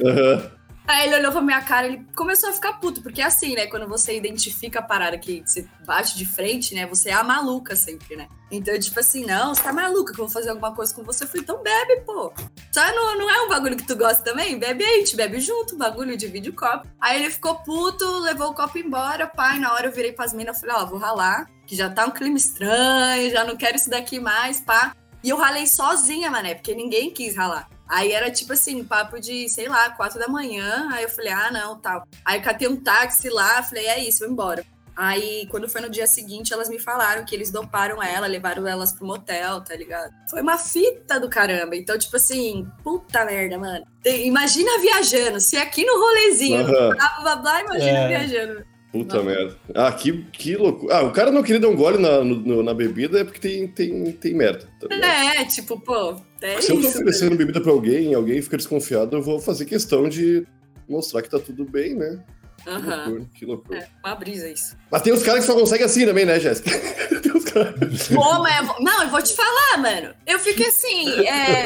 Aham. 0.04 0.57
Aí 0.88 1.08
ele 1.08 1.16
olhou 1.18 1.34
pra 1.34 1.42
minha 1.42 1.62
cara, 1.62 1.88
ele 1.88 2.06
começou 2.16 2.50
a 2.50 2.54
ficar 2.54 2.80
puto, 2.80 3.02
porque 3.02 3.22
é 3.22 3.26
assim, 3.26 3.56
né? 3.56 3.68
Quando 3.68 3.86
você 3.90 4.16
identifica 4.16 4.80
a 4.80 4.82
parada 4.82 5.18
que 5.18 5.44
você 5.46 5.68
bate 5.86 6.18
de 6.18 6.26
frente, 6.26 6.74
né? 6.74 6.88
Você 6.88 7.10
é 7.10 7.14
a 7.14 7.26
maluca 7.26 7.76
sempre, 7.76 8.16
né? 8.16 8.30
Então, 8.50 8.80
tipo 8.80 8.98
assim, 8.98 9.26
não, 9.26 9.54
você 9.54 9.62
tá 9.62 9.74
maluca 9.74 10.14
que 10.14 10.20
eu 10.22 10.26
vou 10.26 10.34
fazer 10.34 10.50
alguma 10.50 10.74
coisa 10.74 10.96
com 10.96 11.04
você. 11.04 11.26
Eu 11.26 11.28
falei, 11.28 11.44
então 11.44 11.62
bebe, 11.62 12.02
pô. 12.06 12.32
Só 12.72 12.96
não, 12.96 13.18
não 13.18 13.30
é 13.30 13.42
um 13.42 13.50
bagulho 13.50 13.76
que 13.76 13.86
tu 13.86 13.98
gosta 13.98 14.24
também? 14.24 14.58
Bebe 14.58 14.86
aí, 14.86 15.00
gente 15.00 15.18
bebe 15.18 15.42
junto, 15.42 15.76
bagulho, 15.76 16.16
divide 16.16 16.52
o 16.52 16.56
copo. 16.56 16.88
Aí 17.02 17.22
ele 17.22 17.32
ficou 17.32 17.56
puto, 17.56 18.06
levou 18.20 18.52
o 18.52 18.56
copo 18.56 18.78
embora, 18.78 19.28
pai. 19.28 19.60
Na 19.60 19.74
hora 19.74 19.88
eu 19.88 19.92
virei 19.92 20.14
pras 20.14 20.32
minas, 20.32 20.56
eu 20.56 20.62
falei, 20.70 20.84
ó, 20.84 20.86
vou 20.86 20.98
ralar, 20.98 21.50
que 21.66 21.76
já 21.76 21.90
tá 21.90 22.06
um 22.06 22.12
clima 22.12 22.38
estranho, 22.38 23.30
já 23.30 23.44
não 23.44 23.58
quero 23.58 23.76
isso 23.76 23.90
daqui 23.90 24.22
mais, 24.22 24.62
pá. 24.62 24.96
E 25.22 25.30
eu 25.30 25.38
ralei 25.38 25.68
sozinha, 25.68 26.32
mané, 26.32 26.56
porque 26.56 26.74
ninguém 26.74 27.12
quis 27.12 27.36
ralar. 27.36 27.68
Aí 27.90 28.12
era 28.12 28.30
tipo 28.30 28.54
assim, 28.54 28.84
papo 28.84 29.20
de, 29.20 29.48
sei 29.50 29.68
lá, 29.68 29.90
quatro 29.92 30.20
da 30.20 30.28
manhã. 30.28 30.90
Aí 30.92 31.04
eu 31.04 31.10
falei, 31.10 31.32
ah, 31.32 31.52
não, 31.52 31.78
tal. 31.80 32.04
Aí 32.26 32.42
catei 32.42 32.68
um 32.68 32.76
táxi 32.76 33.30
lá, 33.30 33.64
falei, 33.64 33.86
é 33.88 34.04
isso, 34.08 34.20
vou 34.20 34.30
embora. 34.30 34.64
Aí, 35.00 35.46
quando 35.52 35.70
foi 35.70 35.80
no 35.80 35.90
dia 35.92 36.08
seguinte, 36.08 36.52
elas 36.52 36.70
me 36.70 36.80
falaram 36.80 37.24
que 37.24 37.36
eles 37.36 37.52
doparam 37.52 38.02
ela, 38.02 38.26
levaram 38.26 38.66
elas 38.68 38.92
pro 38.94 39.06
motel, 39.06 39.62
tá 39.62 39.76
ligado? 39.76 40.12
Foi 40.28 40.42
uma 40.42 40.58
fita 40.58 41.20
do 41.20 41.30
caramba. 41.30 41.76
Então, 41.76 41.96
tipo 42.00 42.16
assim, 42.16 42.68
puta 42.84 43.24
merda, 43.24 43.60
mano. 43.60 43.86
Imagina 44.04 44.80
viajando. 44.82 45.40
Se 45.40 45.56
aqui 45.56 45.86
no 45.86 46.00
rolezinho, 46.00 46.62
Aham. 46.66 46.96
blá, 46.96 47.18
blá, 47.22 47.36
blá, 47.36 47.62
imagina 47.62 47.98
É. 48.00 48.08
viajando. 48.08 48.66
Puta 48.92 49.18
Não. 49.18 49.24
merda. 49.26 49.56
Ah, 49.76 49.92
que, 49.92 50.24
que 50.32 50.56
loucura. 50.58 50.96
Ah, 50.98 51.04
o 51.04 51.12
cara 51.12 51.30
não 51.32 51.44
queria 51.44 51.60
dar 51.60 51.68
um 51.68 51.76
gole 51.76 52.00
na, 52.00 52.24
no- 52.24 52.64
na 52.64 52.74
bebida 52.74 53.20
é 53.20 53.24
porque 53.24 53.40
tem, 53.40 53.68
tem, 53.68 54.12
tem 54.14 54.34
merda. 54.34 54.68
Tá? 54.80 54.88
É, 54.96 55.46
tipo, 55.46 55.80
pô, 55.80 56.20
é 56.42 56.62
Se 56.62 56.72
eu 56.72 56.76
tô 56.76 56.88
isso. 56.88 56.98
oferecendo 56.98 57.36
bebida 57.36 57.62
pra 57.62 57.72
alguém 57.72 58.12
e 58.12 58.16
alguém 58.16 58.42
fica 58.42 58.58
desconfiado, 58.58 59.16
eu 59.18 59.22
vou 59.22 59.40
fazer 59.40 59.66
questão 59.66 60.08
de 60.08 60.46
mostrar 60.88 61.22
que 61.22 61.30
tá 61.30 61.40
tudo 61.40 61.66
bem, 61.66 61.96
né? 61.96 62.24
Que 62.64 62.70
Aham. 62.70 62.96
loucura, 63.06 63.30
que 63.34 63.46
loucura. 63.46 63.80
É, 63.80 63.88
uma 64.06 64.16
brisa 64.16 64.50
isso. 64.50 64.76
Mas 64.92 65.02
tem 65.02 65.14
os 65.14 65.24
caras 65.24 65.42
que 65.42 65.46
só 65.52 65.54
conseguem 65.58 65.86
assim 65.86 66.06
também, 66.06 66.26
né, 66.26 66.40
Jéssica? 66.40 66.70
tem 67.22 67.32
os 67.32 67.46
caras. 67.46 68.08
Pô, 68.10 68.40
mas 68.40 68.60
eu 68.60 68.66
vou... 68.66 68.76
Não, 68.82 69.04
eu 69.04 69.10
vou 69.10 69.22
te 69.22 69.36
falar, 69.36 69.78
mano. 69.78 70.14
Eu 70.26 70.40
fico 70.40 70.62
assim, 70.64 71.26
é... 71.26 71.66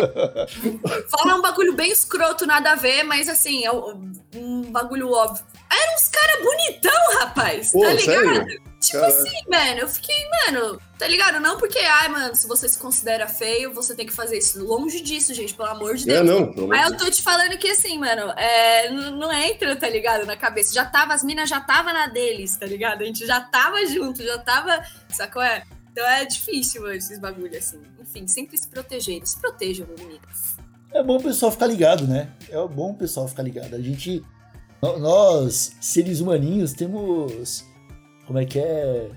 Falar 1.09 1.35
um 1.35 1.41
bagulho 1.41 1.73
bem 1.73 1.91
escroto, 1.91 2.45
nada 2.45 2.73
a 2.73 2.75
ver, 2.75 3.03
mas 3.03 3.27
assim, 3.29 3.65
é 3.65 3.71
um 3.71 4.61
bagulho 4.69 5.09
óbvio. 5.09 5.43
Eram 5.71 5.95
uns 5.95 6.07
caras 6.09 6.43
bonitão, 6.43 7.19
rapaz, 7.19 7.71
Pô, 7.71 7.81
tá 7.81 7.93
ligado? 7.93 8.05
sério? 8.35 8.61
Tipo 8.81 9.03
assim, 9.03 9.29
mano, 9.47 9.79
eu 9.81 9.87
fiquei, 9.87 10.15
mano, 10.47 10.81
tá 10.97 11.07
ligado? 11.07 11.39
Não 11.39 11.55
porque, 11.57 11.77
ai, 11.77 12.09
mano, 12.09 12.35
se 12.35 12.47
você 12.47 12.67
se 12.67 12.79
considera 12.79 13.27
feio, 13.27 13.71
você 13.71 13.95
tem 13.95 14.07
que 14.07 14.11
fazer 14.11 14.39
isso. 14.39 14.63
Longe 14.63 15.01
disso, 15.01 15.35
gente, 15.35 15.53
pelo 15.53 15.69
amor 15.69 15.95
de 15.95 16.05
Deus. 16.07 16.19
É, 16.19 16.23
não. 16.23 16.51
pelo 16.51 16.65
amor 16.65 16.67
Mas 16.69 16.91
eu 16.91 16.97
tô 16.97 17.11
te 17.11 17.21
falando 17.21 17.55
que 17.59 17.69
assim, 17.69 17.99
mano, 17.99 18.31
é, 18.31 18.89
não 18.89 19.31
entra, 19.31 19.75
tá 19.75 19.87
ligado, 19.87 20.25
na 20.25 20.35
cabeça. 20.35 20.73
Já 20.73 20.83
tava, 20.83 21.13
as 21.13 21.23
minas 21.23 21.47
já 21.47 21.61
tava 21.61 21.93
na 21.93 22.07
deles, 22.07 22.57
tá 22.57 22.65
ligado? 22.65 23.03
A 23.03 23.05
gente 23.05 23.25
já 23.25 23.39
tava 23.39 23.85
junto, 23.85 24.23
já 24.23 24.39
tava. 24.39 24.83
Sacou? 25.09 25.43
É? 25.43 25.63
Então 25.91 26.03
é 26.07 26.25
difícil, 26.25 26.81
mano, 26.81 26.95
esses 26.95 27.19
bagulhos, 27.19 27.57
assim. 27.57 27.79
Enfim, 28.01 28.27
sempre 28.27 28.57
se 28.57 28.67
proteger. 28.67 29.21
Se 29.25 29.39
protejam, 29.39 29.85
meninas. 29.95 30.57
É 30.91 31.03
bom 31.03 31.17
o 31.17 31.23
pessoal 31.23 31.51
ficar 31.51 31.67
ligado, 31.67 32.07
né? 32.07 32.31
É 32.49 32.55
bom 32.67 32.91
o 32.91 32.95
pessoal 32.95 33.27
ficar 33.27 33.43
ligado. 33.43 33.75
A 33.75 33.79
gente. 33.79 34.23
nó- 34.81 34.97
Nós, 34.97 35.73
seres 35.79 36.19
humaninhos, 36.19 36.73
temos. 36.73 37.63
Como 38.31 38.39
é 38.39 38.45
que 38.45 38.59
é? 38.59 39.09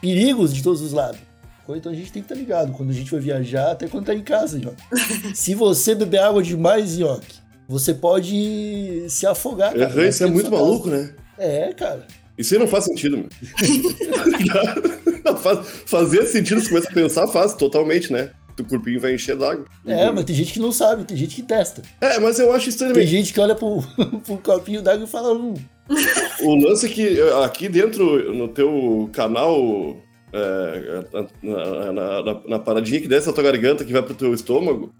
Perigos 0.00 0.52
de 0.52 0.60
todos 0.60 0.80
os 0.80 0.92
lados. 0.92 1.20
Então 1.68 1.92
a 1.92 1.94
gente 1.94 2.10
tem 2.10 2.20
que 2.20 2.26
estar 2.26 2.34
ligado 2.34 2.72
quando 2.72 2.90
a 2.90 2.92
gente 2.92 3.08
vai 3.12 3.20
viajar, 3.20 3.70
até 3.70 3.86
quando 3.86 4.06
tá 4.06 4.12
em 4.12 4.24
casa, 4.24 4.58
Nhoque. 4.58 4.82
Se 5.36 5.54
você 5.54 5.94
beber 5.94 6.18
água 6.18 6.42
demais, 6.42 6.98
Nhoque, 6.98 7.36
você 7.68 7.94
pode 7.94 9.06
se 9.08 9.24
afogar. 9.24 9.72
cara. 9.72 9.86
Aham, 9.86 10.04
isso 10.04 10.24
é 10.24 10.26
muito 10.26 10.50
maluco, 10.50 10.90
né? 10.90 11.14
casa. 11.36 11.48
É, 11.48 11.72
cara. 11.72 12.06
Isso 12.36 12.54
aí 12.54 12.58
não 12.58 12.66
faz 12.66 12.86
sentido, 12.86 13.18
mano. 13.18 13.28
Não, 15.22 15.36
faz, 15.36 15.60
fazer 15.86 16.24
sentido, 16.26 16.60
se 16.62 16.70
começa 16.70 16.88
a 16.88 16.92
pensar, 16.94 17.28
faz 17.28 17.52
totalmente, 17.52 18.10
né? 18.10 18.30
Teu 18.62 18.64
corpinho 18.78 19.00
vai 19.00 19.14
encher 19.14 19.36
d'água. 19.36 19.64
É, 19.86 20.10
mas 20.10 20.24
tem 20.24 20.34
gente 20.36 20.52
que 20.52 20.58
não 20.60 20.72
sabe, 20.72 21.04
tem 21.04 21.16
gente 21.16 21.34
que 21.36 21.42
testa. 21.42 21.82
É, 22.00 22.18
mas 22.18 22.38
eu 22.38 22.52
acho 22.52 22.68
estranho 22.68 22.94
Tem 22.94 23.06
gente 23.06 23.32
que 23.32 23.40
olha 23.40 23.54
pro, 23.54 23.82
pro 24.24 24.36
copinho 24.38 24.82
d'água 24.82 25.04
e 25.04 25.08
fala, 25.08 25.32
hum, 25.32 25.54
O 26.42 26.54
lance 26.54 26.86
é 26.86 26.88
que 26.88 27.18
eh, 27.20 27.44
aqui 27.44 27.68
dentro, 27.68 28.32
no 28.34 28.48
teu 28.48 29.10
canal, 29.12 29.96
é, 30.32 31.04
na, 31.42 31.92
na- 31.92 32.22
na- 32.22 32.40
na 32.48 32.58
paradinha 32.58 33.00
que 33.00 33.08
desce 33.08 33.28
a 33.28 33.32
tua 33.32 33.42
garganta, 33.44 33.84
que 33.84 33.92
vai 33.92 34.02
pro 34.02 34.14
teu 34.14 34.32
estômago, 34.32 34.92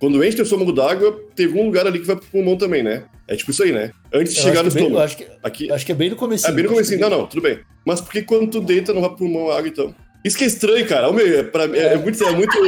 Quando 0.00 0.22
enche 0.24 0.36
teu 0.36 0.44
estômago 0.44 0.70
d'água, 0.72 1.18
teve 1.34 1.58
um 1.58 1.64
lugar 1.66 1.84
ali 1.86 1.98
que 1.98 2.06
vai 2.06 2.14
pro 2.14 2.26
pulmão 2.26 2.56
também, 2.56 2.84
né? 2.84 3.02
É 3.26 3.34
tipo 3.34 3.50
isso 3.50 3.64
aí, 3.64 3.72
né? 3.72 3.90
Antes 4.14 4.32
de 4.34 4.38
Eu 4.38 4.44
chegar 4.44 4.62
no 4.62 4.68
é 4.68 4.72
bem- 4.72 4.82
estômago. 4.84 4.94
eu 5.00 5.04
acho 5.04 5.16
que, 5.16 5.26
Aqui. 5.42 5.72
acho 5.72 5.84
que 5.86 5.90
é 5.92 5.94
bem 5.96 6.10
no 6.10 6.14
começo. 6.16 6.46
É 6.46 6.52
bem 6.52 6.62
no 6.64 6.70
comecinho. 6.70 7.00
Não, 7.00 7.10
não, 7.10 7.26
tudo 7.26 7.42
bem. 7.42 7.58
Mas 7.84 8.00
por 8.00 8.12
que 8.12 8.22
quando 8.22 8.48
tu 8.48 8.60
deita 8.60 8.92
não 8.94 9.00
vai 9.00 9.10
pro 9.10 9.18
pulmão 9.18 9.50
a 9.50 9.58
água, 9.58 9.68
então? 9.68 9.92
Isso 10.24 10.36
que 10.36 10.44
é 10.44 10.46
estranho, 10.46 10.86
cara. 10.86 11.12
Meu, 11.12 11.38
é, 11.38 11.42
pra, 11.42 11.64
é, 11.64 11.94
é 11.94 11.96
muito... 11.96 12.22
É 12.24 12.32
muito... 12.32 12.56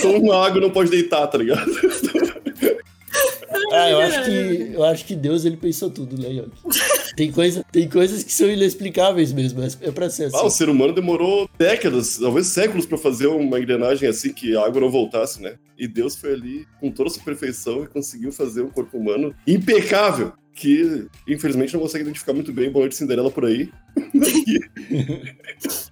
Só 0.00 0.10
uma 0.12 0.46
água 0.46 0.60
não 0.60 0.70
pode 0.70 0.90
deitar, 0.90 1.26
tá 1.26 1.38
ligado? 1.38 1.70
Ah, 3.72 3.90
eu 3.90 4.00
acho 4.00 4.24
que 4.24 4.70
eu 4.72 4.84
acho 4.84 5.04
que 5.04 5.14
Deus 5.14 5.44
ele 5.44 5.56
pensou 5.56 5.90
tudo, 5.90 6.20
né, 6.20 6.28
Yogi? 6.28 6.50
Tem, 7.18 7.32
coisa, 7.32 7.64
tem 7.72 7.88
coisas 7.88 8.22
que 8.22 8.32
são 8.32 8.48
inexplicáveis 8.48 9.32
mesmo, 9.32 9.60
é 9.60 9.66
é 9.80 9.90
pra 9.90 10.08
ser 10.08 10.26
assim. 10.26 10.36
Ah, 10.36 10.44
o 10.44 10.50
ser 10.50 10.68
humano 10.68 10.92
demorou 10.92 11.50
décadas, 11.58 12.16
talvez 12.16 12.46
séculos, 12.46 12.86
pra 12.86 12.96
fazer 12.96 13.26
uma 13.26 13.58
engrenagem 13.58 14.08
assim 14.08 14.32
que 14.32 14.56
a 14.56 14.64
água 14.64 14.80
não 14.80 14.88
voltasse, 14.88 15.42
né? 15.42 15.56
E 15.76 15.88
Deus 15.88 16.14
foi 16.14 16.32
ali 16.32 16.64
com 16.78 16.92
toda 16.92 17.10
a 17.10 17.12
sua 17.12 17.24
perfeição 17.24 17.82
e 17.82 17.88
conseguiu 17.88 18.30
fazer 18.30 18.62
um 18.62 18.70
corpo 18.70 18.96
humano 18.96 19.34
impecável. 19.44 20.32
Que 20.54 21.08
infelizmente 21.26 21.74
não 21.74 21.80
consegue 21.80 22.04
identificar 22.04 22.32
muito 22.32 22.52
bem 22.52 22.70
Boa 22.70 22.84
Noite 22.84 22.94
Cinderela 22.94 23.32
por 23.32 23.46
aí. 23.46 23.68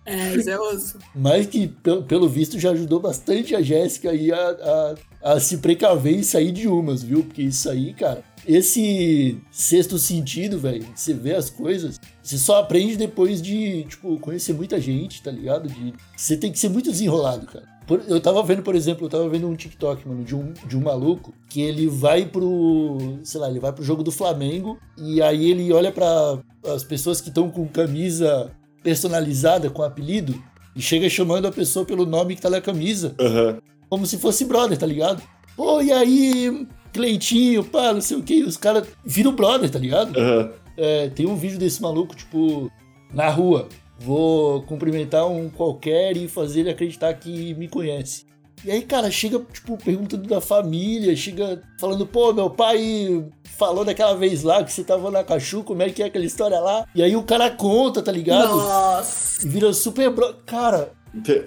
É, 0.05 0.37
isso 0.37 0.49
é 0.49 0.57
osso. 0.57 0.99
Mas 1.12 1.47
que, 1.47 1.67
pelo, 1.67 2.05
pelo 2.05 2.29
visto, 2.29 2.61
já 2.61 2.71
ajudou 2.71 3.01
bastante 3.01 3.57
a 3.57 3.61
Jéssica 3.61 4.11
aí 4.11 4.31
a, 4.33 4.95
a, 5.23 5.33
a 5.35 5.41
se 5.41 5.59
precaver 5.59 6.15
e 6.15 6.23
sair 6.23 6.53
de 6.53 6.69
umas, 6.69 7.03
viu? 7.03 7.25
Porque 7.25 7.43
isso 7.43 7.69
aí, 7.69 7.93
cara, 7.93 8.23
esse 8.47 9.39
sexto 9.51 9.99
sentido, 9.99 10.59
velho, 10.59 10.87
você 10.95 11.13
vê 11.13 11.35
as 11.35 11.51
coisas, 11.51 12.01
você 12.23 12.39
só 12.39 12.61
aprende 12.61 12.97
depois 12.97 13.41
de, 13.43 13.85
tipo, 13.85 14.19
conhecer 14.21 14.53
muita 14.53 14.81
gente, 14.81 15.23
tá 15.23 15.31
ligado? 15.31 15.69
De, 15.69 15.93
você 16.17 16.37
tem 16.37 16.53
que 16.53 16.59
ser 16.59 16.69
muito 16.69 16.91
desenrolado, 16.91 17.47
cara. 17.47 17.65
Por- 17.87 18.03
eu 18.09 18.21
tava 18.21 18.43
vendo, 18.43 18.63
por 18.63 18.75
exemplo, 18.75 19.07
eu 19.07 19.11
tava 19.11 19.29
vendo 19.29 19.47
um 19.49 19.55
TikTok, 19.55 20.07
mano, 20.09 20.25
de 20.25 20.35
um, 20.35 20.53
de 20.67 20.77
um 20.77 20.81
maluco 20.81 21.33
que 21.49 21.61
ele 21.61 21.87
vai 21.87 22.27
pro, 22.27 22.99
sei 23.23 23.41
lá, 23.41 23.49
ele 23.49 23.61
vai 23.61 23.73
pro 23.73 23.85
jogo 23.85 24.03
do 24.03 24.11
Flamengo 24.11 24.77
e 24.99 25.23
aí 25.23 25.51
ele 25.51 25.73
olha 25.73 25.93
pra 25.93 26.39
as 26.75 26.83
pessoas 26.83 27.21
que 27.21 27.29
estão 27.29 27.49
com 27.49 27.67
camisa 27.69 28.51
personalizada 28.83 29.71
com 29.71 29.83
apelido 29.83 30.35
e 30.75 30.83
chega 30.83 31.09
chamando 31.09 31.47
a 31.47 31.53
pessoa 31.53 31.85
pelo 31.85 32.05
nome 32.07 32.35
que 32.35 32.43
tá 32.43 32.51
na 32.51 32.61
camisa, 32.61 33.15
Aham. 33.21 33.59
como 33.89 34.05
se 34.07 34.19
fosse 34.19 34.45
brother, 34.45 34.77
tá 34.77 34.87
ligado? 34.87 35.23
Pô, 35.57 35.81
e 35.81 35.91
aí, 35.93 36.67
Cleitinho, 36.97 37.63
pá, 37.63 37.93
não 37.93 38.01
sei 38.01 38.17
o 38.17 38.23
que, 38.23 38.43
os 38.43 38.57
caras 38.57 38.89
viram 39.05 39.33
brother, 39.33 39.71
tá 39.71 39.79
ligado? 39.79 40.19
Aham. 40.19 40.51
É, 40.77 41.09
tem 41.09 41.27
um 41.27 41.37
vídeo 41.37 41.59
desse 41.59 41.81
maluco, 41.81 42.15
tipo, 42.15 42.71
na 43.13 43.31
rua. 43.31 43.69
Vou 43.99 44.63
cumprimentar 44.63 45.27
um 45.27 45.49
qualquer 45.49 46.17
e 46.17 46.29
fazer 46.29 46.61
ele 46.61 46.71
acreditar 46.71 47.15
que 47.15 47.55
me 47.55 47.67
conhece. 47.67 48.27
E 48.65 48.71
aí, 48.71 48.83
cara, 48.83 49.11
chega, 49.11 49.41
tipo, 49.53 49.77
perguntando 49.77 50.29
da 50.29 50.41
família, 50.41 51.15
chega 51.15 51.63
falando, 51.79 52.07
pô, 52.07 52.33
meu 52.33 52.51
pai 52.51 53.25
falou 53.57 53.85
daquela 53.85 54.15
vez 54.15 54.43
lá 54.43 54.65
que 54.65 54.73
você 54.73 54.83
tava 54.83 55.11
na 55.11 55.23
Cachu, 55.23 55.63
como 55.63 55.83
é 55.83 55.91
que 55.91 56.03
é 56.03 56.07
aquela 56.07 56.25
história 56.25 56.59
lá? 56.59 56.87
E 56.95 57.03
aí 57.03 57.15
o 57.15 57.23
cara 57.23 57.51
conta, 57.51 58.03
tá 58.03 58.11
ligado? 58.11 58.57
Nossa. 58.57 59.47
E 59.47 59.49
vira 59.49 59.73
super 59.73 60.11
bro... 60.11 60.35
Cara, 60.45 60.93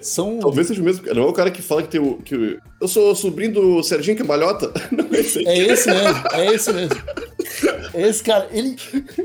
são... 0.00 0.38
Talvez 0.38 0.66
seja 0.66 0.80
o 0.80 0.84
mesmo. 0.84 1.04
Não 1.14 1.22
é 1.22 1.26
o 1.26 1.32
cara 1.32 1.50
que 1.50 1.62
fala 1.62 1.82
que 1.82 1.88
tem 1.88 2.00
o. 2.00 2.16
Que 2.18 2.58
eu 2.80 2.88
sou 2.88 3.14
sobrinho 3.14 3.52
do 3.52 3.82
Serginho 3.82 4.16
Camalhota. 4.16 4.72
Não 4.90 5.06
é 5.12 5.20
esse. 5.20 5.46
É 5.46 5.58
esse 5.58 5.90
mesmo, 5.90 6.22
é 6.32 6.54
esse 6.54 6.72
mesmo. 6.72 6.96
É 7.94 8.08
esse 8.08 8.22
cara, 8.22 8.48
ele. 8.52 8.76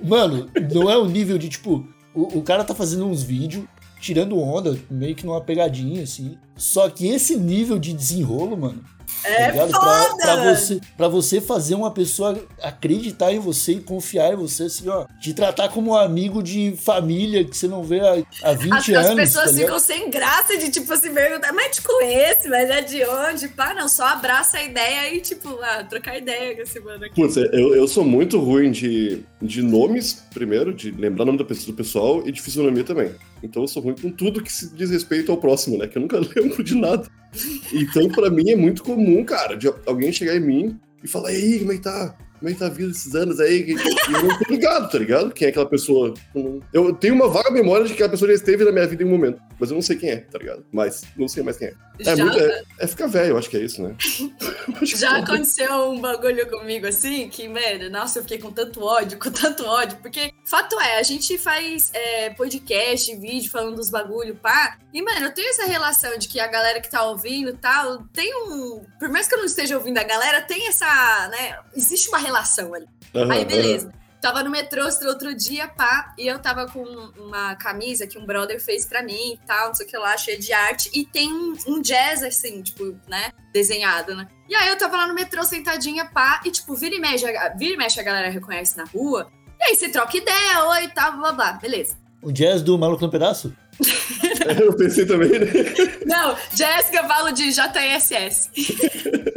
Mano, 0.03 0.49
não 0.73 0.89
é 0.89 0.97
o 0.97 1.05
nível 1.05 1.38
de 1.38 1.49
tipo. 1.49 1.88
O, 2.13 2.39
o 2.39 2.41
cara 2.41 2.63
tá 2.63 2.73
fazendo 2.73 3.05
uns 3.05 3.21
vídeos, 3.21 3.65
tirando 3.99 4.39
onda, 4.39 4.77
meio 4.89 5.15
que 5.15 5.25
numa 5.25 5.41
pegadinha, 5.41 6.03
assim. 6.03 6.38
Só 6.55 6.89
que 6.89 7.08
esse 7.08 7.36
nível 7.36 7.77
de 7.77 7.93
desenrolo, 7.93 8.58
mano. 8.58 8.84
É 9.24 9.52
Pra, 9.52 9.68
foda! 9.68 10.15
pra 10.22 10.54
você, 10.56 10.82
pra 10.98 11.08
você 11.08 11.41
fazer 11.41 11.76
uma 11.76 11.91
pessoa 11.91 12.39
acreditar 12.62 13.32
em 13.34 13.39
você 13.39 13.74
e 13.74 13.82
confiar 13.82 14.34
em 14.34 14.36
você, 14.36 14.63
assim, 14.63 14.88
ó. 14.89 15.06
Te 15.20 15.34
tratar 15.34 15.70
como 15.70 15.91
um 15.91 15.96
amigo 15.96 16.41
de 16.44 16.76
família 16.78 17.44
que 17.44 17.56
você 17.56 17.68
não 17.68 17.84
vê 17.84 18.00
há, 18.02 18.24
há 18.44 18.54
20 18.54 18.74
As, 18.74 18.88
anos. 19.06 19.10
as 19.10 19.15
pessoas 19.15 19.52
tá 19.52 19.58
ficam 19.58 19.80
sem 19.80 20.10
graça 20.10 20.58
de, 20.58 20.70
tipo, 20.70 20.96
se 20.98 21.10
perguntar, 21.10 21.54
mas 21.54 21.76
te 21.76 21.82
conhece, 21.82 22.48
mas 22.50 22.70
é 22.70 22.82
de 22.82 23.04
onde? 23.06 23.48
Pá, 23.50 23.74
não, 23.74 23.88
só 23.88 24.06
abraça 24.08 24.58
a 24.58 24.63
ideia 24.63 25.13
e, 25.13 25.22
tipo, 25.22 25.50
ah, 25.62 25.84
trocar 25.84 26.18
ideia 26.18 26.56
com 26.56 26.62
esse 26.62 26.80
mano 26.80 27.06
aqui. 27.06 27.15
Putz, 27.15 27.38
eu, 27.38 27.76
eu 27.76 27.88
sou 27.88 28.04
muito 28.04 28.39
ruim 28.39 28.72
de, 28.72 29.24
de 29.41 29.62
nomes, 29.62 30.24
primeiro, 30.34 30.74
de 30.74 30.91
lembrar 30.91 31.24
o 31.24 31.26
nome 31.28 31.38
da 31.38 31.46
pessoa, 31.46 31.68
do 31.68 31.78
pessoal 31.78 32.22
e 32.28 32.32
de 32.32 32.41
fisionomia 32.41 32.84
também. 32.84 33.12
Então 33.45 33.63
eu 33.63 33.67
sou 33.67 33.81
ruim 33.81 33.95
com 33.99 34.12
tudo 34.12 34.43
que 34.43 34.51
se 34.51 34.73
diz 34.75 34.89
respeito 34.89 35.31
ao 35.31 35.38
próximo, 35.38 35.77
né? 35.77 35.88
Que 35.88 35.97
eu 35.97 36.01
nunca 36.01 36.19
lembro 36.36 36.63
de 36.63 36.75
nada. 36.75 37.08
Então, 37.73 38.08
pra 38.10 38.29
mim, 38.29 38.49
é 38.49 38.55
muito 38.55 38.84
comum, 38.84 39.23
cara, 39.23 39.55
de 39.55 39.71
alguém 39.86 40.12
chegar 40.12 40.36
em 40.36 40.39
mim 40.39 40.79
e 41.03 41.08
falar, 41.08 41.31
e 41.31 41.36
aí, 41.36 41.60
como 41.60 41.71
é 41.71 41.75
que 41.75 41.81
tá? 41.81 42.15
Como 42.39 42.49
é 42.49 42.53
que 42.53 42.60
tá 42.60 42.67
a 42.67 42.69
vida 42.69 42.91
esses 42.91 43.15
anos 43.15 43.39
aí? 43.39 43.63
E 43.63 43.71
eu 43.71 44.23
não 44.23 44.38
tô 44.38 44.53
ligado, 44.53 44.91
tá 44.91 44.99
ligado? 44.99 45.31
Quem 45.31 45.47
é 45.47 45.49
aquela 45.49 45.65
pessoa? 45.65 46.13
Eu 46.73 46.93
tenho 46.93 47.15
uma 47.15 47.29
vaga 47.29 47.49
memória 47.49 47.86
de 47.86 47.89
que 47.89 47.95
aquela 47.95 48.10
pessoa 48.10 48.29
já 48.29 48.36
esteve 48.36 48.65
na 48.65 48.71
minha 48.71 48.88
vida 48.88 49.03
em 49.03 49.05
um 49.05 49.10
momento, 49.10 49.39
mas 49.60 49.70
eu 49.70 49.76
não 49.76 49.82
sei 49.82 49.96
quem 49.96 50.10
é, 50.10 50.18
tá 50.18 50.38
ligado? 50.38 50.65
Mas 50.72 51.04
não 51.15 51.28
sei 51.28 51.44
mais 51.44 51.58
quem 51.58 51.70
é. 51.70 51.74
É, 52.00 52.15
Já, 52.15 52.26
muito, 52.26 52.39
é, 52.39 52.63
é 52.80 52.88
ficar 52.88 53.08
velho, 53.08 53.32
eu 53.32 53.38
acho 53.38 53.50
que 53.50 53.58
é 53.58 53.62
isso, 53.62 53.82
né? 53.82 53.96
Já 54.84 55.18
é. 55.18 55.22
aconteceu 55.22 55.91
um 55.91 56.02
bagulho 56.02 56.50
comigo 56.50 56.88
assim, 56.88 57.30
que, 57.30 57.48
mano, 57.48 57.89
nossa, 57.89 58.20
eu 58.20 58.24
fiquei 58.24 58.38
com 58.38 58.52
tanto 58.52 58.84
ódio, 58.84 59.18
com 59.20 59.32
tanto 59.32 59.65
ódio, 59.65 59.98
porque 60.02 60.34
fato 60.46 60.80
é, 60.80 60.98
a 60.98 61.04
gente 61.04 61.38
faz 61.38 61.91
é, 61.94 62.30
podcast, 62.32 63.15
vídeo 63.15 63.50
falando 63.50 63.76
dos 63.76 63.89
bagulho, 63.89 64.36
pá, 64.36 64.78
e, 64.94 65.02
mano, 65.02 65.26
eu 65.26 65.34
tenho 65.34 65.50
essa 65.50 65.65
relação 65.65 66.18
de 66.18 66.28
que 66.28 66.39
a 66.39 66.48
galera 66.48 66.80
que 66.80 66.89
tá 66.89 67.04
ouvindo 67.04 67.50
e 67.50 67.58
tal, 67.58 68.04
tem 68.13 68.34
um. 68.34 68.82
Por 68.98 69.10
mais 69.10 69.28
que 69.28 69.36
eu 69.36 69.39
não 69.39 69.46
esteja 69.46 69.78
ouvindo 69.78 69.98
a 69.98 70.04
galera, 70.04 70.41
tem 70.41 70.70
essa, 70.70 71.28
né? 71.28 71.60
Existe 71.76 72.08
uma 72.08 72.18
relação 72.18 72.74
ali. 72.74 72.88
Aham, 73.13 73.32
Aí, 73.34 73.44
beleza. 73.44 73.91
Tava 74.26 74.42
no 74.42 74.50
metrô 74.50 74.86
outro 75.08 75.36
dia, 75.36 75.68
pá, 75.68 76.12
e 76.18 76.26
eu 76.26 76.40
tava 76.40 76.66
com 76.66 76.82
uma 77.16 77.54
camisa 77.58 78.08
que 78.08 78.18
um 78.18 78.26
brother 78.26 78.60
fez 78.60 78.84
pra 78.84 79.04
mim 79.04 79.34
e 79.34 79.40
tal, 79.46 79.68
não 79.68 79.76
sei 79.76 79.86
o 79.86 79.90
que 79.90 79.96
lá, 79.96 80.18
cheia 80.18 80.40
de 80.40 80.52
arte, 80.52 80.90
e 80.96 81.06
tem 81.06 81.32
um, 81.32 81.54
um 81.68 81.80
jazz, 81.80 82.24
assim, 82.24 82.64
tipo, 82.64 83.00
né, 83.08 83.32
desenhado, 83.54 84.16
né? 84.16 84.28
E 84.50 84.56
aí 84.56 84.68
eu 84.70 84.80
tava 84.80 84.98
lá 84.98 85.06
no 85.06 85.14
metrô 85.14 85.44
sentadinha, 85.44 86.06
pá, 86.06 86.42
e 86.44 86.50
tipo, 86.50 86.74
vira 86.74 86.96
e 86.96 87.00
mexe, 87.00 87.24
a- 87.24 87.50
vira 87.56 87.76
e 87.76 87.78
mexe 87.78 88.00
a 88.00 88.04
galera 88.04 88.32
reconhece 88.32 88.76
na 88.76 88.86
rua, 88.86 89.32
e 89.60 89.64
aí 89.64 89.76
você 89.76 89.90
troca 89.90 90.18
ideia, 90.18 90.64
oi 90.70 90.86
e 90.86 90.90
tal, 90.90 91.12
blá 91.12 91.32
blá, 91.32 91.32
blá, 91.32 91.54
beleza. 91.60 91.96
O 92.20 92.32
jazz 92.32 92.64
do 92.64 92.80
Maluco 92.80 93.04
no 93.06 93.12
Pedaço? 93.12 93.56
Eu 94.62 94.75
pensei 94.75 95.05
também, 95.05 95.29
né? 95.29 95.47
Não, 96.05 96.36
jazz 96.53 96.89
que 96.89 96.97
eu 96.97 97.08
falo 97.08 97.31
de 97.31 97.51
JSS. 97.51 98.51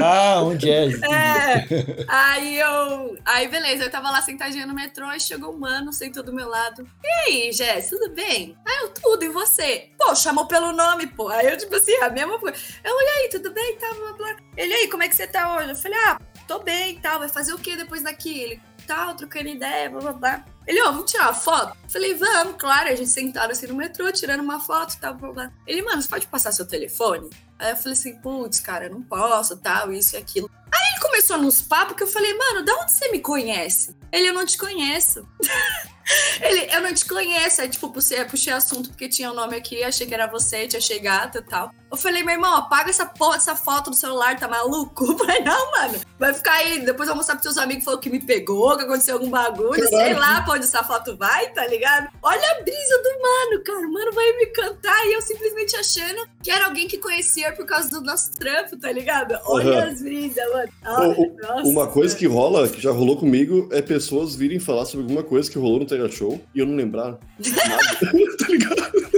Ah, 0.00 0.42
um 0.42 0.56
jazz. 0.56 1.00
É. 1.02 1.66
Aí 2.06 2.58
eu. 2.58 3.16
Aí, 3.24 3.48
beleza, 3.48 3.84
eu 3.84 3.90
tava 3.90 4.10
lá 4.10 4.20
sentadinha 4.22 4.66
no 4.66 4.74
metrô 4.74 5.10
e 5.12 5.20
chegou 5.20 5.54
um 5.54 5.58
mano, 5.58 5.92
sentou 5.92 6.22
do 6.22 6.32
meu 6.32 6.48
lado. 6.48 6.86
E 7.02 7.08
aí, 7.08 7.52
Jess, 7.52 7.88
tudo 7.88 8.10
bem? 8.14 8.56
Aí 8.66 8.78
eu, 8.82 8.90
tudo, 8.90 9.24
e 9.24 9.28
você? 9.28 9.90
Pô, 9.98 10.14
chamou 10.14 10.46
pelo 10.46 10.72
nome, 10.72 11.06
pô. 11.06 11.28
Aí 11.28 11.46
eu, 11.46 11.56
tipo 11.56 11.74
assim, 11.74 11.94
a 11.96 12.10
mesma 12.10 12.38
coisa. 12.38 12.56
Eu, 12.84 12.94
e 12.94 13.08
aí, 13.08 13.28
tudo 13.30 13.50
bem? 13.52 13.76
Tá, 13.76 13.92
blá, 13.94 14.12
blá. 14.12 14.36
Ele 14.56 14.74
aí, 14.74 14.88
como 14.88 15.02
é 15.02 15.08
que 15.08 15.16
você 15.16 15.26
tá 15.26 15.56
hoje? 15.56 15.70
Eu 15.70 15.76
falei, 15.76 15.98
ah, 16.06 16.20
tô 16.46 16.58
bem 16.60 16.92
e 16.92 17.00
tal. 17.00 17.18
Vai 17.18 17.28
fazer 17.28 17.52
o 17.54 17.58
que 17.58 17.76
depois 17.76 18.02
daqui? 18.02 18.38
Ele, 18.38 18.60
tal, 18.86 19.14
trocando 19.14 19.48
ideia, 19.48 19.90
blá 19.90 20.00
blá 20.00 20.12
blá. 20.12 20.44
Ele, 20.68 20.82
ó, 20.82 20.92
vamos 20.92 21.10
tirar 21.10 21.28
uma 21.28 21.34
foto? 21.34 21.74
Falei, 21.88 22.14
vamos, 22.14 22.56
claro. 22.58 22.90
A 22.90 22.94
gente 22.94 23.08
sentado 23.08 23.50
assim 23.50 23.66
no 23.66 23.74
metrô, 23.74 24.12
tirando 24.12 24.40
uma 24.40 24.60
foto 24.60 24.98
tal, 25.00 25.14
blá 25.14 25.32
blá. 25.32 25.52
Ele, 25.66 25.80
mano, 25.80 26.02
você 26.02 26.08
pode 26.08 26.26
passar 26.26 26.52
seu 26.52 26.66
telefone? 26.66 27.30
Aí 27.58 27.70
eu 27.70 27.76
falei 27.76 27.94
assim, 27.94 28.14
putz, 28.16 28.60
cara, 28.60 28.86
não 28.90 29.02
posso, 29.02 29.56
tal, 29.56 29.90
isso 29.90 30.14
e 30.14 30.18
aquilo. 30.18 30.50
Aí 30.70 30.92
ele 30.92 31.00
começou 31.00 31.38
nos 31.38 31.62
papos 31.62 31.96
que 31.96 32.02
eu 32.02 32.06
falei, 32.06 32.34
mano, 32.34 32.62
da 32.66 32.74
onde 32.74 32.92
você 32.92 33.10
me 33.10 33.18
conhece? 33.18 33.96
Ele, 34.12 34.28
eu 34.28 34.34
não 34.34 34.44
te 34.44 34.58
conheço. 34.58 35.26
Ele, 36.40 36.74
eu 36.74 36.80
não 36.80 36.94
te 36.94 37.04
conheço. 37.04 37.60
Aí, 37.60 37.68
tipo, 37.68 37.90
puxei, 37.90 38.24
puxei 38.24 38.52
assunto 38.52 38.88
porque 38.88 39.10
tinha 39.10 39.30
o 39.30 39.34
nome 39.34 39.56
aqui, 39.56 39.82
achei 39.84 40.06
que 40.06 40.14
era 40.14 40.26
você, 40.26 40.66
te 40.66 40.74
achei 40.74 40.98
gata 40.98 41.38
e 41.38 41.42
tal. 41.42 41.70
Eu 41.90 41.96
falei, 41.96 42.22
meu 42.22 42.34
irmão, 42.34 42.54
apaga 42.54 42.90
essa 42.90 43.06
porra 43.06 43.34
dessa 43.38 43.56
foto 43.56 43.90
do 43.90 43.96
celular, 43.96 44.38
tá 44.38 44.46
maluco? 44.46 45.06
Eu 45.12 45.18
falei, 45.18 45.40
não, 45.40 45.70
mano, 45.72 45.98
vai 46.18 46.34
ficar 46.34 46.52
aí. 46.54 46.80
Depois 46.84 47.08
eu 47.08 47.14
vou 47.14 47.16
mostrar 47.16 47.36
pros 47.36 47.44
seus 47.44 47.56
amigos 47.56 47.80
que 47.80 47.84
falou 47.86 47.98
que 48.00 48.10
me 48.10 48.20
pegou, 48.20 48.76
que 48.76 48.84
aconteceu 48.84 49.14
algum 49.14 49.30
bagulho, 49.30 49.88
sei 49.88 50.12
lá 50.14 50.42
pra 50.42 50.54
onde 50.54 50.64
essa 50.64 50.82
foto 50.84 51.16
vai, 51.16 51.48
tá 51.52 51.66
ligado? 51.66 52.08
Olha 52.22 52.50
a 52.52 52.62
brisa 52.62 53.02
do 53.02 53.22
mano, 53.22 53.64
cara. 53.64 53.78
O 53.86 53.92
mano 53.92 54.12
vai 54.12 54.32
me 54.36 54.46
cantar 54.46 55.06
e 55.06 55.14
eu 55.14 55.22
simplesmente 55.22 55.76
achando 55.76 56.28
que 56.42 56.50
era 56.50 56.66
alguém 56.66 56.86
que 56.86 56.98
conhecia 56.98 57.52
por 57.52 57.64
causa 57.64 57.88
do 57.88 58.02
nosso 58.02 58.32
trampo, 58.38 58.76
tá 58.78 58.92
ligado? 58.92 59.38
Olha 59.46 59.78
Aham. 59.80 59.88
as 59.92 60.02
brisas, 60.02 60.44
mano. 60.52 60.68
O- 60.84 61.22
o- 61.22 61.36
Nossa, 61.40 61.68
Uma 61.68 61.86
coisa 61.86 62.14
que 62.16 62.26
rola, 62.26 62.68
que 62.68 62.80
já 62.80 62.90
rolou 62.90 63.16
comigo, 63.16 63.68
é 63.72 63.80
pessoas 63.80 64.34
virem 64.36 64.58
falar 64.60 64.84
sobre 64.84 65.04
alguma 65.04 65.22
coisa 65.22 65.50
que 65.50 65.58
rolou 65.58 65.78
no 65.80 65.86
Tega 65.86 66.10
Show 66.10 66.38
e 66.54 66.58
eu 66.60 66.66
não 66.66 66.76
lembrar 66.76 67.12
nada. 67.12 67.18
tá 68.38 68.46
ligado? 68.48 69.17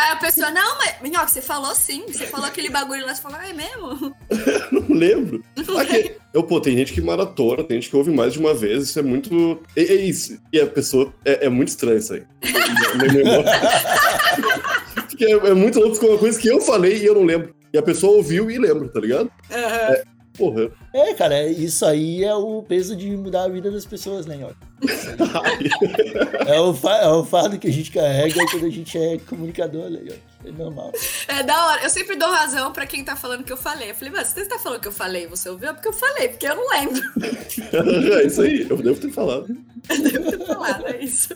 Aí 0.00 0.12
a 0.12 0.16
pessoa, 0.16 0.50
não, 0.50 0.78
mas, 0.78 0.94
Minhoca, 1.02 1.28
você 1.28 1.42
falou 1.42 1.74
sim. 1.74 2.04
Você 2.08 2.26
falou 2.26 2.46
aquele 2.46 2.70
bagulho 2.70 3.04
lá, 3.04 3.14
você 3.14 3.20
falou, 3.20 3.36
ah, 3.38 3.48
é 3.48 3.52
mesmo? 3.52 4.16
Não 4.72 4.96
lembro. 4.96 5.44
Aqui, 5.78 6.12
eu, 6.32 6.42
pô, 6.42 6.58
tem 6.58 6.74
gente 6.74 6.94
que 6.94 7.02
maratona, 7.02 7.64
tem 7.64 7.78
gente 7.78 7.90
que 7.90 7.96
ouve 7.96 8.10
mais 8.10 8.32
de 8.32 8.38
uma 8.38 8.54
vez, 8.54 8.84
isso 8.84 8.98
é 8.98 9.02
muito. 9.02 9.60
É, 9.76 9.82
é 9.82 9.96
isso. 9.96 10.40
E 10.50 10.58
a 10.58 10.66
pessoa. 10.66 11.12
É, 11.22 11.44
é 11.46 11.48
muito 11.50 11.68
estranho 11.68 11.98
isso 11.98 12.14
aí. 12.14 12.22
Porque 15.08 15.26
é, 15.26 15.32
é 15.32 15.54
muito 15.54 15.78
louco 15.78 15.98
com 15.98 16.06
uma 16.06 16.18
coisa 16.18 16.40
que 16.40 16.48
eu 16.48 16.62
falei 16.62 16.98
e 16.98 17.04
eu 17.04 17.14
não 17.14 17.24
lembro. 17.24 17.54
E 17.72 17.76
a 17.76 17.82
pessoa 17.82 18.16
ouviu 18.16 18.50
e 18.50 18.58
lembra, 18.58 18.88
tá 18.88 19.00
ligado? 19.00 19.30
Aham. 19.50 19.96
Porra. 20.40 20.70
É, 20.92 21.14
cara, 21.14 21.34
é- 21.34 21.50
isso 21.50 21.84
aí 21.84 22.24
é 22.24 22.34
o 22.34 22.62
peso 22.62 22.96
de 22.96 23.10
mudar 23.16 23.44
a 23.44 23.48
vida 23.48 23.70
das 23.70 23.84
pessoas, 23.84 24.26
né, 24.26 24.36
Nhoque? 24.36 24.56
É 26.46 26.58
o, 26.58 26.74
é 26.88 27.08
o 27.12 27.24
fardo 27.24 27.58
que 27.58 27.68
a 27.68 27.72
gente 27.72 27.92
carrega 27.92 28.44
quando 28.50 28.66
a 28.66 28.70
gente 28.70 28.98
é 28.98 29.18
comunicador, 29.18 29.88
né, 29.90 30.00
Nhoque? 30.00 30.30
É 30.44 30.50
normal. 30.50 30.90
É 31.28 31.42
da 31.42 31.66
hora. 31.66 31.82
Eu 31.82 31.90
sempre 31.90 32.16
dou 32.16 32.28
razão 32.30 32.72
pra 32.72 32.86
quem 32.86 33.04
tá 33.04 33.14
falando 33.14 33.44
que 33.44 33.52
eu 33.52 33.56
falei. 33.58 33.90
Eu 33.90 33.94
falei, 33.94 34.12
mas 34.12 34.28
você 34.28 34.46
tá 34.46 34.58
falando 34.58 34.80
que 34.80 34.88
eu 34.88 34.92
falei, 34.92 35.26
você 35.26 35.50
ouviu? 35.50 35.68
É 35.68 35.72
porque 35.74 35.88
eu 35.88 35.92
falei, 35.92 36.28
porque 36.28 36.46
eu 36.46 36.56
não 36.56 36.68
lembro. 36.70 37.02
é 38.18 38.26
isso 38.26 38.40
aí, 38.40 38.66
eu 38.68 38.76
devo 38.78 38.98
ter 39.00 39.12
falado. 39.12 39.46
Devo 39.88 40.30
ter 40.30 40.46
falado, 40.46 40.86
é 40.86 41.04
isso. 41.04 41.34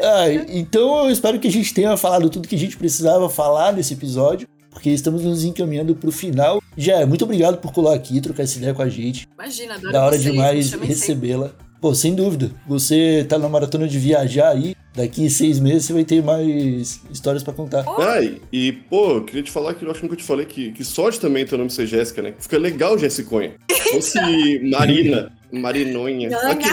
Ah, 0.00 0.28
então 0.48 1.04
eu 1.04 1.10
espero 1.10 1.38
que 1.40 1.48
a 1.48 1.52
gente 1.52 1.74
tenha 1.74 1.96
falado 1.96 2.30
tudo 2.30 2.46
que 2.46 2.54
a 2.54 2.58
gente 2.58 2.76
precisava 2.76 3.28
falar 3.28 3.72
nesse 3.72 3.94
episódio, 3.94 4.46
porque 4.74 4.90
estamos 4.90 5.22
nos 5.22 5.44
encaminhando 5.44 5.94
pro 5.94 6.12
final. 6.12 6.60
Já, 6.76 7.06
muito 7.06 7.24
obrigado 7.24 7.58
por 7.58 7.72
colar 7.72 7.94
aqui, 7.94 8.20
trocar 8.20 8.42
essa 8.42 8.58
ideia 8.58 8.74
com 8.74 8.82
a 8.82 8.88
gente. 8.88 9.26
Imagina, 9.32 9.74
adoro 9.76 9.92
Da 9.92 10.04
hora 10.04 10.18
vocês, 10.18 10.32
demais 10.32 10.72
recebê-la. 10.72 11.52
Pô, 11.80 11.94
sem 11.94 12.14
dúvida. 12.14 12.50
Você 12.66 13.24
tá 13.28 13.38
na 13.38 13.48
maratona 13.48 13.86
de 13.86 13.98
viajar 13.98 14.50
aí. 14.50 14.74
Daqui 14.94 15.28
seis 15.28 15.58
meses 15.58 15.86
você 15.86 15.92
vai 15.92 16.04
ter 16.04 16.22
mais 16.22 17.00
histórias 17.10 17.42
pra 17.42 17.52
contar. 17.52 17.84
Ai, 17.98 18.40
e, 18.52 18.72
pô, 18.72 19.16
eu 19.16 19.24
queria 19.24 19.42
te 19.42 19.50
falar 19.50 19.74
que 19.74 19.84
eu 19.84 19.90
acho 19.90 20.00
que 20.00 20.06
nunca 20.06 20.16
te 20.16 20.22
falei 20.22 20.46
que, 20.46 20.72
que 20.72 20.84
sorte 20.84 21.20
também 21.20 21.44
teu 21.44 21.58
nome 21.58 21.70
ser 21.70 21.86
Jéssica, 21.86 22.22
né? 22.22 22.32
Fica 22.38 22.58
legal 22.58 22.98
Jessiconha. 22.98 23.54
Se 23.70 23.90
fosse 23.90 24.18
Marina, 24.70 25.32
Marinonha. 25.52 26.30
Nhanha. 26.30 26.72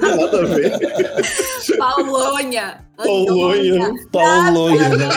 Nada 0.16 0.40
a 0.40 0.44
ver. 0.46 0.72
Paulonha. 1.78 2.80
Paulonha. 3.02 3.94
Paulonha, 4.10 4.88
né? 4.90 5.08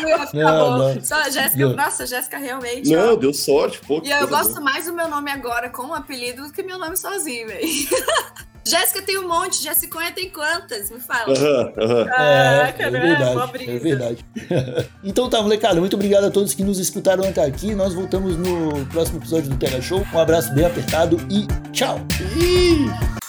Não 0.00 0.08
ia 0.08 0.26
ficar 0.26 0.34
Não, 0.34 0.70
bom. 0.70 0.78
não. 0.94 1.04
Só 1.04 1.14
a 1.16 1.30
Jéssica, 1.30 1.68
nossa, 1.68 2.06
Jéssica 2.06 2.38
realmente. 2.38 2.90
Não, 2.90 3.12
ó. 3.14 3.16
deu 3.16 3.32
sorte, 3.32 3.80
pô. 3.86 4.00
E 4.04 4.10
eu 4.10 4.28
gosto 4.28 4.54
boa. 4.54 4.60
mais 4.60 4.86
do 4.86 4.92
meu 4.92 5.08
nome 5.08 5.30
agora 5.30 5.68
como 5.70 5.94
apelido 5.94 6.46
do 6.46 6.52
que 6.52 6.62
meu 6.62 6.78
nome 6.78 6.96
sozinho, 6.96 7.48
velho. 7.48 7.66
Jéssica 8.66 9.00
tem 9.00 9.16
um 9.16 9.28
monte, 9.28 9.62
Jessiconha 9.62 10.10
tem 10.10 10.28
quantas? 10.28 10.90
Me 10.90 10.98
fala. 10.98 11.32
Aham, 11.32 11.72
aham. 11.78 12.00
É, 12.00 12.06
Caraca, 12.08 12.82
é 12.82 12.90
né? 12.90 13.00
verdade, 13.00 13.70
é 13.70 13.78
verdade. 13.78 14.26
então 15.04 15.30
tá, 15.30 15.40
molecada, 15.40 15.78
muito 15.78 15.94
obrigado 15.94 16.24
a 16.24 16.30
todos 16.32 16.52
que 16.52 16.64
nos 16.64 16.80
escutaram 16.80 17.22
até 17.28 17.44
aqui. 17.44 17.76
Nós 17.76 17.94
voltamos 17.94 18.36
no 18.36 18.84
próximo 18.86 19.20
episódio 19.20 19.50
do 19.50 19.56
Tega 19.56 19.80
Show. 19.80 20.04
Um 20.12 20.18
abraço 20.18 20.52
bem 20.52 20.64
apertado 20.66 21.16
e 21.30 21.46
tchau! 21.70 22.00
Um 22.36 23.25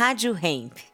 Rádio 0.00 0.32
Hemp. 0.32 0.89